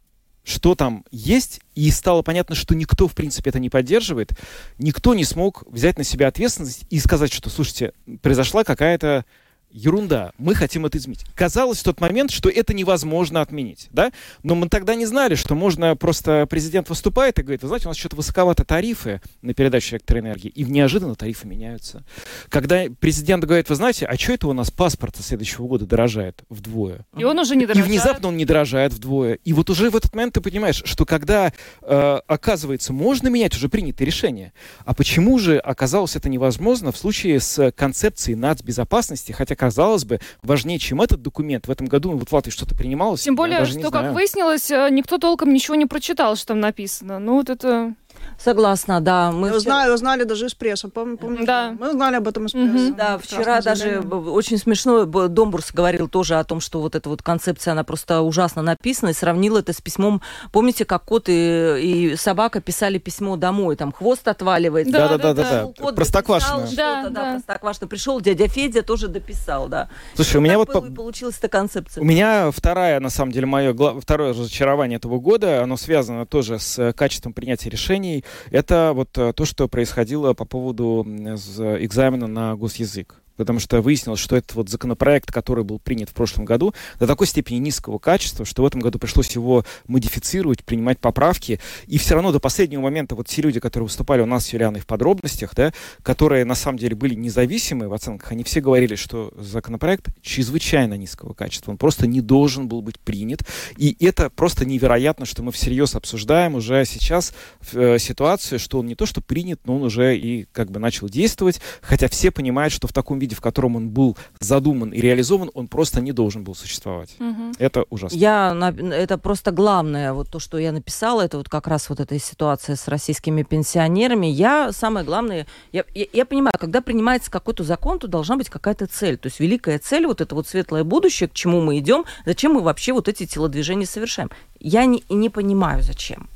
что 0.47 0.77
там 0.77 1.05
есть, 1.11 1.61
и 1.75 1.91
стало 1.91 2.23
понятно, 2.23 2.55
что 2.55 2.77
никто, 2.77 3.09
в 3.09 3.15
принципе, 3.15 3.51
это 3.51 3.59
не 3.59 3.69
поддерживает, 3.69 4.31
никто 4.79 5.13
не 5.13 5.25
смог 5.25 5.65
взять 5.67 5.99
на 5.99 6.05
себя 6.05 6.29
ответственность 6.29 6.85
и 6.89 7.01
сказать, 7.01 7.33
что, 7.33 7.51
слушайте, 7.51 7.93
произошла 8.23 8.63
какая-то 8.63 9.25
ерунда, 9.71 10.33
мы 10.39 10.55
хотим 10.55 10.87
это 10.87 10.99
изменить. 10.99 11.25
Казалось 11.35 11.79
в 11.79 11.83
тот 11.85 12.01
момент, 12.01 12.31
что 12.31 12.49
это 12.49 12.73
невозможно 12.75 13.41
отменить, 13.41 13.89
да? 13.91 14.11
Но 14.43 14.55
мы 14.55 14.69
тогда 14.69 14.95
не 14.95 15.07
знали, 15.07 15.35
что 15.35 15.55
можно 15.55 15.97
просто 15.97 16.47
президент 16.49 16.89
выступает 16.89 17.39
и 17.39 17.43
говорит, 17.43 17.63
вы 17.63 17.69
знаете, 17.69 17.87
у 17.87 17.91
нас 17.91 17.97
что-то 17.97 18.17
высоковато 18.17 18.65
тарифы 18.65 19.21
на 19.43 19.55
передачу 19.55 19.97
электроэнергии, 19.97 20.49
и 20.49 20.65
неожиданно 20.65 21.15
тарифы 21.15 21.47
меняются. 21.47 22.05
Когда 22.49 22.85
президент 23.01 23.45
говорит, 23.45 23.69
вы 23.69 23.75
знаете, 23.75 24.07
а 24.07 24.17
что 24.17 24.33
это 24.33 24.49
у 24.49 24.53
нас 24.53 24.71
паспорт 24.71 25.17
со 25.17 25.23
следующего 25.23 25.67
года 25.67 25.87
дорожает 25.87 26.43
вдвое? 26.49 27.05
И 27.17 27.25
он 27.25 27.39
уже 27.39 27.57
не 27.57 27.65
И 27.65 27.67
дорожает. 27.67 27.89
внезапно 27.89 28.29
он 28.29 28.37
не 28.37 28.45
дорожает 28.45 28.93
вдвое. 28.93 29.35
И 29.45 29.53
вот 29.53 29.69
уже 29.71 29.91
в 29.91 29.97
этот 29.97 30.15
момент 30.15 30.35
ты 30.35 30.41
понимаешь, 30.41 30.83
что 30.85 31.05
когда, 31.05 31.53
э, 31.83 32.21
оказывается, 32.27 32.93
можно 32.93 33.29
менять 33.29 33.55
уже 33.55 33.69
принятые 33.69 34.07
решения, 34.07 34.53
а 34.85 34.95
почему 34.95 35.39
же 35.39 35.59
оказалось 35.59 36.17
это 36.17 36.29
невозможно 36.29 36.93
в 36.93 36.97
случае 36.97 37.41
с 37.41 37.73
концепцией 37.73 38.37
нацбезопасности, 38.37 39.33
хотя, 39.33 39.56
казалось 39.57 40.05
бы, 40.05 40.21
важнее, 40.43 40.79
чем 40.79 41.03
этот 41.03 41.23
документ, 41.23 41.67
в 41.67 41.71
этом 41.71 41.87
году 41.87 42.13
вот 42.17 42.29
в 42.29 42.33
Латвии 42.33 42.53
что-то 42.53 42.75
принималось. 42.75 43.23
Тем 43.23 43.35
более, 43.35 43.65
что, 43.65 43.91
как 43.91 44.13
выяснилось, 44.13 44.71
э, 44.71 44.89
никто 44.91 45.19
толком 45.19 45.53
ничего 45.53 45.75
не 45.75 45.87
прочитал, 45.87 46.37
что 46.37 46.49
там 46.49 46.61
написано. 46.61 47.19
Ну, 47.19 47.35
вот 47.35 47.51
это... 47.51 47.95
Согласна, 48.39 49.01
да. 49.01 49.33
Мы 49.33 49.49
вчера- 49.49 49.61
знали, 49.61 49.97
знали 49.97 50.23
даже 50.25 50.47
из 50.47 50.55
прессы, 50.55 50.89
пом- 50.89 51.17
помнишь? 51.17 51.47
Да. 51.47 51.75
Мы 51.79 51.91
знали 51.93 52.17
об 52.17 52.29
этом 52.29 52.47
из 52.47 52.53
прессы. 52.53 52.93
Да, 52.95 53.19
Красным 53.19 53.21
вчера 53.21 53.61
даже 53.63 54.01
очень 54.01 54.59
смешно, 54.59 55.05
Домбурс 55.05 55.73
говорил 55.73 56.09
тоже 56.09 56.37
о 56.37 56.45
том, 56.45 56.61
что 56.61 56.81
вот 56.81 56.95
эта 56.95 57.09
вот 57.09 57.23
концепция, 57.23 57.73
она 57.73 57.83
просто 57.85 58.21
ужасно 58.21 58.63
написана, 58.63 59.11
и 59.11 59.13
сравнил 59.13 59.57
это 59.57 59.73
с 59.73 59.81
письмом, 59.81 60.21
помните, 60.53 60.85
как 60.85 61.05
кот 61.05 61.29
и, 61.29 62.13
и 62.13 62.17
собака 62.17 62.61
писали 62.61 62.99
письмо 62.99 63.37
домой, 63.37 63.77
там 63.77 63.93
хвост 63.93 64.27
отваливается. 64.29 64.93
Да, 64.93 65.09
Да, 65.09 65.19
да, 65.19 65.35
да, 65.35 65.43
да, 65.43 65.73
да, 65.79 65.93
Простоквашино. 65.93 66.69
Да, 66.77 67.03
да. 67.05 67.11
да, 67.11 67.33
Простоквашино. 67.35 67.89
Пришел 67.89 68.21
дядя 68.21 68.49
Федя, 68.49 68.83
тоже 68.83 69.09
дописал, 69.09 69.69
да. 69.69 69.89
Слушай, 70.15 70.37
у 70.37 70.41
меня 70.41 70.59
вот 70.59 70.73
по- 70.73 70.85
и 70.87 70.91
получилась 70.91 71.37
эта 71.39 71.49
концепция. 71.49 72.01
У 72.01 72.05
меня 72.05 72.51
вторая, 72.53 73.01
на 73.01 73.11
самом 73.11 73.33
деле, 73.33 73.47
мое 73.47 73.73
гла- 73.73 73.99
второе 74.01 74.31
разочарование 74.31 74.97
этого 74.97 75.19
года, 75.19 75.63
оно 75.63 75.77
связано 75.77 76.27
тоже 76.27 76.59
с 76.59 76.79
э, 76.79 76.93
качеством 76.93 77.33
принятия 77.33 77.71
решений. 77.71 78.16
Это 78.51 78.93
вот 78.95 79.17
э, 79.19 79.33
то, 79.33 79.45
что 79.45 79.69
происходило 79.69 80.33
по 80.35 80.45
поводу 80.45 81.05
экзамена 81.07 82.27
на 82.27 82.57
госязык. 82.57 83.23
Потому 83.37 83.61
что 83.61 83.81
выяснилось, 83.81 84.21
что 84.21 84.37
этот 84.37 84.55
вот 84.55 84.69
законопроект, 84.69 85.31
который 85.31 85.65
был 85.65 85.79
принят 85.79 86.11
в 86.11 86.15
прошлом 86.15 86.45
году, 86.45 86.75
до 86.99 87.07
такой 87.07 87.27
степени 87.27 87.59
низкого 87.59 87.99
качества, 87.99 88.45
что 88.45 88.63
в 88.63 88.67
этом 88.67 88.81
году 88.81 88.99
пришлось 88.99 89.31
его 89.33 89.65
модифицировать, 89.87 90.65
принимать 90.65 90.99
поправки. 90.99 91.61
И 91.87 91.99
все 91.99 92.15
равно 92.15 92.33
до 92.33 92.41
последнего 92.41 92.81
момента 92.81 93.15
вот 93.15 93.27
те 93.27 93.43
люди, 93.43 93.61
которые 93.61 93.87
выступали 93.87 94.21
у 94.21 94.27
нас 94.27 94.47
с 94.47 94.53
Юлианой 94.53 94.81
в 94.81 94.87
подробностях, 94.87 95.55
да, 95.55 95.73
которые 96.03 96.45
на 96.45 96.55
самом 96.55 96.79
деле 96.79 96.95
были 96.95 97.15
независимы 97.15 97.89
в 97.89 97.95
оценках, 97.95 98.33
они 98.33 98.45
все 98.45 98.61
говорили, 98.61 98.95
что 98.95 99.33
законопроект 99.37 100.09
чрезвычайно 100.23 100.95
низкого 100.95 101.33
качества. 101.33 101.71
Он 101.71 101.79
просто 101.79 102.07
не 102.07 102.21
должен 102.21 102.69
был 102.69 102.83
быть 102.83 103.01
принят. 103.01 103.41
И 103.77 103.97
это 104.05 104.31
просто 104.31 104.65
невероятно, 104.65 105.27
что 105.27 105.43
мы 105.43 105.53
всерьез 105.53 105.95
обсуждаем 105.95 106.55
уже 106.55 106.85
сейчас 106.85 107.35
э, 107.73 107.99
ситуацию, 107.99 108.59
что 108.59 108.79
он 108.79 108.87
не 108.87 108.95
то 108.95 109.07
что 109.07 109.21
принят, 109.21 109.61
но 109.65 109.77
он 109.77 109.83
уже 109.83 110.17
и 110.17 110.47
как 110.53 110.71
бы 110.71 110.79
начал 110.79 111.09
действовать, 111.09 111.61
хотя 111.81 112.09
все 112.09 112.31
понимают, 112.31 112.73
что 112.73 112.87
в 112.87 112.93
таком 112.93 113.19
виде, 113.19 113.26
в 113.35 113.41
котором 113.41 113.77
он 113.77 113.89
был 113.89 114.17
задуман 114.41 114.91
и 114.91 115.01
реализован, 115.01 115.51
он 115.55 115.69
просто 115.69 116.01
не 116.01 116.13
должен 116.13 116.45
был 116.45 116.55
существовать. 116.55 117.15
Мгм. 117.19 117.53
Это 117.59 117.85
ужасно. 117.91 118.17
Я, 118.17 118.75
это 118.93 119.19
просто 119.19 119.51
главное, 119.51 120.13
вот 120.13 120.31
то, 120.31 120.39
что 120.39 120.59
я 120.59 120.73
написала, 120.73 121.23
это 121.23 121.39
вот 121.39 121.49
как 121.49 121.67
раз 121.67 121.89
вот 121.89 122.01
эта 122.01 122.19
ситуация 122.19 122.77
с 122.77 122.89
российскими 122.89 123.43
пенсионерами. 123.43 124.27
Я, 124.27 124.73
самое 124.73 125.05
главное, 125.05 125.47
я, 125.73 125.85
я, 125.95 126.07
я 126.13 126.27
понимаю, 126.27 126.55
когда 126.59 126.81
принимается 126.81 127.31
какой-то 127.31 127.65
закон, 127.65 127.99
то 127.99 128.09
должна 128.09 128.37
быть 128.37 128.49
какая-то 128.49 128.87
цель. 128.87 129.17
То 129.17 129.27
есть 129.27 129.41
великая 129.41 129.79
цель, 129.79 130.07
вот 130.07 130.21
это 130.21 130.35
вот 130.35 130.47
светлое 130.47 130.85
будущее, 130.85 131.29
к 131.29 131.33
чему 131.33 131.61
мы 131.61 131.79
идем, 131.79 132.05
зачем 132.25 132.53
мы 132.53 132.61
вообще 132.61 132.93
вот 132.93 133.09
эти 133.09 133.27
телодвижения 133.27 133.87
совершаем. 133.87 134.31
Я 134.61 134.85
не, 134.87 135.05
не 135.09 135.29
понимаю, 135.31 135.83
зачем. 135.83 136.29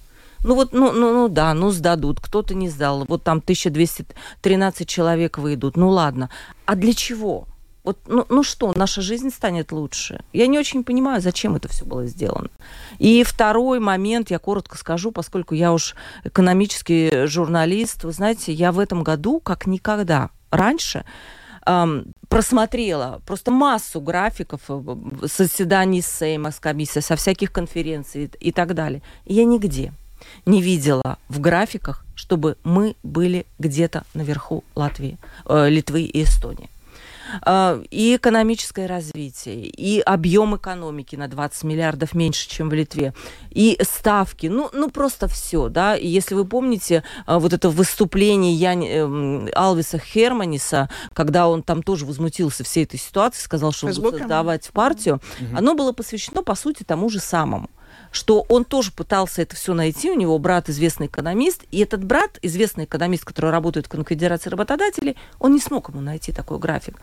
Ну 0.42 0.54
вот, 0.54 0.72
ну, 0.72 0.92
ну, 0.92 1.12
ну 1.12 1.28
да, 1.28 1.54
ну 1.54 1.70
сдадут, 1.70 2.20
кто-то 2.20 2.54
не 2.54 2.68
сдал, 2.68 3.04
вот 3.06 3.22
там 3.22 3.38
1213 3.38 4.88
человек 4.88 5.38
выйдут, 5.38 5.76
ну 5.76 5.90
ладно. 5.90 6.30
А 6.64 6.76
для 6.76 6.94
чего? 6.94 7.46
Вот, 7.82 7.98
ну, 8.06 8.26
ну 8.28 8.42
что, 8.42 8.72
наша 8.76 9.00
жизнь 9.00 9.30
станет 9.30 9.72
лучше? 9.72 10.22
Я 10.32 10.46
не 10.46 10.58
очень 10.58 10.84
понимаю, 10.84 11.22
зачем 11.22 11.56
это 11.56 11.68
все 11.68 11.84
было 11.84 12.06
сделано. 12.06 12.50
И 12.98 13.22
второй 13.24 13.80
момент, 13.80 14.30
я 14.30 14.38
коротко 14.38 14.76
скажу, 14.76 15.12
поскольку 15.12 15.54
я 15.54 15.72
уж 15.72 15.94
экономический 16.24 17.26
журналист, 17.26 18.04
вы 18.04 18.12
знаете, 18.12 18.52
я 18.52 18.72
в 18.72 18.78
этом 18.78 19.02
году, 19.02 19.40
как 19.40 19.66
никогда 19.66 20.28
раньше, 20.50 21.04
эм, 21.66 22.12
просмотрела 22.28 23.22
просто 23.26 23.50
массу 23.50 24.00
графиков 24.00 24.60
э, 24.68 24.82
э, 25.22 25.26
заседаний 25.26 26.02
Сейма, 26.02 26.50
с 26.50 26.60
комиссией, 26.60 27.02
со 27.02 27.16
всяких 27.16 27.50
конференций 27.50 28.30
и 28.40 28.52
так 28.52 28.74
далее. 28.74 29.02
И 29.24 29.34
я 29.34 29.44
нигде 29.44 29.92
не 30.46 30.60
видела 30.62 31.18
в 31.28 31.40
графиках, 31.40 32.04
чтобы 32.14 32.56
мы 32.64 32.96
были 33.02 33.46
где-то 33.58 34.04
наверху 34.14 34.64
Латвии, 34.74 35.16
э, 35.46 35.68
Литвы 35.68 36.02
и 36.02 36.22
Эстонии. 36.22 36.68
Э, 37.46 37.82
И 37.90 38.16
экономическое 38.16 38.86
развитие, 38.86 39.66
и 39.66 40.00
объем 40.00 40.56
экономики 40.56 41.14
на 41.16 41.28
20 41.28 41.62
миллиардов 41.62 42.12
меньше, 42.14 42.48
чем 42.48 42.68
в 42.68 42.72
Литве, 42.72 43.14
и 43.50 43.78
ставки, 43.82 44.48
ну, 44.48 44.68
ну 44.72 44.90
просто 44.90 45.28
все, 45.28 45.68
да. 45.68 45.96
И 45.96 46.08
если 46.08 46.34
вы 46.34 46.44
помните 46.44 47.04
э, 47.28 47.38
вот 47.38 47.52
это 47.52 47.70
выступление 47.70 48.52
Яни, 48.54 48.88
эм, 48.90 49.48
Алвиса 49.54 49.98
Херманиса, 49.98 50.88
когда 51.14 51.46
он 51.48 51.62
там 51.62 51.82
тоже 51.84 52.04
возмутился 52.04 52.64
всей 52.64 52.82
этой 52.84 52.98
ситуации, 52.98 53.40
сказал, 53.42 53.70
что 53.72 53.86
он 53.86 53.94
будет 53.94 54.18
создавать 54.18 54.68
партию, 54.72 55.20
Мгм. 55.40 55.56
оно 55.56 55.74
было 55.74 55.92
посвящено, 55.92 56.42
по 56.42 56.54
сути, 56.56 56.82
тому 56.82 57.08
же 57.10 57.20
самому 57.20 57.70
что 58.10 58.44
он 58.48 58.64
тоже 58.64 58.92
пытался 58.92 59.42
это 59.42 59.56
все 59.56 59.74
найти. 59.74 60.10
У 60.10 60.16
него 60.16 60.38
брат 60.38 60.68
известный 60.68 61.06
экономист, 61.06 61.64
и 61.70 61.78
этот 61.78 62.04
брат, 62.04 62.38
известный 62.42 62.84
экономист, 62.84 63.24
который 63.24 63.50
работает 63.50 63.86
в 63.86 63.90
Конфедерации 63.90 64.50
работодателей, 64.50 65.16
он 65.38 65.52
не 65.52 65.60
смог 65.60 65.88
ему 65.88 66.00
найти 66.00 66.32
такой 66.32 66.58
график. 66.58 66.96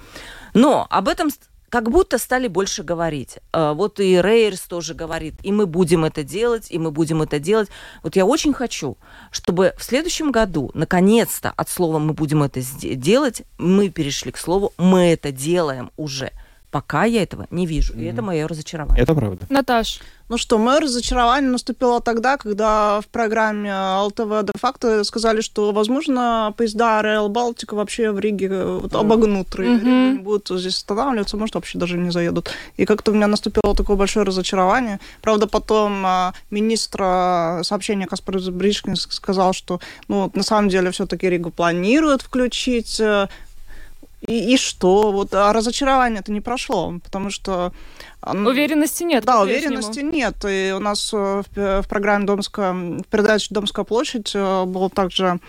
Но 0.53 0.87
об 0.89 1.07
этом 1.07 1.29
как 1.69 1.89
будто 1.89 2.17
стали 2.17 2.47
больше 2.47 2.83
говорить. 2.83 3.39
Э, 3.53 3.73
Вот 3.73 3.99
и 3.99 4.21
Рейерс 4.21 4.61
тоже 4.61 4.93
говорит, 4.93 5.35
и 5.43 5.51
мы 5.51 5.65
будем 5.65 6.05
это 6.05 6.23
делать, 6.23 6.67
и 6.69 6.79
мы 6.79 6.91
будем 6.91 7.21
это 7.21 7.39
делать. 7.39 7.69
Вот 8.03 8.15
я 8.15 8.25
очень 8.25 8.53
хочу, 8.53 8.97
чтобы 9.31 9.73
в 9.77 9.83
следующем 9.83 10.31
году, 10.31 10.71
наконец-то, 10.73 11.51
от 11.55 11.69
слова 11.69 11.99
«мы 11.99 12.13
будем 12.13 12.43
это 12.43 12.61
делать», 12.61 13.43
мы 13.57 13.89
перешли 13.89 14.31
к 14.31 14.37
слову 14.37 14.73
«мы 14.77 15.11
это 15.11 15.31
делаем 15.31 15.91
уже». 15.97 16.31
Пока 16.71 17.05
я 17.05 17.23
этого 17.23 17.47
не 17.49 17.65
вижу, 17.65 17.93
и 17.93 18.03
это 18.03 18.21
мое 18.21 18.47
разочарование. 18.47 19.01
Это 19.01 19.15
правда. 19.15 19.45
Наташ, 19.49 20.01
Ну 20.29 20.37
что, 20.37 20.57
мое 20.57 20.81
разочарование 20.81 21.49
наступило 21.49 22.01
тогда, 22.01 22.35
когда 22.35 22.99
в 22.99 23.07
программе 23.07 23.73
ЛТВ 23.73 24.43
де-факто 24.43 25.05
сказали, 25.05 25.39
что, 25.39 25.71
возможно, 25.71 26.53
поезда 26.57 26.99
Rail 27.01 27.29
Балтика 27.29 27.75
вообще 27.75 28.11
в 28.11 28.19
Риге 28.19 28.47
э, 28.47 28.79
вот, 28.81 28.93
обогнут. 28.93 29.55
Ригу, 29.55 29.85
не 29.85 30.19
будут 30.19 30.59
здесь 30.59 30.75
останавливаться, 30.75 31.37
может, 31.37 31.55
вообще 31.55 31.77
даже 31.77 31.97
не 31.97 32.11
заедут. 32.11 32.49
И 32.75 32.85
как-то 32.85 33.11
у 33.11 33.13
меня 33.13 33.27
наступило 33.27 33.73
такое 33.73 33.95
большое 33.95 34.25
разочарование. 34.25 34.99
Правда, 35.21 35.47
потом 35.47 36.05
а, 36.05 36.33
министр 36.51 36.99
а, 37.01 37.63
сообщения 37.63 38.05
Каспар 38.05 38.37
Бришкин 38.51 38.97
сказал, 38.97 39.53
что, 39.53 39.79
ну, 40.09 40.29
на 40.33 40.43
самом 40.43 40.67
деле 40.67 40.91
все-таки 40.91 41.29
Ригу 41.29 41.51
планируют 41.51 42.21
включить 42.21 42.99
э, 42.99 43.29
и, 44.21 44.53
и 44.53 44.57
что? 44.57 45.11
Вот, 45.11 45.33
а 45.33 45.53
разочарование 45.53 46.21
это 46.21 46.31
не 46.31 46.41
прошло, 46.41 46.93
потому 47.03 47.29
что... 47.29 47.71
м, 48.25 48.47
уверенности 48.47 49.03
нет. 49.03 49.23
да, 49.25 49.41
уверенности 49.41 49.99
нет. 49.99 50.35
И 50.45 50.73
у 50.75 50.79
нас 50.79 51.11
э, 51.13 51.43
в, 51.45 51.53
п- 51.53 51.81
в 51.81 51.87
программе 51.87 52.25
Домская, 52.25 52.73
в 52.73 53.03
передаче 53.03 53.47
Домская 53.51 53.85
площадь 53.85 54.31
э, 54.33 54.65
был 54.65 54.89
также 54.89 55.39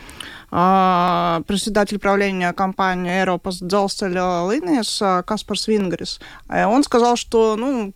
а, 0.50 1.42
председатель 1.46 1.98
правления 1.98 2.52
компании 2.52 3.22
Aeropos 3.24 3.58
Делстеля 3.60 4.46
Линес 4.50 5.02
Каспар 5.26 5.58
Свингрис. 5.58 6.20
Э, 6.48 6.66
Он 6.66 6.82
сказал, 6.84 7.16
что 7.16 7.56
ну, 7.56 7.94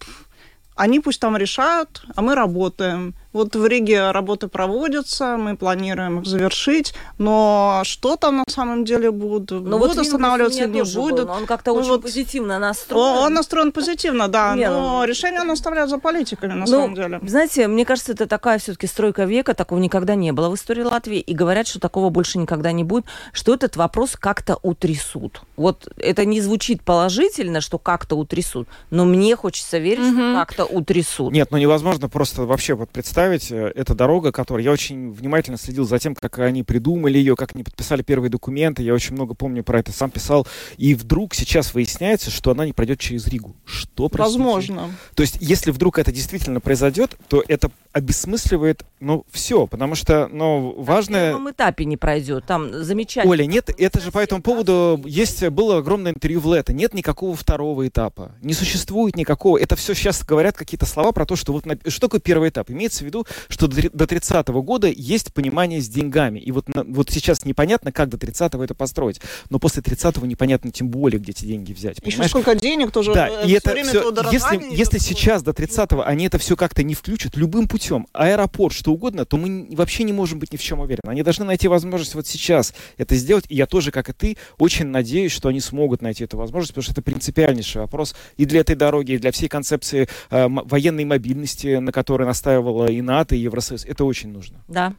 они 0.75 1.01
пусть 1.01 1.21
там 1.21 1.37
решают, 1.37 2.03
а 2.15 2.23
мы 2.23 2.35
работаем. 2.35 3.15
Вот 3.33 3.57
в 3.57 3.67
Риге 3.67 4.11
работы 4.11 4.49
проводятся, 4.49 5.37
мы 5.39 5.57
планируем 5.57 6.21
их 6.21 6.27
завершить, 6.27 6.93
но 7.19 7.81
что 7.85 8.17
там 8.17 8.39
на 8.39 8.45
самом 8.49 8.85
деле 8.85 9.11
будут? 9.11 9.51
Но 9.51 9.59
будут 9.61 9.71
Ну, 9.71 9.79
вот 9.79 9.89
Вингрис 9.89 10.13
у 10.13 10.17
останавливаться, 10.17 10.67
не 10.67 10.83
был, 10.83 10.93
будут? 11.11 11.27
но 11.29 11.33
он 11.35 11.47
как-то 11.47 11.73
Ну 11.73 11.79
очень 11.79 11.89
вот 11.91 12.03
позитивно 12.03 12.57
О, 12.57 12.59
настроен. 12.59 13.19
Он 13.19 13.33
настроен 13.35 13.73
позитивно, 13.73 14.29
да, 14.29 14.55
Не, 14.55 14.69
но 14.69 14.99
ну- 15.01 15.05
решение 15.05 15.41
он 15.41 15.51
оставляет 15.51 15.89
за 15.89 15.99
политиками, 15.99 16.53
на 16.53 16.61
Ну, 16.61 16.67
самом 16.67 16.95
деле. 16.95 17.21
Знаете, 17.27 17.69
мне 17.69 17.85
кажется, 17.87 18.13
это 18.13 18.27
такая 18.27 18.59
все-таки 18.59 18.87
стройка 18.87 19.25
века, 19.25 19.55
такого 19.55 19.79
никогда 19.79 20.15
не 20.15 20.33
было 20.33 20.51
в 20.51 20.55
истории 20.55 20.83
Латвии, 20.83 21.19
и 21.21 21.35
говорят, 21.35 21.67
что 21.67 21.81
такого 21.81 22.11
больше 22.11 22.39
никогда 22.39 22.73
не 22.73 22.85
будет, 22.85 23.07
что 23.33 23.55
этот 23.55 23.77
вопрос 23.77 24.17
как-то 24.19 24.59
утрясут. 24.63 25.41
Вот 25.57 25.89
это 25.97 26.25
не 26.25 26.41
звучит 26.41 26.83
положительно, 26.83 27.61
что 27.61 27.79
как-то 27.79 28.17
утрясут, 28.17 28.69
но 28.91 29.05
мне 29.05 29.37
хочется 29.37 29.79
верить, 29.79 30.05
что 30.05 30.13
Мгм. 30.13 30.35
как-то 30.37 30.65
утрясут. 30.67 31.33
Нет, 31.33 31.49
ну 31.51 31.59
невозможно 31.59 32.09
просто 32.09 32.43
вообще 32.43 32.75
вот 32.75 32.91
представить, 32.91 33.22
э, 33.51 33.73
эта 33.75 33.95
дорога, 33.95 34.33
которая... 34.33 34.65
Я 34.65 34.73
очень 34.73 35.13
внимательно 35.13 35.57
следил 35.59 35.85
за 35.85 35.99
тем, 35.99 36.15
как 36.15 36.39
они 36.39 36.63
придумали 36.63 37.19
ее, 37.19 37.37
как 37.37 37.55
они 37.55 37.65
подписали 37.65 38.03
первые 38.03 38.31
документы, 38.31 38.83
я 38.83 38.95
очень 38.95 39.15
много 39.15 39.35
помню 39.35 39.63
про 39.65 39.79
это, 39.81 39.93
сам 39.93 40.11
писал, 40.11 40.47
и 40.77 40.95
вдруг 40.95 41.35
сейчас 41.35 41.75
выясняется, 41.75 42.31
что 42.31 42.51
она 42.51 42.67
не 42.67 42.73
пройдет 42.73 43.01
через 43.01 43.27
Ригу. 43.27 43.55
Что, 43.65 44.09
простите? 44.09 44.39
Возможно. 44.39 44.91
То 45.15 45.23
есть, 45.23 45.37
если 45.41 45.71
вдруг 45.71 45.99
это 45.99 46.13
действительно 46.13 46.61
произойдет, 46.61 47.17
то 47.29 47.43
это 47.47 47.71
обесмысливает, 47.93 48.85
ну, 49.01 49.25
все, 49.31 49.67
потому 49.67 49.95
что, 49.95 50.29
ну, 50.33 50.75
На 50.77 50.83
важное... 50.83 51.31
первом 51.31 51.51
этапе 51.51 51.85
не 51.85 51.97
пройдет, 51.97 52.45
там 52.47 52.83
замечательно. 52.85 53.31
Оля, 53.31 53.47
нет, 53.47 53.71
это 53.79 54.01
же 54.01 54.11
по 54.11 54.19
этому 54.19 54.43
поводу 54.43 55.01
есть 55.07 55.47
было 55.49 55.79
огромное 55.79 56.13
интервью 56.13 56.41
в 56.41 56.55
Лето. 56.55 56.73
Нет 56.73 56.95
никакого 56.95 57.37
второго 57.37 57.87
этапа. 57.87 58.33
Не 58.43 58.55
существует 58.55 59.17
никакого. 59.17 59.59
Это 59.59 59.77
все 59.77 59.95
сейчас 59.95 60.25
говорят 60.25 60.57
какие-то 60.57 60.87
слова 60.87 61.13
про 61.13 61.27
то, 61.27 61.37
что 61.37 61.53
вот 61.53 61.67
на- 61.67 61.79
что 61.87 62.01
такое 62.09 62.21
первый 62.21 62.49
этап. 62.49 62.71
Имеется 62.71 63.05
в 63.05 63.07
виду 63.07 63.12
виду, 63.13 63.27
что 63.49 63.69
до, 63.69 63.91
до 63.91 64.07
30 64.07 64.49
года 64.49 64.89
есть 64.89 65.33
понимание 65.33 65.81
с 65.81 65.89
деньгами. 65.89 66.39
И 66.39 66.51
вот, 66.51 66.69
на, 66.75 66.85
вот 66.85 67.11
сейчас 67.11 67.45
непонятно, 67.45 67.93
как 67.93 68.09
до 68.09 68.17
30-го 68.17 68.65
это 68.65 68.75
построить. 68.75 69.21
Но 69.51 69.59
после 69.59 69.83
30-го 69.83 70.27
непонятно 70.27 70.71
тем 70.71 70.89
более, 70.89 71.21
где 71.21 71.33
эти 71.33 71.45
деньги 71.45 71.73
взять. 71.73 71.99
Еще 71.99 72.11
понимаешь? 72.11 72.31
сколько 72.31 72.55
денег 72.55 72.91
тоже. 72.91 73.15
Да, 73.15 73.29
э, 73.29 73.49
и 73.49 73.53
это 73.53 73.73
время 73.73 73.89
все, 73.89 74.11
это 74.11 74.29
если, 74.31 74.75
если 74.75 74.99
сейчас 74.99 75.43
до 75.43 75.53
30-го 75.53 76.03
они 76.03 76.27
это 76.27 76.39
все 76.39 76.57
как-то 76.57 76.83
не 76.83 76.95
включат 76.95 77.37
любым 77.37 77.69
путем, 77.69 78.07
аэропорт, 78.13 78.75
что 78.75 78.93
угодно, 78.93 79.25
то 79.25 79.37
мы 79.37 79.69
вообще 79.75 80.05
не 80.05 80.13
можем 80.13 80.39
быть 80.39 80.53
ни 80.53 80.57
в 80.57 80.63
чем 80.63 80.81
уверены. 80.81 81.11
Они 81.11 81.23
должны 81.23 81.45
найти 81.45 81.69
возможность 81.69 82.15
вот 82.15 82.27
сейчас 82.27 82.75
это 82.97 83.15
сделать. 83.17 83.45
И 83.49 83.57
я 83.57 83.67
тоже, 83.67 83.91
как 83.91 84.09
и 84.09 84.13
ты, 84.13 84.37
очень 84.59 84.87
надеюсь, 84.87 85.33
что 85.33 85.49
они 85.49 85.61
смогут 85.61 86.03
найти 86.03 86.25
эту 86.25 86.37
возможность, 86.37 86.73
потому 86.73 86.83
что 86.83 86.93
это 86.93 87.03
принципиальнейший 87.03 87.81
вопрос 87.81 88.15
и 88.37 88.45
для 88.45 88.61
этой 88.61 88.77
дороги, 88.77 89.13
и 89.13 89.19
для 89.19 89.33
всей 89.33 89.49
концепции 89.49 90.09
э, 90.31 90.49
военной 90.49 91.05
мобильности, 91.05 91.77
на 91.77 91.93
которой 91.93 92.25
настаивала 92.25 92.87
и 92.87 93.02
НАТО, 93.03 93.35
и 93.35 93.39
Евросоюз. 93.39 93.85
Это 93.85 94.05
очень 94.05 94.31
нужно. 94.31 94.65
Да. 94.69 94.95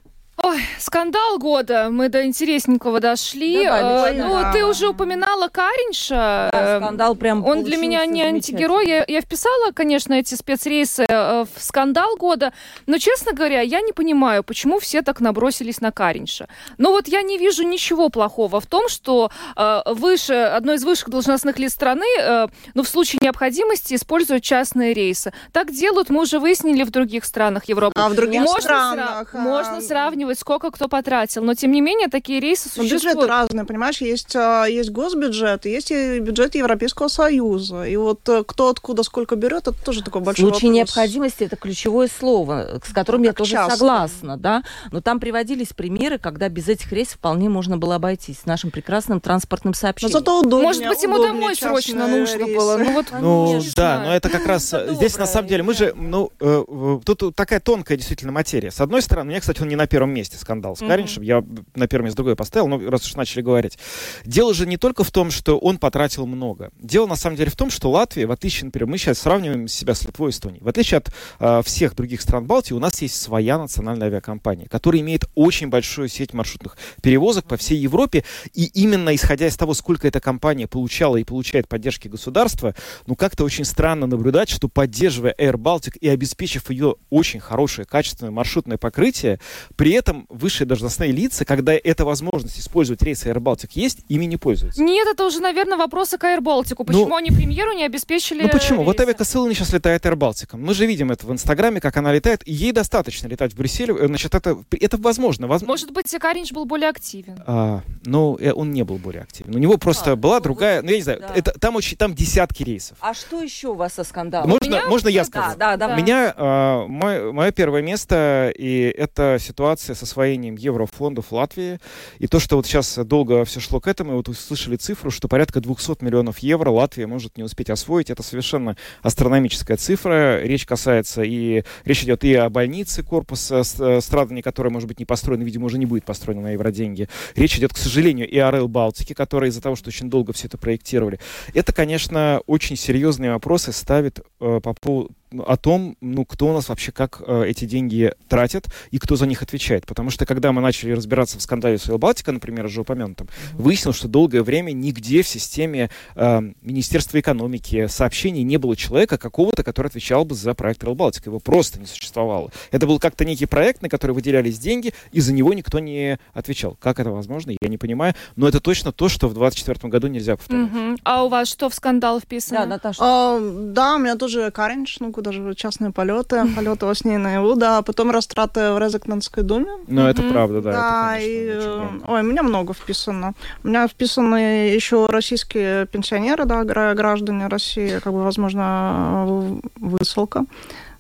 Ой, 0.46 0.60
скандал 0.78 1.38
года. 1.40 1.88
Мы 1.90 2.10
до 2.10 2.26
интересненького 2.26 3.00
дошли. 3.00 3.64
Давай, 3.64 4.14
Э, 4.18 4.24
ну, 4.28 4.52
ты 4.52 4.66
уже 4.66 4.90
упоминала 4.90 5.48
Каринша. 5.48 6.50
Да, 6.52 6.76
Э, 6.76 6.80
скандал 6.82 7.16
прям 7.16 7.46
Он 7.46 7.64
для 7.64 7.78
меня 7.78 8.06
не 8.06 8.22
антигерой. 8.24 8.86
Я, 8.86 9.06
я 9.08 9.22
вписала, 9.22 9.72
конечно, 9.74 10.14
эти 10.14 10.36
спецрейсы 10.36 11.06
э, 11.08 11.46
в 11.46 11.62
скандал 11.64 12.18
года. 12.18 12.52
Но, 12.88 12.98
честно 12.98 13.32
говоря, 13.32 13.62
я 13.62 13.80
не 13.80 13.94
понимаю, 13.94 14.44
почему 14.44 14.80
все 14.80 15.02
так 15.02 15.22
набросились 15.22 15.80
на 15.80 15.94
Каринша. 15.94 16.50
Но 16.78 16.92
вот 16.92 17.08
я 17.08 17.22
не 17.22 17.38
вижу 17.38 17.64
ничего 17.64 18.10
плохого 18.10 18.60
в 18.60 18.66
том, 18.66 18.90
что 18.90 19.32
э, 19.56 19.82
выше, 19.86 20.34
одно 20.34 20.74
из 20.74 20.84
высших 20.84 21.10
должностных 21.10 21.58
лиц 21.58 21.72
страны, 21.72 22.06
э, 22.20 22.48
ну, 22.74 22.84
в 22.84 22.90
случае 22.90 23.20
необходимости 23.24 23.94
используют 23.96 24.44
частные 24.44 24.94
рейсы. 24.94 25.32
Так 25.54 25.72
делают, 25.72 26.10
мы 26.10 26.20
уже 26.24 26.40
выяснили 26.40 26.84
в 26.84 26.92
других 26.92 27.24
странах 27.24 27.70
Европы. 27.70 27.94
А 27.96 28.10
в 28.10 28.14
других 28.14 28.42
можно, 28.42 28.62
странах, 28.62 29.34
сра- 29.34 29.38
а, 29.38 29.42
можно 29.42 29.80
сравнивать, 29.82 30.33
сколько 30.40 30.72
кто 30.72 30.88
потратил, 30.88 31.44
но 31.44 31.54
тем 31.54 31.72
не 31.72 31.82
менее 31.82 32.08
такие 32.08 32.40
рейсы 32.40 32.70
Ну, 32.76 32.84
бюджеты 32.84 33.00
существуют. 33.02 33.30
разные, 33.30 33.66
понимаешь, 33.66 34.02
есть, 34.02 34.36
а, 34.36 34.66
есть 34.66 34.90
госбюджет, 34.92 35.66
есть 35.66 35.92
и 35.92 36.20
бюджет 36.20 36.56
Европейского 36.56 37.08
Союза. 37.08 37.84
И 37.84 37.96
вот 37.96 38.28
э, 38.30 38.44
кто 38.46 38.70
откуда 38.70 39.04
сколько 39.04 39.36
берет, 39.36 39.68
это 39.68 39.84
тоже 39.84 40.04
такой 40.04 40.22
большой 40.22 40.50
случае 40.50 40.70
вопрос. 40.72 40.76
необходимости 40.96 41.44
это 41.44 41.56
ключевое 41.56 42.08
слово, 42.08 42.80
с 42.86 42.92
которым 42.94 43.24
я 43.24 43.30
Как 43.30 43.38
тоже 43.40 43.52
часто. 43.52 43.78
согласна, 43.78 44.38
да. 44.38 44.64
Но 44.92 45.02
там 45.02 45.20
приводились 45.20 45.70
примеры, 45.74 46.18
когда 46.18 46.50
без 46.50 46.68
этих 46.68 46.92
рейсов 46.92 47.16
вполне 47.16 47.50
можно 47.50 47.78
было 47.78 47.96
обойтись 47.96 48.40
с 48.42 48.46
нашим 48.46 48.72
прекрасным 48.72 49.20
транспортным 49.20 49.72
Но 49.72 49.76
сообщением. 49.80 50.18
зато 50.20 50.40
удобнее. 50.40 50.64
Может 50.64 50.88
быть, 50.88 51.04
ему 51.04 51.14
удобнее 51.16 51.34
домой 51.34 51.56
срочно 51.56 52.08
нужно 52.08 52.38
рейсы. 52.38 52.56
было. 52.56 52.78
Ну, 52.78 52.92
вот, 52.94 53.06
Ну 53.20 53.62
да, 53.76 54.02
но 54.06 54.16
это 54.16 54.30
как 54.30 54.46
раз 54.46 54.74
Это 54.74 54.94
здесь 54.96 55.18
на 55.18 55.26
самом 55.26 55.48
деле 55.48 55.64
мы 55.64 55.74
же, 55.74 55.94
ну 55.96 56.32
э, 56.40 57.00
тут 57.06 57.36
такая 57.36 57.60
тонкая 57.60 57.98
действительно 57.98 58.32
материя. 58.32 58.72
С 58.72 58.82
одной 58.82 59.02
стороны, 59.02 59.28
у 59.28 59.30
меня, 59.32 59.40
кстати, 59.40 59.62
он 59.62 59.68
не 59.68 59.76
на 59.76 59.88
первом 59.88 60.13
месте 60.14 60.38
скандал 60.38 60.76
с 60.76 60.82
Мгм. 60.82 60.90
Кариншем, 60.90 61.24
я 61.24 61.44
на 61.76 61.88
первом 61.88 62.06
месте 62.06 62.16
другой 62.16 62.36
поставил, 62.36 62.68
ну 62.68 62.90
раз 62.90 63.06
уж 63.06 63.16
начали 63.16 63.42
говорить. 63.42 63.78
Дело 64.26 64.54
же 64.54 64.66
не 64.66 64.78
только 64.78 65.04
в 65.04 65.12
том, 65.12 65.32
что 65.32 65.58
он 65.58 65.78
потратил 65.78 66.26
много. 66.26 66.72
Дело 66.80 67.08
на 67.08 67.16
самом 67.16 67.36
деле 67.36 67.50
в 67.50 67.56
том, 67.56 67.70
что 67.70 67.90
Латвия, 67.92 68.26
в 68.26 68.32
отличие, 68.32 68.66
например, 68.66 68.88
мы 68.88 68.98
сейчас 68.98 69.20
сравниваем 69.20 69.68
себя 69.68 69.94
с 69.94 70.04
Литвой 70.04 70.30
и 70.30 70.32
Эстонией. 70.32 70.64
В 70.64 70.68
отличие 70.68 70.98
от 71.00 71.10
э, 71.40 71.62
всех 71.64 71.96
других 71.96 72.22
стран 72.22 72.46
Балтии, 72.46 72.74
у 72.74 72.80
нас 72.80 73.02
есть 73.02 73.20
своя 73.20 73.58
национальная 73.58 74.08
авиакомпания, 74.08 74.68
которая 74.68 75.02
имеет 75.02 75.26
очень 75.36 75.70
большую 75.70 76.10
сеть 76.10 76.34
маршрутных 76.34 76.78
перевозок 77.02 77.46
по 77.46 77.58
всей 77.58 77.78
Европе. 77.78 78.24
И 78.54 78.66
именно 78.66 79.16
исходя 79.16 79.48
из 79.48 79.56
того, 79.58 79.74
сколько 79.74 80.08
эта 80.08 80.20
компания 80.20 80.68
получала 80.68 81.18
и 81.18 81.24
получает 81.24 81.68
поддержки 81.68 82.08
государства, 82.08 82.76
ну 83.08 83.16
как-то 83.16 83.44
очень 83.44 83.66
странно 83.66 84.08
наблюдать, 84.08 84.50
что 84.50 84.68
поддерживая 84.68 85.36
Air 85.38 85.56
Baltic 85.56 85.98
и 86.00 86.10
обеспечив 86.10 86.70
ее 86.70 86.96
очень 87.10 87.40
хорошее, 87.40 87.86
качественное 87.86 88.32
маршрутное 88.32 88.78
покрытие, 88.78 89.40
при 89.76 89.92
этом 89.92 90.03
высшие 90.30 90.68
должностные 90.68 91.12
лица, 91.12 91.46
когда 91.46 91.74
эта 91.74 92.04
возможность 92.06 92.60
использовать 92.60 93.02
рейсы 93.04 93.30
Air 93.30 93.38
Baltic 93.40 93.70
есть, 93.76 94.00
ими 94.10 94.26
не 94.26 94.38
пользуются. 94.38 94.82
Нет, 94.82 95.08
это 95.08 95.26
уже, 95.26 95.40
наверное, 95.40 95.78
вопросы 95.78 96.18
к 96.18 96.24
Air 96.24 96.40
Baltic. 96.42 96.84
Почему 96.84 97.16
они 97.16 97.30
премьеру 97.32 97.74
не 97.74 97.86
обеспечили 97.86 98.44
Ну 98.44 98.50
почему? 98.50 98.84
Вот 98.84 98.98
рейсы? 99.00 99.12
Эвика 99.12 99.24
Сылани 99.24 99.54
сейчас 99.54 99.72
летает 99.74 100.06
Air 100.06 100.16
Baltic. 100.16 100.58
Мы 100.58 100.74
же 100.74 100.86
видим 100.86 101.12
это 101.12 101.26
в 101.26 101.32
Инстаграме, 101.32 101.80
как 101.80 101.96
она 101.98 102.12
летает, 102.14 102.42
и 102.48 102.52
ей 102.54 102.72
достаточно 102.72 103.28
летать 103.28 103.54
в 103.54 103.58
Брюсселе. 103.58 103.94
Э, 103.98 104.08
Значит, 104.08 104.36
это, 104.36 104.58
это 104.72 104.98
возможно. 104.98 105.48
Воз- 105.48 105.62
Может 105.64 105.92
быть, 105.92 106.14
Каринч 106.20 106.52
был 106.52 106.66
более 106.66 106.90
активен. 106.90 107.42
А, 107.46 107.82
ну, 108.06 108.38
э, 108.40 108.52
он 108.54 108.72
не 108.72 108.84
был 108.84 108.98
более 108.98 109.24
активен. 109.24 109.56
У 109.56 109.58
него 109.58 109.78
просто 109.78 110.12
А, 110.12 110.16
была 110.16 110.36
ну, 110.38 110.42
другая, 110.44 110.78
вот, 110.82 110.86
ну 110.86 110.92
я 110.92 110.98
не 110.98 111.04
знаю, 111.04 111.20
да. 111.22 111.32
это, 111.36 111.52
там 111.60 111.76
очень, 111.76 111.98
там 111.98 112.14
десятки 112.14 112.64
рейсов. 112.64 112.98
А 113.02 113.14
что 113.14 113.42
еще 113.42 113.70
у 113.70 113.74
вас 113.76 113.94
со 113.94 114.04
скандалом? 114.04 114.50
Можно, 114.50 114.66
меня- 114.70 114.88
можно 114.88 115.08
я 115.10 115.22
Да, 115.22 115.26
скажу? 115.26 115.58
да, 115.58 115.74
У 115.76 115.78
да. 115.78 115.96
меня 115.96 116.34
а, 116.38 116.88
мой- 116.88 117.32
мое 117.32 117.52
первое 117.52 117.82
место, 117.82 118.52
и 118.58 118.94
это 118.98 119.38
ситуация 119.40 119.93
с 119.96 120.04
освоением 120.04 120.56
еврофондов 120.56 121.32
Латвии. 121.32 121.80
И 122.20 122.28
то, 122.28 122.40
что 122.40 122.56
вот 122.56 122.66
сейчас 122.66 122.98
долго 123.06 123.46
все 123.46 123.60
шло 123.60 123.80
к 123.80 123.88
этому, 123.88 124.14
и 124.14 124.16
вот 124.16 124.30
услышали 124.30 124.76
цифру, 124.76 125.12
что 125.12 125.28
порядка 125.28 125.62
200 125.62 126.04
миллионов 126.04 126.40
евро 126.40 126.70
Латвия 126.70 127.08
может 127.08 127.38
не 127.38 127.44
успеть 127.44 127.70
освоить. 127.70 128.10
Это 128.10 128.24
совершенно 128.24 128.76
астрономическая 129.02 129.78
цифра. 129.78 130.42
Речь 130.42 130.66
касается 130.66 131.24
и... 131.24 131.64
Речь 131.86 132.04
идет 132.04 132.24
и 132.24 132.34
о 132.34 132.50
больнице 132.50 133.04
корпуса 133.04 133.64
с- 133.64 134.02
страдания, 134.02 134.42
которая, 134.42 134.72
может 134.72 134.88
быть, 134.88 135.00
не 135.00 135.06
построена, 135.06 135.44
видимо, 135.44 135.66
уже 135.66 135.78
не 135.78 135.86
будет 135.86 136.06
построена 136.06 136.42
на 136.42 136.52
евроденьги. 136.52 137.08
Речь 137.36 137.58
идет, 137.58 137.74
к 137.74 137.78
сожалению, 137.78 138.30
и 138.30 138.38
о 138.38 138.50
Rail 138.50 138.68
Балтике, 138.68 139.16
которая 139.16 139.50
из-за 139.50 139.62
того, 139.62 139.76
что 139.76 139.90
очень 139.90 140.10
долго 140.10 140.34
все 140.34 140.48
это 140.48 140.58
проектировали. 140.58 141.20
Это, 141.54 141.74
конечно, 141.74 142.42
очень 142.48 142.76
серьезные 142.76 143.32
вопросы 143.32 143.72
ставит 143.72 144.20
э, 144.40 144.60
по 144.62 144.74
поводу 144.74 145.12
о 145.46 145.58
том, 145.58 145.96
ну, 146.02 146.26
кто 146.26 146.48
у 146.48 146.54
нас 146.54 146.70
вообще, 146.70 146.92
как 146.92 147.22
э, 147.26 147.46
эти 147.48 147.66
деньги 147.66 148.14
тратят 148.28 148.68
и 148.92 149.00
кто 149.00 149.16
за 149.16 149.26
них 149.26 149.42
отвечает. 149.42 149.86
Потому 149.86 150.10
что, 150.10 150.26
когда 150.26 150.52
мы 150.52 150.62
начали 150.62 150.92
разбираться 150.92 151.38
в 151.38 151.42
скандале 151.42 151.78
с 151.78 151.88
Балтика, 151.98 152.32
например, 152.32 152.66
уже 152.66 152.82
упомянутом, 152.82 153.28
выяснилось, 153.54 153.98
что 153.98 154.08
долгое 154.08 154.44
время 154.44 154.72
нигде 154.72 155.22
в 155.22 155.28
системе 155.28 155.90
э, 156.16 156.42
Министерства 156.62 157.20
экономики 157.20 157.88
сообщений 157.88 158.44
не 158.44 158.58
было 158.58 158.76
человека 158.76 159.18
какого-то, 159.18 159.64
который 159.64 159.88
отвечал 159.88 160.26
бы 160.26 160.36
за 160.36 160.54
проект 160.54 160.84
Rail 160.84 160.96
Балтика. 160.96 161.30
Его 161.30 161.40
просто 161.40 161.80
не 161.80 161.86
существовало. 161.86 162.52
Это 162.72 162.88
был 162.88 163.00
как-то 163.00 163.26
некий 163.26 163.46
проект, 163.46 163.82
на 163.82 163.90
который 163.90 164.12
выделялись 164.12 164.60
деньги, 164.60 164.94
и 165.12 165.20
за 165.20 165.34
него 165.34 165.54
никто 165.54 165.80
не 165.80 166.20
отвечал. 166.34 166.78
Как 166.80 167.00
это 167.00 167.12
возможно, 167.12 167.52
я 167.60 167.70
не 167.70 167.78
понимаю. 167.78 168.14
Но 168.36 168.48
это 168.48 168.60
точно 168.60 168.92
то, 168.92 169.10
что 169.10 169.28
в 169.28 169.34
2024 169.34 169.90
году 169.90 170.08
нельзя 170.08 170.36
повторять. 170.36 170.72
Мгм. 170.72 170.98
А 171.04 171.24
у 171.24 171.30
вас 171.30 171.48
что 171.48 171.70
в 171.70 171.74
скандал 171.74 172.20
Да, 172.20 172.26
вписано? 172.26 172.66
Наташа. 172.66 173.00
А, 173.02 173.40
да, 173.40 173.96
у 173.96 174.00
меня 174.00 174.16
тоже 174.16 174.52
Каринч, 174.52 174.98
ну 175.00 175.12
куда 175.12 175.23
же 175.32 175.54
частные 175.56 175.92
полеты, 175.92 176.44
полеты 176.56 176.86
во 176.86 176.96
сне 176.96 177.18
наяву, 177.18 177.56
да, 177.56 177.82
потом 177.82 178.12
растраты 178.12 178.72
в 178.74 178.80
Резекненской 178.80 179.44
думе. 179.44 179.72
Но 179.88 180.10
это 180.10 180.22
правда, 180.24 180.62
да. 180.62 180.72
Да, 180.72 181.18
и, 181.20 181.50
э, 181.54 181.88
ой, 182.08 182.22
у 182.22 182.24
меня 182.24 182.44
много 182.44 182.74
вписано. 182.74 183.34
У 183.64 183.68
меня 183.68 183.88
вписаны 183.88 184.74
еще 184.76 185.06
российские 185.08 185.86
пенсионеры, 185.88 186.46
да, 186.46 186.64
гра- 186.64 186.94
граждане 186.94 187.48
России, 187.48 188.00
как 188.00 188.12
бы, 188.14 188.24
возможно, 188.24 189.60
высылка. 189.78 190.46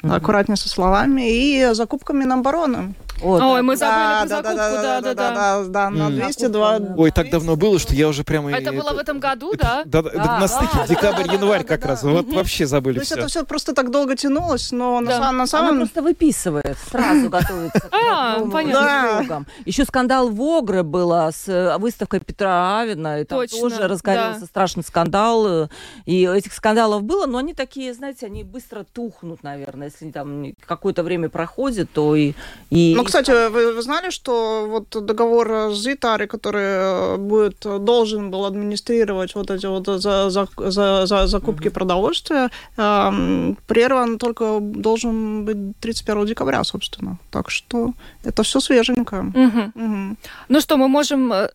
Аккуратнее 0.01 0.57
со 0.57 0.67
словами. 0.67 1.21
И 1.31 1.69
закупка 1.73 2.11
Минобороны. 2.13 2.93
О, 3.21 3.37
да. 3.37 3.47
Ой, 3.47 3.61
мы 3.61 3.75
забыли 3.77 3.93
про 3.95 4.25
да, 4.25 4.27
закупку, 4.27 4.55
да, 4.57 4.71
да, 4.71 5.01
да, 5.01 5.13
да, 5.13 5.33
да, 5.33 5.63
да, 5.67 5.89
на 5.89 6.07
М. 6.07 6.15
202. 6.15 6.73
Закупка, 6.79 6.93
Ой, 6.99 7.11
так 7.11 7.29
давно 7.29 7.55
было, 7.55 7.79
что 7.79 7.93
я 7.93 8.07
уже 8.09 8.23
прямо... 8.23 8.51
Это 8.51 8.71
было 8.73 8.93
в 8.93 8.97
этом 8.97 9.19
году, 9.19 9.53
да? 9.55 9.83
Да, 9.85 10.01
да, 10.01 10.09
Да, 10.11 10.39
на 10.39 10.47
стыке 10.47 10.77
да, 11.01 11.37
да, 11.37 11.63
как 11.63 11.85
раз. 11.85 12.03
Вот 12.03 12.27
вообще 12.33 12.65
забыли 12.65 12.95
То 12.95 13.01
есть 13.01 13.11
все. 13.11 13.19
это 13.19 13.29
все 13.29 13.45
просто 13.45 13.73
так 13.73 13.91
долго 13.91 14.15
тянулось, 14.15 14.71
но 14.71 14.99
на 14.99 15.07
Да. 15.07 15.17
са- 15.17 15.21
на 15.21 15.29
Она 15.29 15.47
самом 15.47 15.77
просто 15.77 16.01
выписывает, 16.01 16.77
сразу 16.89 17.29
готовится 17.29 17.79
к 17.79 17.89
А, 17.93 18.39
понятно. 18.51 19.45
Еще 19.65 19.85
скандал 19.85 20.29
в 20.29 20.41
Огре 20.41 20.83
было 20.83 21.29
с 21.33 21.47
э, 21.47 21.77
выставкой 21.77 22.19
Петра 22.19 22.79
Авина, 22.79 23.21
и 23.21 23.23
там 23.25 23.47
тоже 23.47 23.87
разгорелся 23.87 24.45
страшный 24.45 24.83
скандал. 24.83 25.63
э, 25.63 25.67
И 26.05 26.25
этих 26.25 26.53
скандалов 26.53 27.03
было, 27.03 27.25
но 27.25 27.37
они 27.37 27.53
такие, 27.53 27.93
знаете, 27.93 28.25
они 28.25 28.43
быстро 28.43 28.85
тухнут, 28.91 29.43
наверное. 29.43 29.87
Если 29.87 30.11
там 30.11 30.53
какое-то 30.65 31.03
время 31.03 31.29
проходит, 31.29 31.91
то 31.91 32.15
и... 32.15 32.33
и 32.69 32.93
Ну, 33.03 33.07
кстати, 33.07 33.49
вы, 33.49 33.73
вы 33.73 33.81
знали, 33.81 34.09
что 34.11 34.65
вот 34.69 35.05
договор 35.05 35.71
с 35.71 35.77
Зитари, 35.83 36.25
который 36.25 36.63
э, 36.63 37.17
будет, 37.17 37.65
должен 37.83 38.31
был 38.31 38.45
администрировать 38.45 39.35
вот 39.35 39.51
эти 39.51 39.65
вот 39.65 39.85
за, 39.87 40.29
за, 40.29 40.47
за, 40.57 41.05
за 41.05 41.27
закупки 41.27 41.69
продовольствия, 41.69 42.49
эм, 42.77 43.57
прерван 43.67 44.17
только 44.17 44.59
должен 44.61 45.45
быть 45.45 45.77
31 45.79 46.25
декабря, 46.25 46.63
собственно. 46.63 47.17
Так 47.29 47.49
что 47.49 47.93
это 48.23 48.43
все 48.43 48.59
свеженько. 48.59 49.21
Мгм. 49.21 49.71
Мгм. 49.75 50.17
Ну 50.49 50.61
что, 50.61 50.77
мы 50.77 50.87
можем 50.87 51.33
э, 51.33 51.49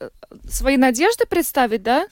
свои 0.51 0.77
надежды 0.77 1.25
представить, 1.27 1.83
да? 1.83 2.07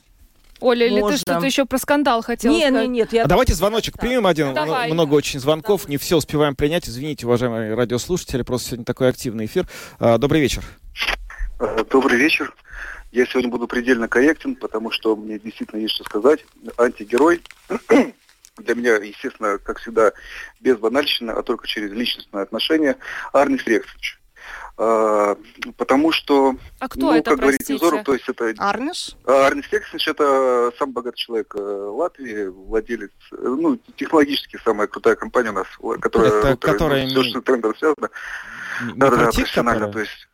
Оля, 0.61 0.87
или 0.87 1.01
ты 1.01 1.17
что-то 1.17 1.45
еще 1.45 1.65
про 1.65 1.79
скандал 1.79 2.23
хотела 2.23 2.53
Нет, 2.53 2.69
сказать? 2.69 2.89
нет, 2.89 2.91
нет. 2.91 3.13
Я... 3.13 3.25
А 3.25 3.27
давайте 3.27 3.55
звоночек 3.55 3.99
примем 3.99 4.27
один. 4.27 4.55
Давай. 4.55 4.91
Много 4.93 5.15
очень 5.15 5.41
звонков, 5.41 5.89
не 5.89 5.97
все 5.97 6.17
успеваем 6.17 6.57
принять. 6.57 6.89
Извините, 6.89 7.27
уважаемые 7.27 7.75
радиослушатели, 7.75 8.43
просто 8.43 8.69
сегодня 8.69 8.85
такой 8.85 9.09
активный 9.09 9.47
эфир. 9.47 9.67
А, 9.99 10.19
Добрый 10.19 10.41
вечер. 10.41 10.65
Э, 11.61 11.85
Добрый 11.91 12.19
вечер. 12.19 12.55
Я 13.13 13.27
сегодня 13.27 13.51
буду 13.51 13.67
предельно 13.67 14.09
корректен, 14.09 14.57
потому 14.57 14.91
что 14.91 15.17
мне 15.17 15.39
действительно 15.39 15.81
есть 15.81 15.95
что 15.95 16.05
сказать. 16.05 16.45
Антигерой. 16.77 17.43
для 18.59 18.75
меня, 18.75 18.97
естественно, 18.97 19.59
как 19.59 19.79
всегда, 19.79 20.13
без 20.61 20.77
банальщины, 20.77 21.31
а 21.31 21.43
только 21.43 21.67
через 21.67 21.91
личностное 21.91 22.43
отношение, 22.43 22.97
Арнис 23.33 23.65
Рексович. 23.67 24.19
А, 24.79 25.37
потому 25.79 26.13
что, 26.13 26.55
А 26.81 26.89
кто 26.89 27.01
ну, 27.07 27.13
это, 27.15 27.31
как 27.31 27.41
говорит 27.41 27.59
простите? 27.61 27.73
Невзоров, 27.83 28.05
то 28.05 28.13
есть 28.13 28.29
это 28.29 28.53
Арнис? 28.59 29.17
а, 29.25 29.47
Арнис 29.47 29.65
Рексович 29.73 30.07
это 30.09 30.71
самый 30.79 30.93
богатый 30.93 31.17
человек 31.17 31.55
э, 31.57 31.59
Латвии, 31.61 32.47
владелец, 32.49 33.11
э, 33.33 33.37
ну, 33.41 33.79
технологически 33.97 34.59
самая 34.63 34.87
крутая 34.87 35.15
компания 35.17 35.49
у 35.49 35.55
нас, 35.55 35.67
э, 35.83 35.99
которая, 35.99 36.29
Это 36.31 36.47
роутеры, 36.49 36.73
которая 36.75 37.07
ми- 37.07 37.11
что 37.31 37.41
с 37.41 37.45
трендом 37.45 37.75
связано. 37.77 38.11
М- 38.83 38.99
Да, 38.99 39.11
да, 39.11 39.17
профессионально, 39.17 39.87
которая? 39.87 39.93
то 39.93 39.99
есть. 40.01 40.29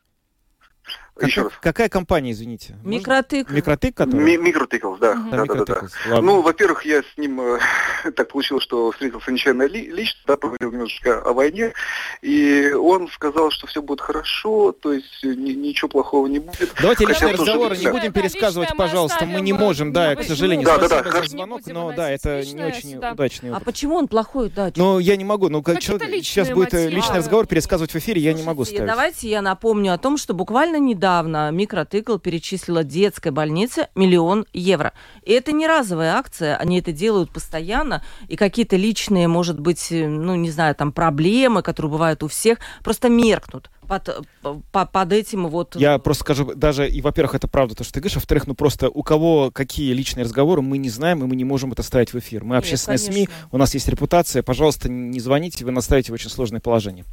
Какая, 1.15 1.29
Еще 1.31 1.43
раз. 1.43 1.53
какая 1.61 1.89
компания, 1.91 2.31
извините? 2.33 2.75
Можно? 2.83 2.89
Микротык. 2.89 3.51
Микротик, 3.51 3.95
который? 3.97 4.19
Ми- 4.19 4.39
Микротиклс, 4.39 4.99
да. 4.99 5.15
Мгм. 5.15 5.31
Да, 5.31 5.37
да, 5.45 5.55
да, 5.55 5.65
да, 5.67 5.75
да. 5.75 5.81
Ладно. 6.15 6.21
Ну, 6.23 6.41
во-первых, 6.41 6.87
я 6.87 7.03
с 7.03 7.19
ним 7.19 7.39
э, 7.41 7.59
так 8.17 8.31
получилось, 8.33 8.65
что 8.65 8.91
встретился 8.93 9.31
нечаянно 9.31 9.65
ли, 9.65 9.91
лично, 9.91 10.19
да, 10.27 10.37
поговорил 10.39 10.73
немножечко 10.73 11.21
о 11.21 11.35
войне, 11.35 11.75
и 12.23 12.73
он 12.73 13.09
сказал, 13.09 13.51
что 13.51 13.67
все 13.67 13.83
будет 13.83 14.01
хорошо, 14.01 14.73
то 14.73 14.93
есть 14.95 15.23
э, 15.23 15.29
ни- 15.29 15.53
ничего 15.53 15.89
плохого 15.89 16.27
не 16.29 16.39
будет. 16.39 16.73
Давайте 16.81 17.05
Хотя 17.07 17.27
личные 17.27 17.33
разговоры 17.35 17.77
не 17.77 17.91
будем 17.91 18.13
Да, 18.13 18.21
пересказывать, 18.21 18.71
личное 18.71 18.85
мы 18.85 18.89
пожалуйста. 18.91 19.27
Мы 19.27 19.41
не 19.43 19.53
можем, 19.53 19.93
да, 19.93 20.13
э, 20.15 20.17
к 20.17 20.23
сожалению, 20.23 20.65
Да, 20.65 20.79
да, 20.79 20.81
да, 20.81 20.87
спасибо 20.89 21.05
за 21.05 21.11
хорошо. 21.13 21.31
звонок, 21.31 21.67
Не 21.67 21.73
но 21.75 21.83
будем 21.85 21.97
да, 21.97 22.11
это 22.11 22.43
не 22.43 22.65
очень 22.65 22.93
сюда. 22.95 23.13
удачный 23.13 23.51
А 23.51 23.57
опыт. 23.57 23.65
почему 23.67 23.97
он 23.97 24.09
плохой? 24.09 24.49
Да, 24.49 24.73
Ну, 24.77 24.99
я 24.99 25.17
не 25.17 25.25
могу. 25.25 25.51
Ну, 25.51 25.63
как 25.63 25.79
человек, 25.81 26.09
сейчас 26.25 26.49
будет 26.49 26.73
э, 26.73 26.85
мотивы. 26.85 26.91
личный 26.97 27.19
разговор 27.19 27.47
пересказывать 27.47 27.93
в 27.93 27.97
эфире, 27.97 28.23
я 28.23 28.33
не 28.33 28.43
могу 28.43 28.65
ставить. 28.65 28.87
Давайте 28.87 29.29
я 29.29 29.43
напомню 29.43 29.93
о 29.93 29.99
том, 29.99 30.17
что 30.17 30.33
буквально 30.33 30.79
недавно 31.03 31.51
Микротыкл 31.51 32.19
перечислила 32.19 32.85
детской 32.85 33.33
больнице 33.33 33.89
миллион 33.97 34.47
евро. 34.53 34.93
И 35.25 35.33
это 35.33 35.51
не 35.51 35.67
разовая 35.67 36.15
акция, 36.15 36.57
они 36.57 36.79
это 36.79 36.93
делают 36.93 37.33
постоянно, 37.33 38.05
и 38.29 38.37
какие-то 38.37 38.77
личные, 38.77 39.27
может 39.27 39.59
быть, 39.59 39.91
э, 39.91 40.07
ну, 40.07 40.37
не 40.37 40.53
знаю, 40.53 40.77
там, 40.77 40.93
проблемы, 40.93 41.63
которые 41.63 41.91
бывают 41.91 42.23
у 42.23 42.29
всех, 42.29 42.59
просто 42.85 43.09
меркнут 43.09 43.69
под, 43.89 44.25
по- 44.71 44.87
под 44.87 45.13
этим 45.13 45.49
вот... 45.49 45.75
Я 45.75 45.99
просто 45.99 46.23
скажу, 46.23 46.55
даже, 46.55 46.89
и, 46.89 47.01
во-первых, 47.01 47.35
это 47.35 47.49
правда, 47.49 47.75
то, 47.75 47.83
что 47.83 47.95
ты 47.95 48.01
говоришь, 48.01 48.17
а 48.17 48.21
во-вторых, 48.21 48.47
ну, 48.47 48.55
просто 48.55 48.89
у 48.89 49.03
кого 49.03 49.51
какие 49.51 49.93
личные 49.95 50.23
разговоры, 50.23 50.63
мы 50.63 50.79
не 50.79 50.89
знаем, 50.89 51.25
и 51.25 51.27
мы 51.27 51.35
не 51.35 51.45
можем 51.45 51.73
это 51.73 51.83
ставить 51.83 52.13
в 52.13 52.19
эфир. 52.19 52.45
Мы 52.45 52.55
Нет, 52.55 52.65
общественные 52.65 52.99
СМИ, 52.99 53.27
конечно. 53.27 53.49
у 53.51 53.59
нас 53.59 53.75
есть 53.75 53.89
репутация, 53.89 54.45
пожалуйста, 54.45 54.89
не 54.89 55.19
звоните, 55.19 55.65
вы 55.65 55.73
нас 55.73 55.85
ставите 55.85 56.13
в 56.13 56.15
очень 56.15 56.31
сложное 56.31 56.61
положение. 56.61 57.05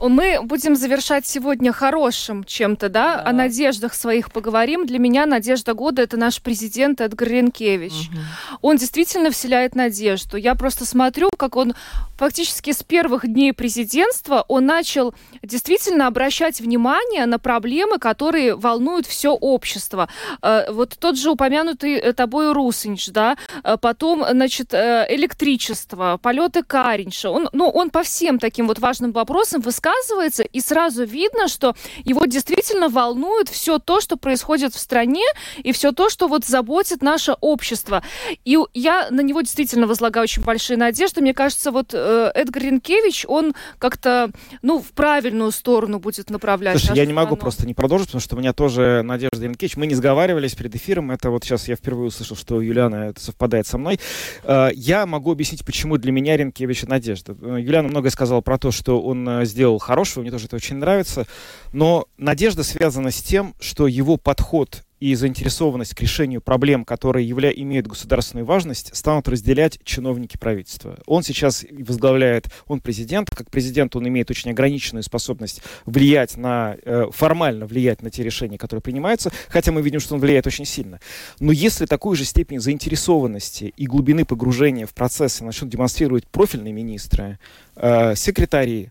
Мы 0.00 0.40
будем 0.42 0.76
завершать 0.76 1.26
сегодня 1.26 1.72
хорошим 1.72 2.44
чем-то, 2.44 2.88
да? 2.88 3.16
Да. 3.16 3.22
О 3.22 3.32
надеждах 3.32 3.94
своих 3.94 4.32
поговорим. 4.32 4.86
Для 4.86 4.98
меня 4.98 5.26
надежда 5.26 5.74
года 5.74 6.02
это 6.02 6.16
наш 6.16 6.40
президент 6.40 7.00
Эдгар 7.00 7.28
Ренкевич. 7.28 8.10
Мгм. 8.10 8.18
Он 8.62 8.76
действительно 8.76 9.30
вселяет 9.30 9.74
надежду. 9.74 10.36
Я 10.36 10.54
просто 10.54 10.84
смотрю, 10.84 11.30
как 11.36 11.56
он 11.56 11.74
фактически 12.18 12.72
с 12.72 12.82
первых 12.82 13.26
дней 13.26 13.52
президентства 13.52 14.44
он 14.48 14.66
начал 14.66 15.14
действительно 15.42 16.06
обращать 16.06 16.60
внимание 16.60 17.26
на 17.26 17.38
проблемы, 17.38 17.98
которые 17.98 18.56
волнуют 18.56 19.06
все 19.06 19.30
общество. 19.30 20.08
Э, 20.42 20.70
Вот 20.72 20.96
тот 20.98 21.16
же 21.18 21.30
упомянутый 21.30 21.94
э, 21.94 22.12
тобой 22.12 22.52
Русинч, 22.52 23.08
да, 23.08 23.36
Э, 23.64 23.76
потом, 23.80 24.24
значит, 24.28 24.74
электричество, 24.74 26.18
полеты 26.22 26.62
Каринша. 26.62 27.30
Он, 27.30 27.48
ну, 27.52 27.68
он 27.68 27.90
по 27.90 28.02
всем 28.02 28.38
таким 28.38 28.66
вот 28.66 28.78
важным 28.78 29.12
вопросам 29.12 29.60
высказывается, 29.86 30.42
и 30.42 30.60
сразу 30.60 31.04
видно, 31.04 31.48
что 31.48 31.74
его 32.04 32.26
действительно 32.26 32.88
волнует 32.88 33.48
все 33.48 33.78
то, 33.78 34.00
что 34.00 34.16
происходит 34.16 34.74
в 34.74 34.78
стране, 34.78 35.24
и 35.62 35.72
все 35.72 35.92
то, 35.92 36.08
что 36.10 36.28
вот 36.28 36.44
заботит 36.44 37.02
наше 37.02 37.34
общество. 37.40 38.02
И 38.44 38.58
я 38.74 39.08
на 39.10 39.20
него 39.20 39.40
действительно 39.40 39.86
возлагаю 39.86 40.24
очень 40.24 40.42
большие 40.42 40.76
надежды. 40.76 41.20
Мне 41.20 41.34
кажется, 41.34 41.70
вот 41.70 41.90
э, 41.92 42.30
Эдгар 42.34 42.62
Ренкевич, 42.62 43.24
он 43.28 43.54
как-то, 43.78 44.30
ну, 44.62 44.80
в 44.80 44.90
правильную 44.92 45.50
сторону 45.52 45.98
будет 45.98 46.30
направлять 46.30 46.78
Слушай, 46.80 46.96
я 46.96 47.06
не 47.06 47.12
могу 47.12 47.26
страну. 47.28 47.40
просто 47.40 47.66
не 47.66 47.74
продолжить, 47.74 48.08
потому 48.08 48.20
что 48.20 48.36
у 48.36 48.38
меня 48.38 48.52
тоже 48.52 49.02
Надежда 49.02 49.44
Янкевич. 49.44 49.76
Мы 49.76 49.86
не 49.86 49.94
сговаривались 49.94 50.54
перед 50.54 50.74
эфиром. 50.74 51.10
Это 51.10 51.30
вот 51.30 51.44
сейчас 51.44 51.68
я 51.68 51.76
впервые 51.76 52.08
услышал, 52.08 52.36
что 52.36 52.60
Юлиана 52.60 53.10
это 53.10 53.20
совпадает 53.20 53.66
со 53.66 53.78
мной. 53.78 54.00
Э, 54.44 54.70
Я 54.74 55.06
могу 55.06 55.32
объяснить, 55.32 55.64
почему 55.64 55.96
для 55.98 56.12
меня 56.12 56.36
Ренкевич 56.36 56.82
Надежда. 56.84 57.36
Э, 57.40 57.56
Юлиана 57.60 57.88
многое 57.88 58.10
сказала 58.10 58.40
про 58.40 58.58
то, 58.58 58.70
что 58.70 59.00
он 59.00 59.28
э, 59.28 59.44
сделал 59.76 59.78
хорошего, 59.78 60.22
мне 60.22 60.30
тоже 60.30 60.46
это 60.46 60.56
очень 60.56 60.76
нравится. 60.76 61.26
Но 61.72 62.06
Надежда 62.18 62.62
связана 62.62 63.10
с 63.10 63.22
тем, 63.22 63.54
что 63.60 63.86
его 63.86 64.16
подход 64.16 64.82
и 64.98 65.14
заинтересованность 65.14 65.94
к 65.94 66.00
решению 66.00 66.40
проблем, 66.40 66.84
которые 66.84 67.28
явля... 67.28 67.50
имеют 67.50 67.86
государственную 67.86 68.46
важность, 68.46 68.96
станут 68.96 69.28
разделять 69.28 69.78
чиновники 69.84 70.38
правительства. 70.38 70.98
Он 71.06 71.22
сейчас 71.22 71.66
возглавляет, 71.70 72.46
он 72.66 72.80
президент, 72.80 73.28
как 73.30 73.50
президент 73.50 73.94
он 73.94 74.08
имеет 74.08 74.30
очень 74.30 74.50
ограниченную 74.50 75.02
способность 75.02 75.60
влиять 75.84 76.36
на, 76.36 76.76
э, 76.82 77.06
формально 77.12 77.66
влиять 77.66 78.02
на 78.02 78.10
те 78.10 78.22
решения, 78.22 78.56
которые 78.56 78.80
принимаются, 78.80 79.30
хотя 79.48 79.70
мы 79.70 79.82
видим, 79.82 80.00
что 80.00 80.14
он 80.14 80.20
влияет 80.20 80.46
очень 80.46 80.64
сильно. 80.64 80.98
Но 81.40 81.52
если 81.52 81.84
такую 81.84 82.16
же 82.16 82.24
степень 82.24 82.60
заинтересованности 82.60 83.74
и 83.76 83.86
глубины 83.86 84.24
погружения 84.24 84.86
в 84.86 84.94
процессы 84.94 85.44
начнут 85.44 85.70
демонстрировать 85.70 86.26
профильные 86.26 86.72
министры, 86.72 87.38
э, 87.76 88.14
секретари, 88.16 88.88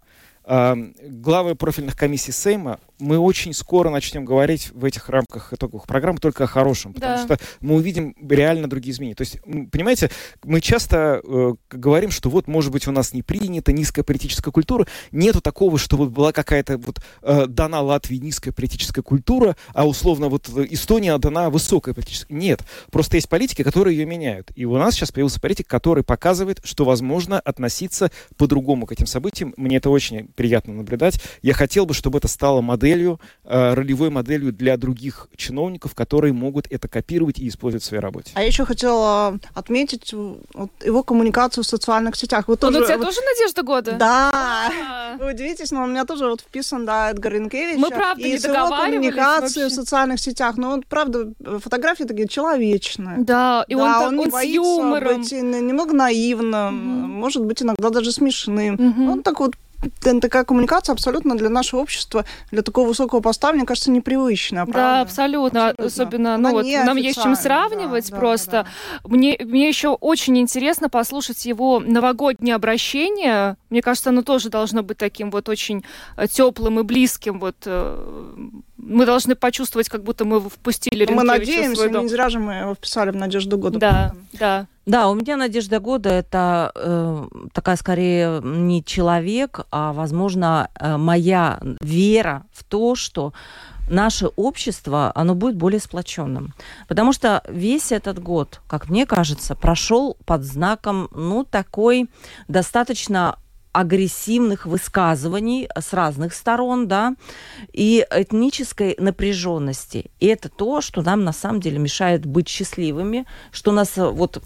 главы 0.48 1.56
профильных 1.56 1.96
комиссий 1.96 2.32
Сейма, 2.32 2.80
мы 3.00 3.18
очень 3.18 3.54
скоро 3.54 3.90
начнем 3.90 4.24
говорить 4.26 4.72
в 4.74 4.86
этих 4.86 5.10
рамках 5.10 5.54
итоговых 5.54 5.86
программ 5.86 6.18
только 6.18 6.46
о 6.46 6.48
хорошем, 6.48 6.94
потому 6.94 7.16
Да. 7.18 7.24
что 7.24 7.38
мы 7.60 7.76
увидим 7.76 8.16
реально 8.30 8.70
другие 8.70 8.94
изменения. 8.94 9.16
То 9.16 9.24
есть, 9.24 9.40
понимаете, 9.72 10.12
мы 10.44 10.62
часто 10.62 11.22
э, 11.24 11.54
говорим, 11.72 12.12
что 12.12 12.30
вот, 12.30 12.48
может 12.48 12.72
быть, 12.72 12.88
у 12.88 12.92
нас 12.92 13.14
не 13.14 13.22
принята 13.22 13.74
низкая 13.74 14.04
политическая 14.06 14.52
культура. 14.52 14.88
Нету 15.12 15.42
такого, 15.42 15.78
что 15.78 15.98
вот 15.98 16.10
была 16.10 16.32
какая-то 16.32 16.78
вот 16.78 17.00
э, 17.22 17.48
дана 17.48 17.82
Латвии 17.82 18.18
низкая 18.18 18.54
политическая 18.54 19.02
культура, 19.02 19.58
а 19.74 19.88
условно 19.88 20.30
вот 20.30 20.50
э, 20.56 20.66
Эстония 20.70 21.18
дана 21.18 21.50
высокая 21.50 21.94
политическая. 21.94 22.34
Нет. 22.34 22.62
Просто 22.92 23.18
есть 23.18 23.28
политики, 23.30 23.64
которые 23.64 23.98
ее 23.98 24.06
меняют. 24.06 24.52
И 24.56 24.66
у 24.66 24.78
нас 24.78 24.96
сейчас 24.96 25.12
появился 25.12 25.42
политик, 25.42 25.68
который 25.68 26.04
показывает, 26.04 26.62
что 26.64 26.86
возможно 26.86 27.40
относиться 27.40 28.12
по-другому 28.38 28.86
к 28.86 28.92
этим 28.94 29.06
событиям. 29.06 29.54
Мне 29.58 29.78
это 29.78 29.90
очень 29.90 30.28
приятно 30.36 30.74
наблюдать. 30.74 31.20
Я 31.42 31.54
хотел 31.54 31.86
бы, 31.86 31.94
чтобы 31.94 32.18
это 32.20 32.28
стало 32.28 32.62
моделью, 32.62 33.20
э, 33.44 33.74
ролевой 33.74 34.10
моделью 34.10 34.52
для 34.52 34.78
других 34.78 35.28
чиновников, 35.36 35.96
которые 35.96 36.34
могут 36.34 36.68
это 36.70 36.88
копировать 36.88 37.40
и 37.40 37.48
использовать 37.48 37.84
в 37.84 37.86
своей 37.88 38.02
работе. 38.02 38.32
А 38.36 38.42
я 38.42 38.48
еще 38.48 38.66
хотела 38.66 39.40
отметить 39.54 40.14
э, 40.14 40.36
вот 40.54 40.70
его 40.84 41.04
коммуникацию 41.04 41.64
в 41.64 41.68
социальных 41.68 42.16
сетях. 42.16 42.48
Вы 42.48 42.54
Он 42.54 42.58
тоже, 42.60 42.82
у 42.82 42.86
тебя 42.86 42.98
вот- 42.98 43.06
тоже 43.08 43.20
надежда 43.22 43.64
года? 43.64 43.92
Да. 43.94 44.32
А. 44.34 45.18
Вы 45.18 45.32
удивитесь, 45.34 45.72
но 45.72 45.84
у 45.84 45.88
меня 45.88 46.06
тоже 46.06 46.28
вот 46.28 46.42
вписан, 46.42 46.86
да, 46.86 47.12
Эдгар 47.12 47.34
Ренкевич. 47.34 47.78
Мы, 47.78 47.90
правда, 47.90 48.22
и 48.22 48.32
не 48.32 48.38
его 48.38 48.70
коммуникацией 48.70 49.64
вообще. 49.64 49.68
в 49.68 49.72
социальных 49.72 50.20
сетях. 50.20 50.58
Ну, 50.58 50.76
вот, 50.76 50.86
правда, 50.88 51.32
фотографии 51.60 52.04
такие 52.04 52.28
человечные. 52.28 53.18
Да, 53.20 53.64
и 53.68 53.76
да, 53.76 53.82
он, 53.84 53.92
так- 53.94 54.08
он, 54.10 54.16
не 54.16 54.22
он 54.24 54.30
с 54.30 54.32
боится 54.34 54.54
юмором. 54.56 55.22
быть 55.22 55.32
немного 55.32 55.94
наивным, 55.94 56.76
Мгм. 56.76 57.12
может 57.12 57.44
быть, 57.46 57.62
иногда 57.62 57.90
даже 57.90 58.12
смешным. 58.12 58.76
Мгм. 58.76 59.10
Он 59.10 59.24
так 59.24 59.40
вот 59.40 59.54
такая 60.22 60.44
коммуникация 60.44 60.94
абсолютно 60.94 61.36
для 61.38 61.50
нашего 61.50 61.82
общества, 61.82 62.26
для 62.52 62.62
такого 62.62 62.88
высокого 62.88 63.20
поста, 63.20 63.54
мне 63.54 63.66
кажется, 63.66 63.92
непривычная, 63.92 64.66
Да, 64.66 64.72
правда? 64.72 65.02
абсолютно. 65.02 65.70
Абсолютно. 65.70 65.86
Особенно, 65.86 66.36
Она 66.36 66.50
ну 66.50 66.56
вот, 66.56 66.66
нам 66.66 66.98
есть 66.98 67.22
чем 67.22 67.36
сравнивать 67.36 68.10
да, 68.10 68.16
да, 68.16 68.20
просто. 68.20 68.52
да. 68.52 68.68
Мне, 69.10 69.38
мне 69.40 69.68
еще 69.68 69.90
очень 69.90 70.38
интересно 70.38 70.90
послушать 70.90 71.46
его 71.46 71.80
новогоднее 71.80 72.56
обращение. 72.56 73.58
Мне 73.70 73.82
кажется, 73.82 74.10
оно 74.10 74.22
тоже 74.22 74.50
должно 74.50 74.84
быть 74.84 74.98
таким 74.98 75.32
вот 75.32 75.50
очень 75.50 75.84
теплым 76.30 76.80
и 76.80 76.84
близким. 76.84 77.40
Вот 77.40 77.56
э, 77.66 78.36
мы 78.78 79.06
должны 79.06 79.36
почувствовать, 79.36 79.90
как 79.90 80.04
будто 80.04 80.26
мы 80.26 80.40
впустили 80.42 81.06
Мы 81.06 81.24
Ренкевича 81.24 81.24
в 81.24 81.26
надеемся, 81.26 81.90
не 81.90 82.08
зря 82.08 82.30
же 82.30 82.40
мы 82.40 82.54
его 82.54 82.76
вписали 82.76 83.12
в 83.12 83.16
«Надежду 83.16 83.58
года». 83.58 83.80
Да, 83.80 84.16
да. 84.34 84.68
Да, 84.86 85.10
у 85.10 85.16
меня 85.16 85.36
Надежда 85.36 85.80
Года 85.80 86.10
это 86.10 86.72
э, 86.76 87.28
такая 87.54 87.76
скорее 87.76 88.40
не 88.44 88.84
человек, 88.84 89.62
а, 89.72 89.94
возможно, 89.94 90.70
э, 90.80 90.98
моя 90.98 91.60
вера 91.82 92.44
в 92.54 92.64
то, 92.64 92.94
что 92.94 93.34
наше 93.90 94.28
общество, 94.28 95.12
оно 95.16 95.34
будет 95.34 95.56
более 95.56 95.80
сплоченным. 95.80 96.54
Потому 96.88 97.14
что 97.14 97.44
весь 97.48 97.92
этот 97.92 98.20
год, 98.20 98.62
как 98.68 98.90
мне 98.90 99.06
кажется, 99.06 99.56
прошел 99.56 100.18
под 100.26 100.44
знаком, 100.44 101.10
ну, 101.12 101.44
такой 101.44 102.10
достаточно 102.48 103.38
агрессивных 103.76 104.66
высказываний 104.66 105.68
с 105.78 105.92
разных 105.92 106.34
сторон, 106.34 106.88
да, 106.88 107.16
и 107.74 108.06
этнической 108.10 108.96
напряженности. 108.98 110.06
И 110.22 110.28
это 110.28 110.48
то, 110.48 110.80
что 110.80 111.02
нам 111.02 111.26
на 111.26 111.34
самом 111.34 111.60
деле 111.60 111.78
мешает 111.78 112.26
быть 112.26 112.48
счастливыми, 112.48 113.26
что 113.52 113.74
нас 113.74 113.98
э, 113.98 114.08
вот 114.08 114.42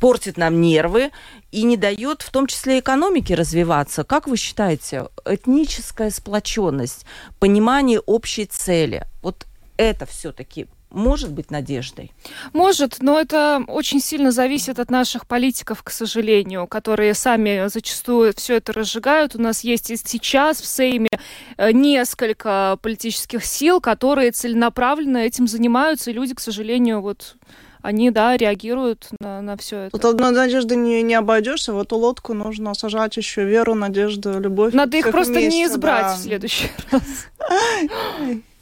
портит 0.00 0.38
нам 0.38 0.62
нервы 0.62 1.10
и 1.52 1.62
не 1.64 1.76
дает 1.76 2.22
в 2.22 2.30
том 2.30 2.46
числе 2.46 2.78
экономике 2.78 3.34
развиваться. 3.34 4.02
Как 4.02 4.26
вы 4.26 4.38
считаете, 4.38 5.08
этническая 5.26 6.10
сплоченность, 6.10 7.04
понимание 7.38 8.00
общей 8.00 8.46
цели, 8.46 9.04
вот 9.20 9.46
это 9.76 10.06
все-таки 10.06 10.68
может 10.90 11.32
быть 11.32 11.50
надеждой? 11.50 12.12
Может, 12.52 12.98
но 13.00 13.20
это 13.20 13.62
очень 13.66 14.00
сильно 14.00 14.32
зависит 14.32 14.78
от 14.78 14.90
наших 14.90 15.26
политиков, 15.26 15.82
к 15.82 15.90
сожалению, 15.90 16.66
которые 16.66 17.14
сами 17.14 17.68
зачастую 17.68 18.32
все 18.36 18.56
это 18.56 18.72
разжигают. 18.72 19.34
У 19.34 19.40
нас 19.40 19.64
есть 19.64 19.90
и 19.90 19.96
сейчас 19.96 20.60
в 20.60 20.66
Сейме 20.66 21.08
э, 21.56 21.72
несколько 21.72 22.78
политических 22.82 23.44
сил, 23.44 23.80
которые 23.80 24.32
целенаправленно 24.32 25.18
этим 25.18 25.46
занимаются, 25.46 26.10
и 26.10 26.14
люди, 26.14 26.34
к 26.34 26.40
сожалению, 26.40 27.00
вот 27.00 27.36
они, 27.82 28.10
да, 28.10 28.36
реагируют 28.36 29.08
на, 29.20 29.40
на 29.40 29.56
все 29.56 29.82
это. 29.82 29.98
Тут 29.98 30.04
одной 30.04 30.32
надежды 30.32 30.76
не, 30.76 31.02
не 31.02 31.14
обойдешься. 31.14 31.72
В 31.72 31.80
эту 31.80 31.96
лодку 31.96 32.34
нужно 32.34 32.74
сажать 32.74 33.16
еще 33.16 33.44
веру, 33.44 33.74
надежду, 33.74 34.40
любовь. 34.40 34.74
Надо 34.74 34.96
их 34.96 35.10
просто 35.10 35.34
вместе, 35.34 35.48
не 35.48 35.64
избрать 35.66 36.02
да. 36.02 36.14
в 36.14 36.18
следующий 36.18 36.70
раз. 36.90 37.26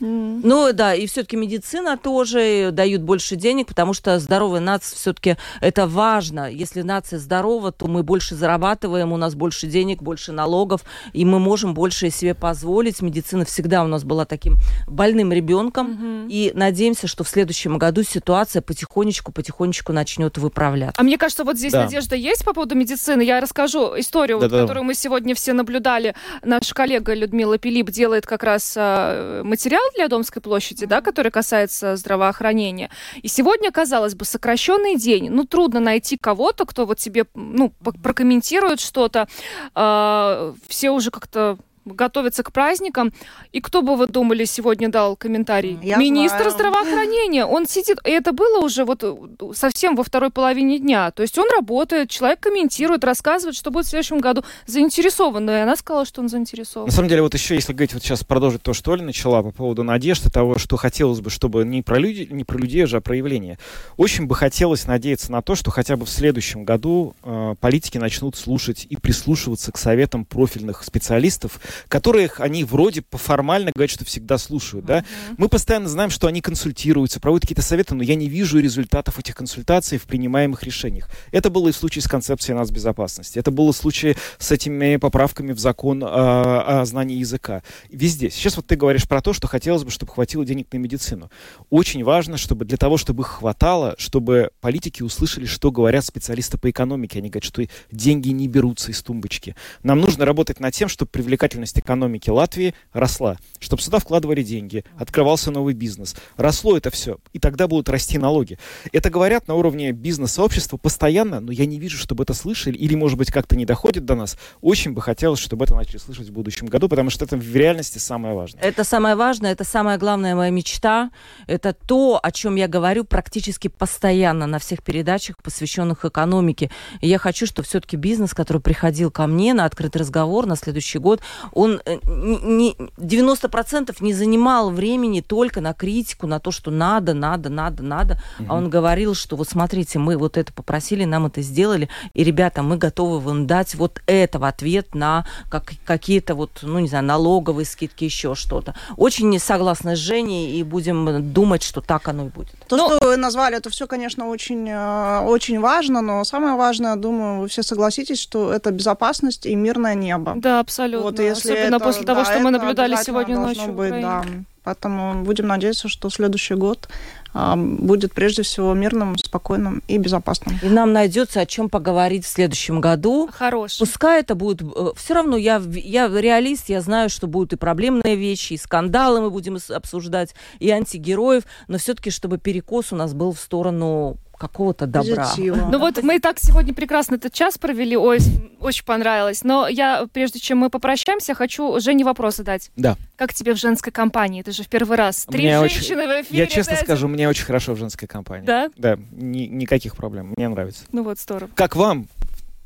Ну 0.00 0.72
да, 0.72 0.94
и 0.94 1.06
все-таки 1.06 1.36
медицина 1.36 1.96
тоже 1.96 2.70
дают 2.72 3.02
больше 3.02 3.36
денег, 3.36 3.66
потому 3.68 3.92
что 3.94 4.18
здоровая 4.18 4.60
нация 4.60 4.96
все-таки 4.96 5.36
это 5.60 5.86
важно. 5.86 6.50
Если 6.50 6.82
нация 6.82 7.18
здорова, 7.18 7.72
то 7.72 7.86
мы 7.86 8.02
больше 8.02 8.34
зарабатываем, 8.34 9.12
у 9.12 9.16
нас 9.16 9.34
больше 9.34 9.66
денег, 9.66 10.02
больше 10.02 10.32
налогов, 10.32 10.82
и 11.12 11.24
мы 11.24 11.38
можем 11.38 11.74
больше 11.74 12.10
себе 12.10 12.34
позволить. 12.34 13.00
Медицина 13.00 13.44
всегда 13.44 13.84
у 13.84 13.86
нас 13.86 14.04
была 14.04 14.24
таким 14.26 14.56
больным 14.86 15.32
ребенком, 15.32 15.86
Мгм. 15.92 16.28
и 16.28 16.52
надеемся, 16.54 17.06
что 17.06 17.24
в 17.24 17.28
следующем 17.28 17.78
году 17.78 18.02
ситуация 18.02 18.62
потихонечку-потихонечку 18.62 19.92
начнет 19.92 20.36
выправляться. 20.38 21.00
А 21.00 21.02
мне 21.02 21.16
кажется, 21.18 21.44
вот 21.44 21.56
здесь 21.56 21.72
Да. 21.72 21.84
надежда 21.84 22.16
есть 22.16 22.44
по 22.44 22.52
поводу 22.52 22.74
медицины. 22.74 23.22
Я 23.22 23.40
расскажу 23.40 23.94
историю, 23.98 24.38
вот, 24.38 24.42
Да-да-да. 24.44 24.62
которую 24.62 24.84
мы 24.84 24.94
сегодня 24.94 25.34
все 25.34 25.52
наблюдали. 25.52 26.14
Наша 26.44 26.74
коллега 26.74 27.14
Людмила 27.14 27.58
Пилип 27.58 27.90
делает 27.90 28.26
как 28.26 28.42
раз 28.42 28.74
а, 28.76 29.42
материал 29.42 29.82
для 29.94 30.08
Домской 30.08 30.42
площади, 30.42 30.86
да, 30.86 31.00
который 31.00 31.30
касается 31.30 31.96
здравоохранения. 31.96 32.90
И 33.22 33.28
сегодня, 33.28 33.70
казалось 33.70 34.14
бы, 34.14 34.24
сокращенный 34.24 34.96
день. 34.96 35.30
Ну, 35.30 35.44
трудно 35.44 35.80
найти 35.80 36.16
кого-то, 36.16 36.66
кто 36.66 36.86
вот 36.86 36.98
тебе 36.98 37.26
ну, 37.34 37.72
прокомментирует 38.02 38.80
что-то. 38.80 39.28
А, 39.74 40.54
все 40.68 40.90
уже 40.90 41.10
как-то 41.10 41.58
готовятся 41.86 42.42
к 42.42 42.52
праздникам. 42.52 43.12
И 43.52 43.60
кто 43.60 43.82
бы 43.82 43.96
вы 43.96 44.06
думали 44.06 44.44
сегодня 44.44 44.88
дал 44.88 45.16
комментарий? 45.16 45.78
Я 45.82 45.96
Министр 45.96 46.36
знаю. 46.36 46.50
здравоохранения. 46.50 47.46
Он 47.46 47.66
сидит, 47.66 47.98
и 48.04 48.10
это 48.10 48.32
было 48.32 48.64
уже 48.64 48.84
вот 48.84 49.02
э, 49.02 49.14
совсем 49.54 49.96
во 49.96 50.04
второй 50.04 50.30
половине 50.30 50.78
дня. 50.78 51.10
То 51.10 51.22
есть 51.22 51.38
он 51.38 51.48
работает, 51.50 52.10
человек 52.10 52.40
комментирует, 52.40 53.04
рассказывает, 53.04 53.56
что 53.56 53.70
будет 53.70 53.86
в 53.86 53.88
следующем 53.88 54.18
году. 54.18 54.44
Заинтересован. 54.66 55.48
И 55.48 55.54
она 55.54 55.76
сказала, 55.76 56.04
что 56.04 56.20
он 56.20 56.28
заинтересован. 56.28 56.86
На 56.86 56.92
самом 56.92 57.08
деле, 57.08 57.22
вот 57.22 57.34
еще, 57.34 57.54
если 57.54 57.72
говорить, 57.72 57.94
вот 57.94 58.02
сейчас 58.02 58.24
продолжить 58.24 58.62
то, 58.62 58.74
что 58.74 58.92
Оля 58.92 59.02
начала 59.02 59.42
по 59.42 59.50
поводу 59.50 59.82
надежды, 59.82 60.30
того, 60.30 60.58
что 60.58 60.76
хотелось 60.76 61.20
бы, 61.20 61.30
чтобы 61.30 61.64
не 61.64 61.82
про, 61.82 61.98
люди, 61.98 62.28
не 62.30 62.44
про 62.44 62.58
людей 62.58 62.86
же, 62.86 62.96
а 62.96 63.00
про 63.00 63.16
явление. 63.16 63.58
Очень 63.96 64.26
бы 64.26 64.34
хотелось 64.34 64.86
надеяться 64.86 65.30
на 65.32 65.42
то, 65.42 65.54
что 65.54 65.70
хотя 65.70 65.96
бы 65.96 66.04
в 66.06 66.10
следующем 66.10 66.64
году 66.64 67.14
э, 67.22 67.54
политики 67.60 67.98
начнут 67.98 68.36
слушать 68.36 68.86
и 68.88 68.96
прислушиваться 68.96 69.72
к 69.72 69.78
советам 69.78 70.24
профильных 70.24 70.82
специалистов, 70.82 71.60
которых 71.88 72.40
они 72.40 72.64
вроде 72.64 73.02
по 73.02 73.18
формально 73.18 73.72
говорят, 73.74 73.90
что 73.90 74.04
всегда 74.04 74.38
слушают. 74.38 74.86
Да? 74.86 75.04
Мы 75.36 75.48
постоянно 75.48 75.88
знаем, 75.88 76.10
что 76.10 76.26
они 76.26 76.40
консультируются, 76.40 77.20
проводят 77.20 77.42
какие-то 77.42 77.62
советы, 77.62 77.94
но 77.94 78.02
я 78.02 78.14
не 78.14 78.28
вижу 78.28 78.58
результатов 78.58 79.18
этих 79.18 79.34
консультаций 79.34 79.98
в 79.98 80.04
принимаемых 80.04 80.62
решениях. 80.62 81.08
Это 81.32 81.50
было 81.50 81.68
и 81.68 81.72
в 81.72 81.76
случае 81.76 82.02
с 82.02 82.08
концепцией 82.08 82.56
нацбезопасности. 82.56 83.38
Это 83.38 83.50
было 83.50 83.72
в 83.72 83.76
случае 83.76 84.16
с 84.38 84.52
этими 84.52 84.96
поправками 84.96 85.52
в 85.52 85.58
закон 85.58 86.02
о, 86.04 86.80
о 86.80 86.84
знании 86.84 87.18
языка. 87.18 87.62
Везде. 87.90 88.30
Сейчас 88.30 88.56
вот 88.56 88.66
ты 88.66 88.76
говоришь 88.76 89.08
про 89.08 89.20
то, 89.20 89.32
что 89.32 89.48
хотелось 89.48 89.84
бы, 89.84 89.90
чтобы 89.90 90.12
хватило 90.12 90.44
денег 90.44 90.72
на 90.72 90.78
медицину. 90.78 91.30
Очень 91.70 92.04
важно, 92.04 92.36
чтобы 92.36 92.64
для 92.64 92.76
того, 92.76 92.96
чтобы 92.96 93.22
их 93.22 93.28
хватало, 93.28 93.94
чтобы 93.98 94.50
политики 94.60 95.02
услышали, 95.02 95.46
что 95.46 95.70
говорят 95.70 96.04
специалисты 96.04 96.58
по 96.58 96.70
экономике. 96.70 97.18
Они 97.18 97.28
говорят, 97.28 97.44
что 97.44 97.62
деньги 97.90 98.28
не 98.28 98.46
берутся 98.46 98.92
из 98.92 99.02
тумбочки. 99.02 99.56
Нам 99.82 100.00
нужно 100.00 100.24
работать 100.24 100.60
над 100.60 100.74
тем, 100.74 100.88
чтобы 100.88 101.10
привлекательность 101.10 101.65
экономики 101.74 102.30
Латвии 102.30 102.74
росла, 102.92 103.36
чтобы 103.58 103.82
сюда 103.82 103.98
вкладывали 103.98 104.42
деньги, 104.42 104.84
открывался 104.98 105.50
новый 105.50 105.74
бизнес. 105.74 106.14
Росло 106.36 106.76
это 106.76 106.90
все, 106.90 107.18
и 107.32 107.38
тогда 107.38 107.66
будут 107.66 107.88
расти 107.88 108.18
налоги. 108.18 108.58
Это 108.92 109.10
говорят 109.10 109.48
на 109.48 109.54
уровне 109.54 109.92
бизнес-сообщества 109.92 110.76
постоянно, 110.76 111.40
но 111.40 111.52
я 111.52 111.66
не 111.66 111.78
вижу, 111.78 111.98
чтобы 111.98 112.24
это 112.24 112.34
слышали, 112.34 112.76
или, 112.76 112.94
может 112.94 113.18
быть, 113.18 113.30
как-то 113.30 113.56
не 113.56 113.64
доходит 113.64 114.04
до 114.04 114.14
нас. 114.14 114.36
Очень 114.60 114.92
бы 114.92 115.02
хотелось, 115.02 115.40
чтобы 115.40 115.64
это 115.64 115.74
начали 115.74 115.98
слышать 115.98 116.28
в 116.28 116.32
будущем 116.32 116.66
году, 116.66 116.88
потому 116.88 117.10
что 117.10 117.24
это 117.24 117.36
в 117.36 117.56
реальности 117.56 117.98
самое 117.98 118.34
важное. 118.34 118.62
Это 118.62 118.84
самое 118.84 119.16
важное, 119.16 119.52
это 119.52 119.64
самая 119.64 119.98
главная 119.98 120.34
моя 120.34 120.50
мечта. 120.50 121.10
Это 121.46 121.72
то, 121.72 122.20
о 122.22 122.30
чем 122.32 122.56
я 122.56 122.68
говорю 122.68 123.04
практически 123.04 123.68
постоянно 123.68 124.46
на 124.46 124.58
всех 124.58 124.82
передачах, 124.82 125.36
посвященных 125.42 126.04
экономике. 126.04 126.70
И 127.00 127.08
я 127.08 127.18
хочу, 127.18 127.46
чтобы 127.46 127.66
все-таки 127.66 127.96
бизнес, 127.96 128.34
который 128.34 128.60
приходил 128.60 129.10
ко 129.10 129.26
мне 129.26 129.54
на 129.54 129.64
открытый 129.64 130.00
разговор 130.00 130.46
на 130.46 130.56
следующий 130.56 130.98
год, 130.98 131.20
он 131.56 131.80
э, 131.86 131.96
не, 132.04 132.76
90% 132.98 134.12
занимал 134.12 134.70
времени 134.70 135.22
только 135.22 135.62
на 135.62 135.72
критику, 135.72 136.26
на 136.26 136.38
то, 136.38 136.50
что 136.50 136.70
надо, 136.70 137.14
надо, 137.14 137.48
надо, 137.48 137.82
надо. 137.82 138.20
А 138.46 138.54
он 138.56 138.68
говорил, 138.68 139.14
что 139.14 139.36
вот 139.36 139.48
смотрите, 139.48 139.98
мы 139.98 140.18
вот 140.18 140.36
это 140.36 140.52
попросили, 140.52 141.04
нам 141.04 141.24
это 141.26 141.40
сделали, 141.40 141.88
и, 142.12 142.24
ребята, 142.24 142.62
мы 142.62 142.76
готовы 142.76 143.20
вам 143.20 143.46
дать 143.46 143.74
вот 143.74 144.02
это 144.06 144.38
в 144.38 144.44
ответ 144.44 144.94
на 144.94 145.26
как, 145.48 145.72
какие-то 145.86 146.34
вот, 146.34 146.50
ну, 146.60 146.78
не 146.78 146.88
знаю, 146.88 147.04
налоговые 147.04 147.64
скидки, 147.64 148.04
еще 148.04 148.34
что-то. 148.34 148.74
Очень 148.98 149.30
не 149.30 149.38
согласна 149.38 149.96
с 149.96 149.98
Женей, 149.98 150.58
и 150.58 150.62
будем 150.62 151.32
думать, 151.32 151.62
что 151.62 151.80
так 151.80 152.06
оно 152.08 152.26
и 152.26 152.28
будет. 152.28 152.54
То, 152.68 152.76
Ну- 152.76 152.96
что 152.96 153.06
вы 153.06 153.16
назвали, 153.16 153.56
это 153.56 153.70
все, 153.70 153.86
конечно, 153.86 154.28
очень, 154.28 154.68
э, 154.68 155.20
очень 155.20 155.58
важно, 155.60 156.02
но 156.02 156.22
самое 156.24 156.54
важное, 156.56 156.96
думаю, 156.96 157.40
вы 157.40 157.48
все 157.48 157.62
согласитесь, 157.62 158.20
что 158.20 158.52
это 158.52 158.70
безопасность 158.70 159.46
и 159.46 159.54
мирное 159.54 159.94
небо. 159.94 160.34
Да, 160.36 160.60
абсолютно. 160.60 161.02
Вот 161.02 161.18
если 161.18 161.45
Особенно 161.52 161.80
после 161.80 162.04
того, 162.04 162.20
да, 162.20 162.24
что 162.26 162.40
мы 162.40 162.50
наблюдали 162.50 162.96
сегодня 162.96 163.38
ночью. 163.38 163.72
быть, 163.72 163.90
да. 163.90 164.24
Поэтому 164.66 165.22
будем 165.22 165.46
надеяться, 165.46 165.88
что 165.88 166.10
следующий 166.10 166.54
год 166.54 166.88
а, 167.32 167.54
будет 167.54 168.12
прежде 168.12 168.42
всего 168.42 168.74
мирным, 168.74 169.16
спокойным 169.16 169.80
и 169.86 169.96
безопасным. 169.96 170.58
И 170.60 170.68
нам 170.68 170.92
найдется 170.92 171.40
о 171.40 171.46
чем 171.46 171.68
поговорить 171.68 172.24
в 172.24 172.28
следующем 172.28 172.80
году. 172.80 173.30
Хороший. 173.32 173.78
Пускай 173.78 174.20
это 174.20 174.34
будет... 174.34 174.62
Все 174.96 175.14
равно 175.14 175.36
я, 175.36 175.62
я 175.64 176.08
реалист, 176.08 176.68
я 176.68 176.80
знаю, 176.80 177.10
что 177.10 177.28
будут 177.28 177.52
и 177.52 177.56
проблемные 177.56 178.16
вещи, 178.16 178.54
и 178.54 178.56
скандалы 178.56 179.20
мы 179.20 179.30
будем 179.30 179.56
обсуждать, 179.70 180.34
и 180.58 180.68
антигероев, 180.68 181.44
но 181.68 181.78
все-таки, 181.78 182.10
чтобы 182.10 182.38
перекос 182.38 182.92
у 182.92 182.96
нас 182.96 183.14
был 183.14 183.32
в 183.32 183.38
сторону 183.38 184.16
какого-то 184.38 184.86
добра. 184.86 185.24
Позитива. 185.24 185.68
Ну 185.70 185.78
вот 185.78 186.02
мы 186.02 186.16
и 186.16 186.18
так 186.18 186.38
сегодня 186.38 186.74
прекрасно 186.74 187.16
этот 187.16 187.32
час 187.32 187.58
провели, 187.58 187.96
ой, 187.96 188.18
очень 188.60 188.84
понравилось. 188.84 189.44
Но 189.44 189.68
я, 189.68 190.06
прежде 190.12 190.38
чем 190.38 190.58
мы 190.58 190.70
попрощаемся, 190.70 191.34
хочу 191.34 191.78
Жене 191.80 192.04
вопрос 192.04 192.36
задать. 192.36 192.70
Да. 192.76 192.96
Как 193.16 193.32
тебе 193.34 193.54
в 193.54 193.56
женской 193.58 193.92
компании? 193.92 194.42
Ты 194.42 194.52
же 194.52 194.62
в 194.62 194.68
первый 194.68 194.96
раз. 194.96 195.24
Три 195.26 195.44
Мне 195.44 195.58
очень- 195.60 195.74
женщины 195.76 196.06
в 196.06 196.22
эфире. 196.22 196.38
Я 196.40 196.46
честно 196.46 196.72
да, 196.72 196.76
это- 196.78 196.84
скажу, 196.86 197.08
мне 197.08 197.28
очень 197.28 197.44
хорошо 197.44 197.74
в 197.74 197.78
женской 197.78 198.08
компании. 198.08 198.46
Да? 198.46 198.70
Да, 198.76 198.96
ни- 199.12 199.46
никаких 199.46 199.96
проблем, 199.96 200.32
мне 200.36 200.48
нравится. 200.48 200.84
Ну 200.92 201.02
вот, 201.02 201.18
здорово. 201.18 201.50
Как 201.54 201.76
вам 201.76 202.08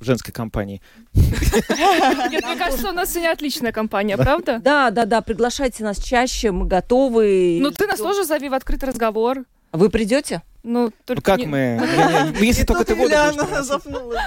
в 0.01 0.05
женской 0.05 0.33
компании? 0.33 0.81
Нет, 1.15 2.45
мне 2.45 2.57
кажется, 2.57 2.89
у 2.89 2.93
нас 2.93 3.11
сегодня 3.11 3.33
отличная 3.33 3.73
компания, 3.73 4.17
правда? 4.17 4.59
Да, 4.63 4.91
да, 4.91 5.05
да, 5.05 5.21
приглашайте 5.21 5.85
нас 5.85 5.99
чаще, 6.03 6.51
мы 6.53 6.67
готовы. 6.67 7.59
Ну 7.61 7.71
ты 7.71 7.87
нас 7.87 7.99
тоже 7.99 8.25
зови 8.25 8.49
в 8.49 8.55
открытый 8.55 8.89
разговор. 8.89 9.45
Вы 9.73 9.89
придете? 9.91 10.43
Ну, 10.63 10.85
Ну 10.85 10.93
только 11.07 11.23
как 11.23 11.39
не- 11.39 11.47
мы? 11.47 11.59
Не- 12.41 12.47
Если 12.47 12.65
только 12.65 12.85
ты 12.85 12.95
воду 12.95 13.15
запнулась. 13.63 14.21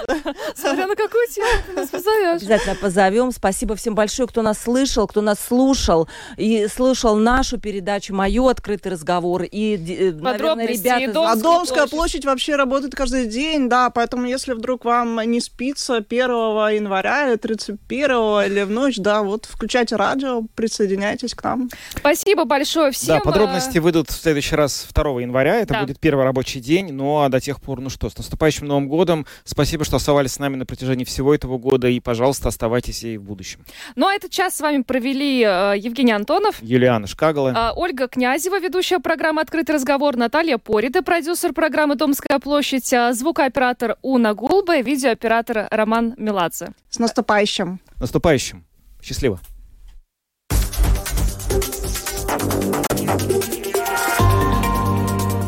Смотря 0.56 0.88
на 0.88 0.96
какую 0.96 1.28
тему 1.28 1.48
ты 1.68 1.74
нас 1.74 1.90
позовешь. 1.90 2.42
Обязательно 2.42 2.76
позовем. 2.76 3.32
Спасибо 3.32 3.76
всем 3.76 3.94
большое, 3.94 4.28
кто 4.28 4.42
нас 4.42 4.60
слышал, 4.60 5.08
кто 5.08 5.22
нас 5.22 5.40
слушал 5.40 6.08
и 6.38 6.68
слушал 6.68 7.16
нашу 7.18 7.60
передачу, 7.60 8.16
мою 8.16 8.48
открытый 8.48 8.92
разговор. 8.92 9.44
И, 9.44 9.76
э, 9.76 10.12
наверное, 10.12 10.32
Подробности, 10.34 10.88
ребята... 10.88 11.32
А 11.32 11.36
Домская 11.36 11.88
площадь. 11.88 12.26
вообще 12.26 12.56
работает 12.56 12.96
каждый 12.96 13.28
день, 13.28 13.70
да, 13.70 13.90
поэтому 13.90 14.26
если 14.26 14.54
вдруг 14.54 14.86
вам 14.86 15.20
не 15.30 15.40
спится 15.40 15.98
1 15.98 16.30
января 16.30 17.30
или 17.30 17.36
31 17.36 18.10
или 18.46 18.64
в 18.64 18.70
ночь, 18.72 18.98
да, 18.98 19.22
вот 19.22 19.46
включайте 19.46 19.96
радио, 19.96 20.42
присоединяйтесь 20.56 21.34
к 21.36 21.44
нам. 21.44 21.70
Спасибо 21.96 22.46
большое 22.46 22.92
всем. 22.92 23.16
Да, 23.18 23.22
подробности 23.22 23.78
выйдут 23.78 24.10
в 24.10 24.14
следующий 24.20 24.56
раз 24.56 24.88
2 24.94 25.22
января. 25.22 25.58
Это 25.58 25.80
будет 25.80 26.00
первый 26.00 26.23
рабочий 26.24 26.60
день. 26.60 26.92
Ну 26.92 27.22
а 27.22 27.30
до 27.30 27.40
тех 27.40 27.62
пор, 27.62 27.82
ну 27.82 27.90
что, 27.90 28.10
с 28.10 28.18
наступающим 28.18 28.68
Новым 28.68 28.88
годом. 28.88 29.26
Спасибо, 29.44 29.86
что 29.86 29.98
оставались 29.98 30.34
с 30.34 30.40
нами 30.40 30.56
на 30.56 30.66
протяжении 30.66 31.06
всего 31.06 31.34
этого 31.34 31.58
года. 31.58 31.88
И, 31.88 32.00
пожалуйста, 32.00 32.50
оставайтесь 32.50 33.04
и 33.04 33.18
в 33.18 33.24
будущем. 33.24 33.66
Ну 33.96 34.08
а 34.08 34.14
этот 34.14 34.32
час 34.32 34.56
с 34.56 34.62
вами 34.62 34.82
провели 34.82 35.42
э, 35.42 35.76
Евгений 35.78 36.12
Антонов. 36.12 36.62
Юлиана 36.62 37.08
Шкагала. 37.08 37.54
А, 37.56 37.74
Ольга 37.76 38.08
Князева, 38.08 38.60
ведущая 38.60 39.00
программы 39.00 39.42
«Открытый 39.42 39.76
разговор», 39.76 40.16
Наталья 40.16 40.58
Порида, 40.58 41.02
продюсер 41.02 41.54
программы 41.54 41.96
«Домская 41.96 42.40
площадь», 42.40 42.94
а, 42.94 43.14
звукооператор 43.14 43.98
Уна 44.02 44.34
Гулба 44.34 44.78
и 44.78 44.84
видеооператор 44.84 45.68
Роман 45.72 46.14
Меладзе. 46.18 46.70
С 46.90 47.00
наступающим! 47.00 47.80
Наступающим. 48.00 48.66
Счастливо. 49.02 49.40